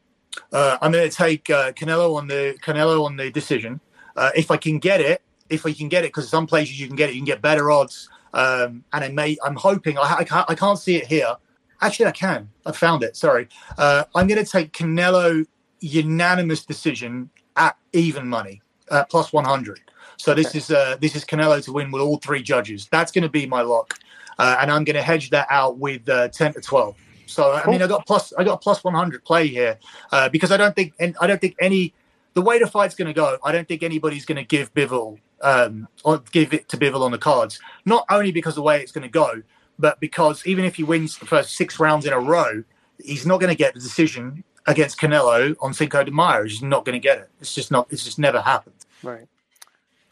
uh, 0.51 0.77
I'm 0.81 0.91
going 0.91 1.07
to 1.07 1.15
take 1.15 1.47
uh, 1.51 1.71
Canelo 1.73 2.15
on 2.15 2.27
the 2.27 2.57
Canelo 2.63 3.05
on 3.05 3.17
the 3.17 3.29
decision. 3.29 3.79
Uh, 4.15 4.31
if 4.35 4.49
I 4.49 4.57
can 4.57 4.79
get 4.79 4.99
it, 4.99 5.21
if 5.49 5.63
we 5.63 5.73
can 5.73 5.89
get 5.89 6.03
it, 6.03 6.08
because 6.08 6.29
some 6.29 6.47
places 6.47 6.79
you 6.79 6.88
can 6.88 6.95
get 6.95 7.10
it, 7.10 7.13
you 7.13 7.19
can 7.19 7.25
get 7.25 7.41
better 7.41 7.71
odds. 7.71 8.10
Um, 8.34 8.84
and 8.93 9.03
I 9.03 9.10
may, 9.10 9.38
I'm 9.43 9.56
hoping 9.56 9.97
I, 9.97 10.17
I 10.19 10.23
can't 10.23 10.49
I 10.49 10.56
can't 10.56 10.79
see 10.79 10.95
it 10.95 11.08
here. 11.08 11.36
Actually, 11.82 12.08
I 12.08 12.12
can. 12.12 12.49
I 12.65 12.71
found 12.71 13.03
it. 13.03 13.15
Sorry. 13.15 13.47
Uh, 13.77 14.06
I'm 14.15 14.27
going 14.27 14.43
to 14.43 14.49
take 14.49 14.71
Canelo 14.71 15.45
unanimous 15.82 16.65
decision 16.65 17.29
at 17.58 17.77
even 17.91 18.27
money, 18.27 18.62
uh, 18.89 19.03
plus 19.06 19.34
100. 19.34 19.82
So 20.17 20.34
this 20.34 20.56
is 20.56 20.71
uh, 20.71 20.97
this 21.01 21.15
is 21.15 21.25
Canelo 21.25 21.63
to 21.63 21.73
win 21.73 21.91
with 21.91 22.01
all 22.01 22.17
three 22.17 22.41
judges. 22.41 22.88
That's 22.91 23.12
going 23.12 23.23
to 23.23 23.29
be 23.29 23.45
my 23.45 23.62
lock, 23.62 23.99
uh, 24.39 24.58
and 24.62 24.71
I'm 24.71 24.84
going 24.84 24.95
to 24.95 25.01
hedge 25.01 25.29
that 25.32 25.47
out 25.49 25.77
with 25.77 26.08
uh, 26.08 26.29
10 26.29 26.53
to 26.53 26.62
12. 26.62 26.95
So 27.25 27.51
I 27.51 27.69
mean, 27.69 27.82
I 27.82 27.88
got 27.88 28.06
plus 28.06 28.34
I 28.38 28.43
got 28.43 28.62
plus 28.62 28.84
one 28.84 28.93
hundred 28.93 29.23
play 29.23 29.47
here 29.47 29.79
uh, 30.12 30.29
because 30.29 30.51
I 30.51 30.58
don't 30.58 30.75
think 30.75 30.93
and 30.99 31.15
I 31.19 31.27
don't 31.27 31.41
think 31.41 31.56
any 31.60 31.93
the 32.34 32.41
way 32.41 32.60
the 32.60 32.67
fight's 32.67 32.95
going 32.95 33.08
to 33.08 33.13
go. 33.13 33.38
I 33.43 33.51
don't 33.51 33.67
think 33.67 33.82
anybody's 33.82 34.25
going 34.25 34.38
to 34.38 34.43
give 34.43 34.73
Bivol 34.73 35.19
um, 35.43 35.88
or 36.03 36.19
give 36.32 36.53
it 36.53 36.67
to 36.69 36.77
Bivol 36.77 37.01
on 37.01 37.12
the 37.12 37.17
cards. 37.17 37.60
Not 37.86 38.06
only 38.10 38.32
because 38.32 38.53
of 38.53 38.56
the 38.56 38.62
way 38.63 38.82
it's 38.82 38.91
going 38.91 39.03
to 39.03 39.10
go, 39.10 39.43
but 39.77 39.99
because 39.99 40.45
even 40.47 40.65
if 40.65 40.75
he 40.75 40.84
wins 40.84 41.17
the 41.17 41.25
first 41.25 41.56
six 41.56 41.79
rounds 41.79 42.06
in 42.06 42.13
a 42.13 42.19
row, 42.19 42.63
he's 43.03 43.25
not 43.25 43.39
going 43.39 43.49
to 43.51 43.56
get 43.58 43.73
the 43.73 43.79
decision 43.79 44.43
against 44.65 44.99
Canelo 44.99 45.56
on 45.62 45.73
Cinco 45.73 46.03
de 46.03 46.12
Mayo. 46.12 46.43
He's 46.43 46.62
not 46.63 46.86
going 46.86 46.93
to 46.93 46.99
get 46.99 47.17
it. 47.19 47.29
It's 47.41 47.53
just 47.53 47.69
not. 47.71 47.88
It's 47.91 48.03
just 48.03 48.17
never 48.17 48.41
happened. 48.41 48.75
Right. 49.03 49.27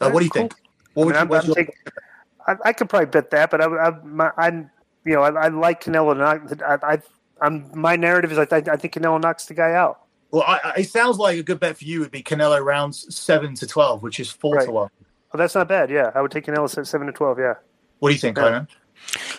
Uh, 0.00 0.10
what 0.10 0.20
do 0.20 0.24
you 0.26 0.30
Cool. 0.30 0.42
think? 0.42 0.54
What 0.94 1.06
would 1.06 1.16
I 1.16 1.20
you, 1.20 1.24
mean, 1.24 1.30
what's 1.30 1.44
I'm, 1.46 1.50
I'm 1.50 1.54
taking- 1.54 1.74
I, 2.46 2.56
I 2.66 2.72
could 2.72 2.88
probably 2.90 3.06
bet 3.06 3.30
that, 3.30 3.50
but 3.50 3.60
I, 3.60 3.66
I, 3.66 3.90
my, 4.04 4.30
I'm, 4.36 4.68
you 5.06 5.14
know, 5.14 5.22
I, 5.22 5.44
I 5.44 5.48
like 5.48 5.82
Canelo. 5.84 6.16
Not, 6.16 6.60
I, 6.62 6.94
I, 6.94 6.98
I'm 7.40 7.70
my 7.72 7.94
narrative 7.96 8.32
is 8.32 8.38
I, 8.38 8.44
think 8.44 8.68
I 8.68 8.76
think 8.76 8.94
Canelo 8.94 9.20
knocks 9.22 9.46
the 9.46 9.54
guy 9.54 9.72
out. 9.72 10.00
well, 10.32 10.42
I, 10.46 10.60
I, 10.64 10.72
it 10.80 10.90
sounds 10.90 11.18
like 11.18 11.38
a 11.38 11.42
good 11.44 11.60
bet 11.60 11.78
for 11.78 11.84
you 11.84 12.00
would 12.00 12.10
be 12.10 12.22
Canelo 12.22 12.62
rounds 12.62 13.14
seven 13.14 13.54
to 13.54 13.66
twelve, 13.66 14.02
which 14.02 14.18
is 14.18 14.28
four 14.30 14.56
Right. 14.56 14.66
to 14.66 14.72
one. 14.72 14.90
Well, 15.32 15.38
that's 15.38 15.54
not 15.54 15.68
bad. 15.68 15.90
Yeah, 15.90 16.10
I 16.14 16.20
would 16.20 16.30
take 16.30 16.46
Canelo 16.46 16.76
at 16.76 16.86
seven 16.86 17.06
to 17.06 17.12
twelve. 17.12 17.38
Yeah. 17.38 17.54
What 17.98 18.08
do 18.10 18.14
you 18.14 18.20
think, 18.20 18.36
Yeah. 18.36 18.64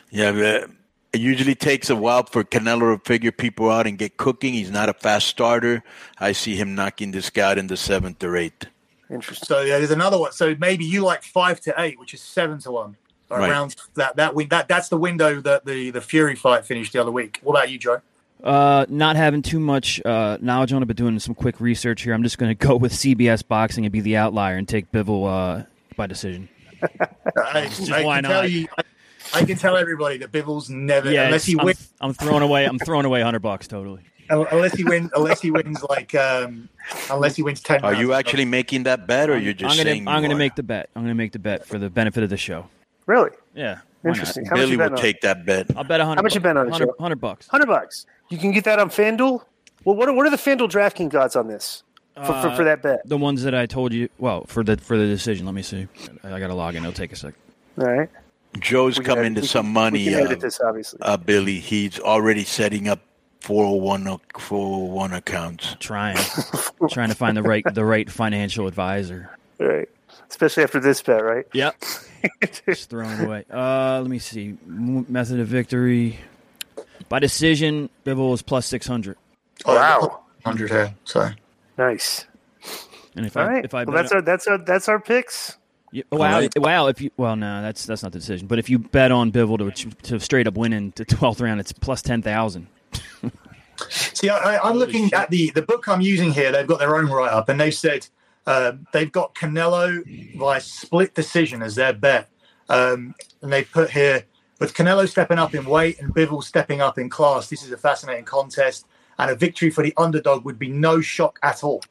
Yeah, 0.10 0.32
but 0.32 0.70
it 1.14 1.22
usually 1.22 1.56
takes 1.56 1.90
a 1.90 1.96
while 1.96 2.24
for 2.24 2.44
Canelo 2.44 2.98
to 2.98 3.04
figure 3.04 3.32
people 3.32 3.70
out 3.70 3.86
and 3.86 3.98
get 3.98 4.18
cooking. 4.18 4.54
He's 4.54 4.72
not 4.72 4.90
a 4.90 4.94
fast 4.94 5.28
starter. 5.28 5.84
I 6.18 6.32
see 6.32 6.56
him 6.56 6.74
knocking 6.74 7.12
this 7.12 7.30
guy 7.30 7.52
out 7.52 7.58
in 7.58 7.68
the 7.68 7.78
seventh 7.78 8.24
or 8.24 8.36
eighth. 8.36 8.68
Interesting. 9.10 9.46
So 9.46 9.62
yeah, 9.62 9.78
there's 9.78 9.92
another 9.92 10.18
one. 10.18 10.32
So 10.32 10.56
maybe 10.58 10.86
you 10.86 11.02
like 11.02 11.24
five 11.24 11.60
to 11.62 11.74
eight, 11.78 12.00
which 12.00 12.14
is 12.14 12.22
seven 12.22 12.60
to 12.60 12.72
one. 12.72 12.98
Right. 13.30 13.50
Around 13.50 13.76
that 13.96 14.16
that 14.18 14.36
win 14.36 14.48
that 14.50 14.68
that's 14.68 14.90
the 14.90 14.98
window 14.98 15.42
that 15.42 15.66
the 15.66 15.92
the 15.92 16.02
Fury 16.02 16.36
fight 16.36 16.66
finished 16.66 16.94
the 16.94 17.00
other 17.00 17.12
week. 17.12 17.40
What 17.42 17.54
about 17.54 17.72
you, 17.72 17.80
Joe? 17.80 18.02
Uh, 18.44 18.86
not 18.90 19.16
having 19.16 19.42
too 19.42 19.60
much 19.60 20.02
uh, 20.06 20.38
knowledge 20.42 20.74
on 20.74 20.84
it, 20.84 20.86
but 20.86 20.98
doing 20.98 21.18
some 21.20 21.34
quick 21.34 21.62
research 21.62 22.02
here. 22.02 22.14
I'm 22.14 22.24
just 22.24 22.38
going 22.38 22.50
to 22.58 22.68
go 22.68 22.76
with 22.76 22.92
CBS 22.92 23.48
Boxing 23.48 23.86
and 23.86 23.92
be 23.92 24.02
the 24.02 24.18
outlier 24.18 24.58
and 24.58 24.68
take 24.68 24.92
Bivol 24.92 25.28
uh, 25.28 25.64
by 25.96 26.08
decision. 26.08 26.50
I, 27.38 27.68
Just 27.68 27.92
I 27.92 28.04
why 28.04 28.16
can 28.22 28.24
not? 28.24 28.30
tell 28.30 28.50
you, 28.50 28.68
I, 28.78 28.84
I 29.34 29.44
can 29.46 29.58
tell 29.58 29.78
everybody 29.78 30.18
that 30.18 30.32
Bivol's 30.32 30.70
never 30.70 31.12
Yeah, 31.12 31.26
unless 31.26 31.46
he 31.46 31.58
I'm, 31.58 31.66
wins 31.66 31.94
I'm 32.02 32.14
throwing 32.14 32.44
away. 32.44 32.66
I'm 32.66 32.80
throwing 32.80 33.06
away 33.06 33.22
hundred 33.22 33.42
bucks 33.42 33.68
totally. 33.68 34.02
unless 34.30 34.74
he 34.74 34.84
wins 34.84 35.12
unless 35.16 35.42
he 35.42 35.52
wins 35.52 35.82
like 35.90 36.14
um 36.16 36.68
unless 37.10 37.36
he 37.36 37.44
wins 37.44 37.62
ten. 37.62 37.84
Are 37.84 37.94
you 37.94 38.14
actually 38.14 38.46
making 38.46 38.84
that 38.84 39.08
bet, 39.08 39.30
or 39.30 39.38
you're 39.38 39.54
just 39.54 39.72
I'm 39.72 39.78
gonna, 39.78 39.96
saying? 39.96 40.08
I'm 40.08 40.22
gonna 40.22 40.36
make 40.36 40.56
the 40.56 40.64
bet. 40.64 40.90
I'm 40.96 41.04
gonna 41.04 41.16
make 41.16 41.32
the 41.32 41.40
bet 41.40 41.66
for 41.66 41.78
the 41.78 41.90
benefit 41.90 42.24
of 42.24 42.30
the 42.30 42.38
show. 42.38 42.68
Really 43.06 43.32
Yeah, 43.54 43.80
interesting. 44.06 44.46
How 44.46 44.52
much 44.52 44.60
Billy 44.62 44.72
you 44.74 44.78
will 44.78 44.86
betting 44.86 44.98
on? 44.98 45.02
take 45.02 45.22
that 45.22 45.46
bet. 45.46 45.68
I'll 45.76 45.84
bet 45.84 46.00
a 46.00 46.06
hundred. 46.06 46.20
How 46.20 46.24
much 46.24 46.36
you 46.36 46.42
bet 46.42 46.58
on 46.58 46.68
it, 46.68 46.72
100, 46.72 46.88
100 46.98 47.16
bucks. 47.18 47.48
Hundred 47.48 47.68
bucks. 47.68 48.06
You 48.30 48.38
can 48.38 48.52
get 48.52 48.64
that 48.66 48.80
on 48.80 48.90
FanDuel. 48.90 49.42
Well, 49.86 49.96
what 49.96 50.08
are, 50.08 50.14
what 50.14 50.26
are 50.26 50.30
the 50.30 50.38
FanDuel 50.38 50.70
DraftKings 50.72 51.14
odds 51.16 51.36
on 51.36 51.48
this 51.48 51.84
for, 52.16 52.26
for, 52.26 52.32
Uh, 52.34 52.56
for 52.56 52.64
that 52.66 52.82
bet? 52.82 53.08
The 53.08 53.18
ones 53.18 53.44
that 53.44 53.56
I 53.56 53.66
told 53.66 53.94
you. 53.94 54.10
Well, 54.18 54.46
for 54.48 54.64
the 54.64 54.78
for 54.78 54.98
the 54.98 55.06
decision. 55.08 55.46
Let 55.46 55.56
me 55.56 55.62
see. 55.64 55.88
I 56.24 56.40
got 56.40 56.48
to 56.48 56.54
log 56.54 56.76
in. 56.76 56.84
It'll 56.84 56.94
take 56.94 57.12
a 57.12 57.16
sec. 57.16 57.34
All 57.80 57.86
right. 57.86 58.10
Joe's 58.60 59.00
We 59.00 59.06
can 59.06 59.12
come 59.16 59.20
edit- 59.20 59.38
into 59.38 59.48
some 59.48 59.66
can- 59.66 59.74
money. 59.74 60.06
We 60.06 60.12
can 60.12 60.22
uh, 60.22 60.26
edit 60.26 60.40
this, 60.42 60.62
obviously. 60.62 61.00
uh, 61.02 61.18
Billy. 61.18 61.60
He's 61.60 62.00
already 62.00 62.44
setting 62.44 62.88
up 62.88 63.00
401, 63.42 64.20
401 64.38 65.14
accounts. 65.14 65.76
Trying, 65.80 66.18
trying 66.90 67.10
to 67.10 67.16
find 67.16 67.36
the 67.36 67.42
right 67.44 67.64
the 67.74 67.84
right 67.84 68.10
financial 68.10 68.68
advisor. 68.68 69.32
Right, 69.60 69.90
Especially 70.30 70.64
after 70.64 70.80
this 70.80 71.02
bet, 71.02 71.24
right? 71.24 71.46
Yep. 71.54 71.76
Just 72.68 72.90
throwing 72.90 73.20
away. 73.22 73.44
Uh, 73.52 74.00
let 74.02 74.10
me 74.10 74.20
see. 74.20 74.56
Method 74.66 75.40
of 75.40 75.48
victory 75.48 76.20
by 77.10 77.20
decision. 77.20 77.90
Bivol 78.06 78.34
is 78.36 78.42
plus 78.44 78.66
six 78.68 78.86
hundred. 78.86 79.18
Oh, 79.66 79.76
Wow. 79.76 80.20
hundred 80.46 80.70
here. 80.70 80.94
So 81.78 81.84
Nice. 81.84 82.26
And 83.16 83.26
if 83.26 83.38
All 83.38 83.44
I 83.44 83.48
right. 83.48 83.66
if 83.66 83.74
I 83.74 83.84
well, 83.84 83.94
bet 83.96 84.04
that's 84.04 84.12
our 84.12 84.22
that's 84.22 84.48
our 84.48 84.58
that's 84.58 84.90
our 84.90 85.00
picks. 85.00 85.58
Yeah, 85.92 86.04
wow, 86.12 86.40
Right. 86.40 86.52
wow! 86.58 86.88
If 86.88 87.02
you 87.02 87.12
well, 87.18 87.36
no, 87.36 87.62
that's 87.62 87.86
that's 87.86 88.02
not 88.02 88.12
the 88.12 88.20
decision. 88.20 88.48
But 88.48 88.58
if 88.58 88.70
you 88.70 88.80
bet 88.80 89.12
on 89.12 89.32
Bivol 89.32 89.76
to 89.76 89.90
to 90.10 90.20
straight 90.20 90.48
up 90.48 90.56
win 90.56 90.74
in 90.74 90.94
the 90.96 91.06
twelfth 91.06 91.40
round, 91.40 91.60
it's 91.60 91.72
plus 91.72 92.02
ten 92.02 92.22
thousand. 92.24 92.68
See, 93.90 94.30
I, 94.30 94.56
I- 94.56 94.70
I'm 94.70 94.78
looking 94.78 95.14
at 95.14 95.30
the 95.30 95.52
the 95.52 95.62
book 95.62 95.88
I'm 95.88 96.02
using 96.02 96.32
here. 96.32 96.52
They've 96.52 96.66
got 96.68 96.80
their 96.80 96.96
own 96.96 97.08
write 97.08 97.32
up, 97.32 97.50
and 97.50 97.60
they've 97.60 97.74
said 97.74 98.08
uh, 98.48 98.74
they've 98.92 99.12
got 99.12 99.36
Canelo 99.36 100.38
by 100.40 100.58
split 100.60 101.14
decision 101.14 101.62
as 101.62 101.76
their 101.76 101.94
bet, 101.94 102.30
um, 102.70 103.14
and 103.44 103.52
they 103.54 103.64
put 103.64 103.92
here 103.92 104.24
with 104.60 104.74
Canelo 104.74 105.08
stepping 105.08 105.38
up 105.38 105.54
in 105.54 105.66
weight 105.66 106.00
and 106.00 106.14
Bivol 106.16 106.44
stepping 106.44 106.82
up 106.82 106.98
in 106.98 107.10
class. 107.10 107.50
This 107.50 107.64
is 107.64 107.72
a 107.72 107.78
fascinating 107.78 108.26
contest, 108.26 108.86
and 109.20 109.32
a 109.32 109.36
victory 109.36 109.70
for 109.70 109.84
the 109.84 109.94
underdog 109.98 110.46
would 110.46 110.60
be 110.60 110.70
no 110.70 111.02
shock 111.02 111.40
at 111.44 111.64
all. 111.64 111.82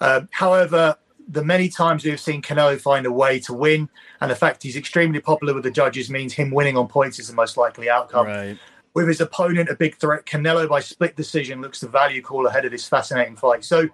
Um, 0.00 0.28
however, 0.32 0.96
the 1.28 1.44
many 1.44 1.68
times 1.68 2.04
we've 2.04 2.18
seen 2.20 2.42
Canelo 2.42 2.80
find 2.80 3.06
a 3.06 3.12
way 3.12 3.38
to 3.40 3.52
win, 3.54 3.88
and 4.20 4.30
the 4.30 4.34
fact 4.36 4.62
he's 4.62 4.76
extremely 4.76 5.20
popular 5.20 5.54
with 5.54 5.62
the 5.62 5.70
judges 5.70 6.10
means 6.10 6.32
him 6.32 6.50
winning 6.50 6.76
on 6.76 6.88
points 6.88 7.18
is 7.18 7.28
the 7.28 7.34
most 7.34 7.56
likely 7.56 7.88
outcome 7.88 8.26
Right. 8.26 8.58
with 8.94 9.06
his 9.08 9.20
opponent 9.20 9.68
a 9.68 9.76
big 9.76 9.96
threat. 9.96 10.26
Canelo 10.26 10.68
by 10.68 10.80
split 10.80 11.14
decision 11.16 11.60
looks 11.60 11.80
the 11.80 11.88
value 11.88 12.20
call 12.22 12.46
ahead 12.46 12.64
of 12.64 12.72
this 12.72 12.88
fascinating 12.88 13.36
fight. 13.36 13.64
So 13.64 13.88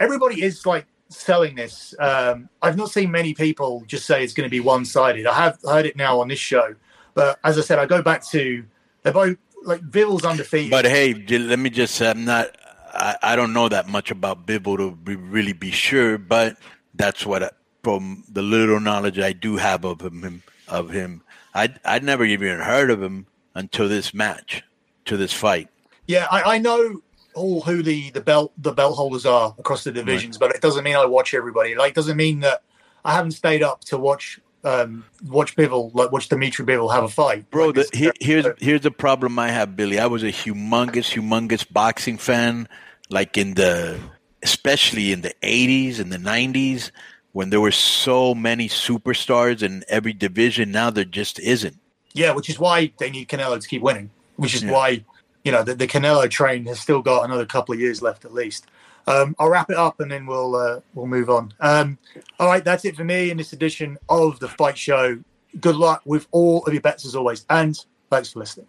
everybody 0.00 0.42
is 0.42 0.64
like 0.66 0.86
selling 1.08 1.54
this. 1.56 1.94
Um, 1.98 2.48
I've 2.62 2.76
not 2.76 2.90
seen 2.90 3.10
many 3.10 3.34
people 3.34 3.82
just 3.86 4.06
say 4.06 4.22
it's 4.24 4.32
going 4.34 4.46
to 4.46 4.50
be 4.50 4.60
one 4.60 4.84
sided. 4.84 5.26
I 5.26 5.34
have 5.34 5.58
heard 5.64 5.86
it 5.86 5.96
now 5.96 6.20
on 6.20 6.28
this 6.28 6.38
show, 6.38 6.74
but 7.14 7.38
as 7.44 7.58
I 7.58 7.62
said, 7.62 7.78
I 7.78 7.86
go 7.86 8.02
back 8.02 8.24
to 8.28 8.64
they're 9.02 9.12
both 9.12 9.36
like 9.64 9.90
Bill's 9.90 10.24
undefeated. 10.24 10.70
But 10.70 10.84
hey, 10.84 11.14
let 11.14 11.58
me 11.58 11.70
just 11.70 11.94
say, 11.94 12.10
I'm 12.10 12.24
not. 12.24 12.56
I, 12.92 13.16
I 13.22 13.36
don't 13.36 13.52
know 13.52 13.68
that 13.68 13.88
much 13.88 14.10
about 14.10 14.46
Bivol 14.46 14.76
to 14.76 14.92
be, 14.92 15.16
really 15.16 15.52
be 15.52 15.72
sure, 15.72 16.16
but 16.18 16.56
that's 16.94 17.26
what 17.26 17.42
I, 17.42 17.50
from 17.82 18.24
the 18.28 18.42
little 18.42 18.78
knowledge 18.78 19.18
I 19.18 19.32
do 19.32 19.56
have 19.56 19.84
of 19.84 20.00
him. 20.00 20.42
Of 20.66 20.90
him, 20.90 21.22
I'd 21.52 21.78
I'd 21.84 22.02
never 22.02 22.24
even 22.24 22.58
heard 22.60 22.90
of 22.90 23.02
him 23.02 23.26
until 23.54 23.88
this 23.88 24.14
match, 24.14 24.62
to 25.04 25.16
this 25.16 25.32
fight. 25.32 25.68
yeah, 26.06 26.26
I, 26.30 26.54
I 26.54 26.58
know 26.58 27.02
all 27.34 27.60
who 27.60 27.82
the 27.82 28.10
the 28.10 28.20
belt 28.20 28.52
the 28.56 28.72
belt 28.72 28.96
holders 28.96 29.26
are 29.26 29.54
across 29.58 29.84
the 29.84 29.92
divisions, 29.92 30.38
but 30.38 30.54
it 30.54 30.60
doesn't 30.60 30.84
mean 30.84 30.96
I 30.96 31.04
watch 31.04 31.34
everybody. 31.34 31.74
Like, 31.74 31.90
it 31.90 31.94
doesn't 31.96 32.16
mean 32.16 32.40
that 32.40 32.62
I 33.04 33.12
haven't 33.12 33.32
stayed 33.32 33.62
up 33.62 33.80
to 33.86 33.98
watch 33.98 34.40
um 34.64 35.04
watch 35.26 35.54
Bivol 35.56 35.94
like 35.94 36.10
watch 36.12 36.28
Dimitri 36.28 36.64
Bivol 36.64 36.92
have 36.92 37.04
a 37.04 37.08
fight, 37.08 37.50
Bro, 37.50 37.68
Like, 37.68 37.90
the, 37.90 38.12
here's 38.20 38.46
here's 38.58 38.80
the 38.80 38.90
problem 38.90 39.38
I 39.38 39.50
have, 39.50 39.76
Billy. 39.76 39.98
I 39.98 40.06
was 40.06 40.22
a 40.22 40.32
humongous, 40.32 41.12
humongous 41.14 41.70
boxing 41.70 42.18
fan, 42.18 42.68
like 43.10 43.36
in 43.36 43.54
the, 43.54 43.98
especially 44.42 45.12
in 45.12 45.20
the 45.20 45.34
'80s 45.42 46.00
and 46.00 46.10
the 46.12 46.18
'90s, 46.18 46.90
when 47.32 47.50
there 47.50 47.60
were 47.60 47.70
so 47.70 48.34
many 48.34 48.68
superstars 48.68 49.62
in 49.62 49.84
every 49.88 50.12
division. 50.12 50.70
Now 50.70 50.90
there 50.90 51.04
just 51.04 51.38
isn't. 51.40 51.78
Yeah, 52.12 52.32
which 52.32 52.48
is 52.48 52.58
why 52.58 52.92
they 52.98 53.10
need 53.10 53.28
Canelo 53.28 53.60
to 53.60 53.68
keep 53.68 53.82
winning. 53.82 54.10
Which 54.36 54.54
is 54.54 54.62
Yeah. 54.62 54.72
why 54.72 55.04
you 55.44 55.52
know 55.52 55.62
the, 55.62 55.74
the 55.74 55.86
Canelo 55.86 56.28
train 56.30 56.64
has 56.66 56.80
still 56.80 57.02
got 57.02 57.24
another 57.24 57.44
couple 57.44 57.74
of 57.74 57.80
years 57.80 58.00
left 58.00 58.24
at 58.24 58.32
least. 58.32 58.66
Um, 59.06 59.36
I'll 59.38 59.48
wrap 59.50 59.70
it 59.70 59.76
up 59.76 60.00
and 60.00 60.10
then 60.10 60.24
we'll 60.26 60.54
uh, 60.56 60.80
we'll 60.94 61.06
move 61.06 61.28
on. 61.28 61.52
Um, 61.60 61.98
all 62.38 62.46
right, 62.48 62.64
that's 62.64 62.84
it 62.84 62.96
for 62.96 63.04
me 63.04 63.30
in 63.30 63.36
this 63.36 63.52
edition 63.52 63.98
of 64.08 64.38
the 64.40 64.48
Fight 64.48 64.78
Show. 64.78 65.18
Good 65.60 65.76
luck 65.76 66.02
with 66.04 66.26
all 66.30 66.64
of 66.64 66.72
your 66.72 66.80
bets 66.82 67.04
as 67.04 67.14
always, 67.14 67.44
and 67.50 67.78
thanks 68.10 68.32
for 68.32 68.38
listening. 68.40 68.66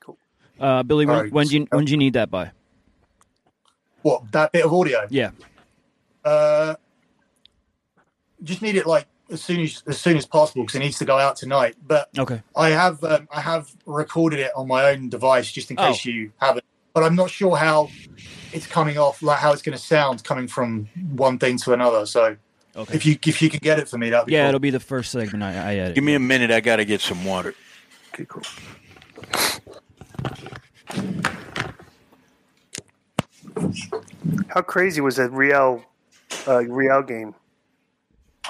Cool, 0.00 0.18
uh, 0.60 0.82
Billy, 0.82 1.06
when 1.06 1.16
All 1.16 1.22
right. 1.22 1.32
when 1.32 1.46
do 1.46 1.58
you 1.58 1.66
when 1.70 1.84
do 1.86 1.90
you 1.92 1.96
need 1.98 2.12
that 2.12 2.30
by? 2.30 2.50
What 4.02 4.30
that 4.32 4.52
bit 4.52 4.64
of 4.64 4.72
audio? 4.74 5.06
Yeah. 5.10 5.30
Uh, 6.24 6.74
just 8.42 8.60
need 8.60 8.76
it 8.76 8.86
like 8.86 9.06
as 9.30 9.42
soon 9.42 9.60
as 9.62 9.82
as 9.86 9.98
soon 9.98 10.16
as 10.18 10.26
possible 10.26 10.62
because 10.64 10.76
it 10.76 10.80
needs 10.80 10.98
to 10.98 11.06
go 11.06 11.18
out 11.18 11.36
tonight. 11.36 11.76
But 11.86 12.10
Okay. 12.18 12.42
I 12.54 12.70
have 12.70 13.02
um, 13.02 13.26
I 13.32 13.40
have 13.40 13.70
recorded 13.86 14.40
it 14.40 14.52
on 14.54 14.68
my 14.68 14.90
own 14.90 15.08
device 15.08 15.50
just 15.50 15.70
in 15.70 15.76
case 15.78 16.02
Oh. 16.06 16.10
you 16.10 16.32
haven't. 16.38 16.64
But 16.94 17.02
I'm 17.02 17.16
not 17.16 17.28
sure 17.28 17.56
how 17.56 17.90
it's 18.52 18.68
coming 18.68 18.96
off, 18.98 19.20
like 19.20 19.40
how 19.40 19.52
it's 19.52 19.62
going 19.62 19.76
to 19.76 19.82
sound 19.82 20.22
coming 20.22 20.46
from 20.46 20.88
one 21.16 21.38
thing 21.40 21.58
to 21.58 21.72
another. 21.72 22.06
So 22.06 22.36
Okay. 22.76 22.94
if 22.94 23.04
you 23.04 23.16
if 23.26 23.42
you 23.42 23.50
can 23.50 23.58
get 23.62 23.78
it 23.80 23.88
for 23.88 23.98
me, 23.98 24.10
that'd 24.10 24.26
be 24.26 24.32
Yeah, 24.32 24.42
cool. 24.42 24.48
it'll 24.50 24.60
be 24.60 24.70
the 24.70 24.78
first 24.80 25.10
segment 25.10 25.42
I, 25.42 25.72
I 25.72 25.74
edit. 25.74 25.96
Give 25.96 26.04
me 26.04 26.14
a 26.14 26.18
minute. 26.20 26.52
I 26.52 26.60
gotta 26.60 26.84
get 26.84 27.00
some 27.00 27.24
water. 27.24 27.54
Okay, 28.14 28.26
cool. 28.28 28.42
How 34.48 34.62
crazy 34.62 35.00
was 35.00 35.16
that 35.16 35.30
Real 35.30 35.84
uh, 36.46 36.64
Real 36.64 37.02
game? 37.02 37.34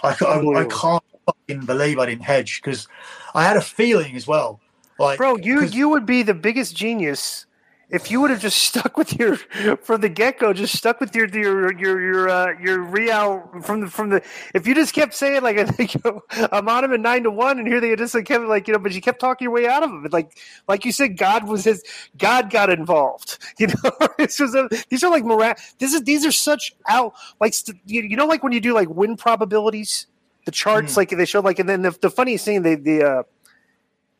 I, 0.02 0.08
I, 0.08 0.60
I 0.60 0.64
can't 0.66 1.02
fucking 1.26 1.66
believe 1.66 1.98
I 1.98 2.06
didn't 2.06 2.24
hedge 2.24 2.60
because 2.62 2.88
I 3.34 3.44
had 3.44 3.56
a 3.56 3.60
feeling 3.60 4.16
as 4.16 4.26
well. 4.26 4.60
Like, 4.98 5.18
Bro, 5.18 5.38
you 5.38 5.60
'cause- 5.60 5.74
you 5.74 5.88
would 5.88 6.06
be 6.06 6.22
the 6.22 6.34
biggest 6.34 6.76
genius 6.76 7.46
if 7.90 8.10
you 8.10 8.20
would 8.20 8.30
have 8.30 8.40
just 8.40 8.56
stuck 8.62 8.96
with 8.96 9.18
your 9.18 9.36
from 9.76 10.00
the 10.00 10.08
get 10.08 10.38
go, 10.38 10.52
just 10.52 10.76
stuck 10.76 11.00
with 11.00 11.14
your 11.14 11.28
your 11.28 11.78
your 11.78 12.00
your 12.00 12.28
uh, 12.28 12.58
your 12.60 12.82
Real 12.82 13.50
from 13.62 13.80
the 13.80 13.88
from 13.88 14.10
the 14.10 14.22
if 14.54 14.66
you 14.66 14.74
just 14.74 14.94
kept 14.94 15.14
saying 15.14 15.42
like 15.42 15.58
I 15.58 15.64
think 15.64 15.94
you 15.94 16.00
know, 16.04 16.22
I'm 16.52 16.68
on 16.68 16.84
him 16.84 16.92
at 16.92 17.00
nine 17.00 17.22
to 17.24 17.30
one, 17.30 17.58
and 17.58 17.66
here 17.66 17.80
they 17.80 17.94
just 17.96 18.14
like 18.14 18.26
kept 18.26 18.44
like 18.44 18.66
you 18.66 18.72
know, 18.72 18.78
but 18.78 18.92
you 18.92 19.00
kept 19.00 19.20
talking 19.20 19.46
your 19.46 19.52
way 19.52 19.66
out 19.66 19.82
of 19.82 19.90
him. 19.90 20.06
Like 20.10 20.38
like 20.68 20.84
you 20.84 20.92
said, 20.92 21.16
God 21.16 21.46
was 21.46 21.64
his 21.64 21.82
God 22.18 22.50
got 22.50 22.70
involved. 22.70 23.38
You 23.56 23.68
know, 23.68 24.08
this 24.18 24.40
was 24.40 24.54
a, 24.56 24.68
these 24.88 25.04
are 25.04 25.10
like 25.10 25.24
mora- 25.24 25.56
This 25.78 25.94
is 25.94 26.02
these 26.02 26.26
are 26.26 26.32
such 26.32 26.74
out 26.88 27.14
like 27.40 27.54
st- 27.54 27.78
you, 27.86 28.16
know 28.16 28.26
like 28.26 28.42
when 28.42 28.52
you 28.52 28.60
do 28.60 28.74
like 28.74 28.88
win 28.88 29.16
probabilities, 29.16 30.06
the 30.44 30.50
charts 30.50 30.96
like 30.96 31.10
they 31.10 31.24
show 31.24 31.40
like 31.40 31.60
and 31.60 31.68
then 31.68 31.82
the, 31.82 31.92
the 31.92 32.10
funniest 32.10 32.44
thing 32.44 32.62
they 32.62 32.74
the 32.74 33.02
uh, 33.04 33.22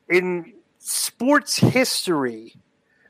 in 0.09 0.53
sports 0.79 1.57
history 1.57 2.55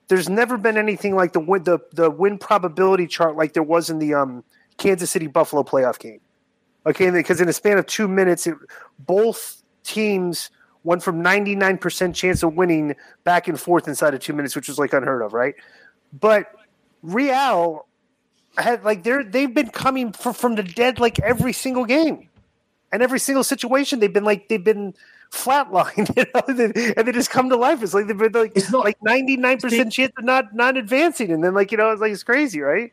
there's 0.09 0.29
never 0.29 0.59
been 0.59 0.77
anything 0.77 1.17
like 1.17 1.33
the 1.33 1.41
win 1.41 1.65
the, 1.65 1.79
the 1.93 2.11
win 2.11 2.39
probability 2.39 3.07
chart 3.07 3.37
like 3.37 3.53
there 3.53 3.63
was 3.63 3.91
in 3.91 3.99
the 3.99 4.15
um, 4.15 4.45
Kansas 4.77 5.11
City 5.11 5.27
Buffalo 5.27 5.63
playoff 5.63 5.99
game. 5.99 6.21
Okay, 6.87 7.11
because 7.11 7.41
in 7.41 7.49
a 7.49 7.53
span 7.53 7.79
of 7.79 7.87
two 7.87 8.07
minutes, 8.07 8.47
it, 8.47 8.57
both 8.99 9.63
teams 9.85 10.51
went 10.83 11.03
from 11.03 11.23
99% 11.23 12.15
chance 12.15 12.43
of 12.43 12.55
winning 12.55 12.95
back 13.25 13.49
and 13.49 13.59
forth 13.59 13.89
inside 13.89 14.13
of 14.13 14.21
two 14.21 14.35
minutes, 14.35 14.55
which 14.55 14.69
was 14.69 14.79
like 14.79 14.93
unheard 14.93 15.23
of, 15.23 15.33
right? 15.33 15.55
But 16.13 16.53
Real 17.03 17.87
had 18.57 18.85
like 18.85 19.03
they're 19.03 19.25
they've 19.25 19.53
been 19.53 19.71
coming 19.71 20.13
fr- 20.13 20.33
from 20.33 20.55
the 20.55 20.63
dead 20.63 21.01
like 21.01 21.19
every 21.21 21.53
single 21.53 21.85
game 21.87 22.29
and 22.93 23.03
every 23.03 23.19
single 23.19 23.45
situation. 23.45 23.99
They've 23.99 24.13
been 24.13 24.25
like 24.25 24.49
they've 24.49 24.63
been 24.63 24.95
flatlined, 25.35 26.17
you 26.17 26.25
know, 26.35 26.95
and 26.97 27.07
they 27.07 27.13
just 27.13 27.31
come 27.31 27.49
to 27.51 27.57
life. 27.57 27.83
It's 27.83 27.93
like 27.95 28.07
they've 28.07 28.17
been 28.17 28.33
like 28.33 28.53
It's 28.55 28.71
not- 28.71 28.85
like 28.85 28.97
ninety 29.03 29.37
nine 29.37 29.59
percent 29.59 29.93
chance 29.93 30.13
of 30.17 30.25
not 30.25 30.55
not 30.55 30.77
advancing, 30.77 31.31
and 31.33 31.43
then 31.43 31.55
like 31.55 31.73
you 31.73 31.79
know 31.79 31.91
it's 31.91 32.01
like 32.01 32.13
it's 32.13 32.23
crazy, 32.23 32.61
right? 32.61 32.93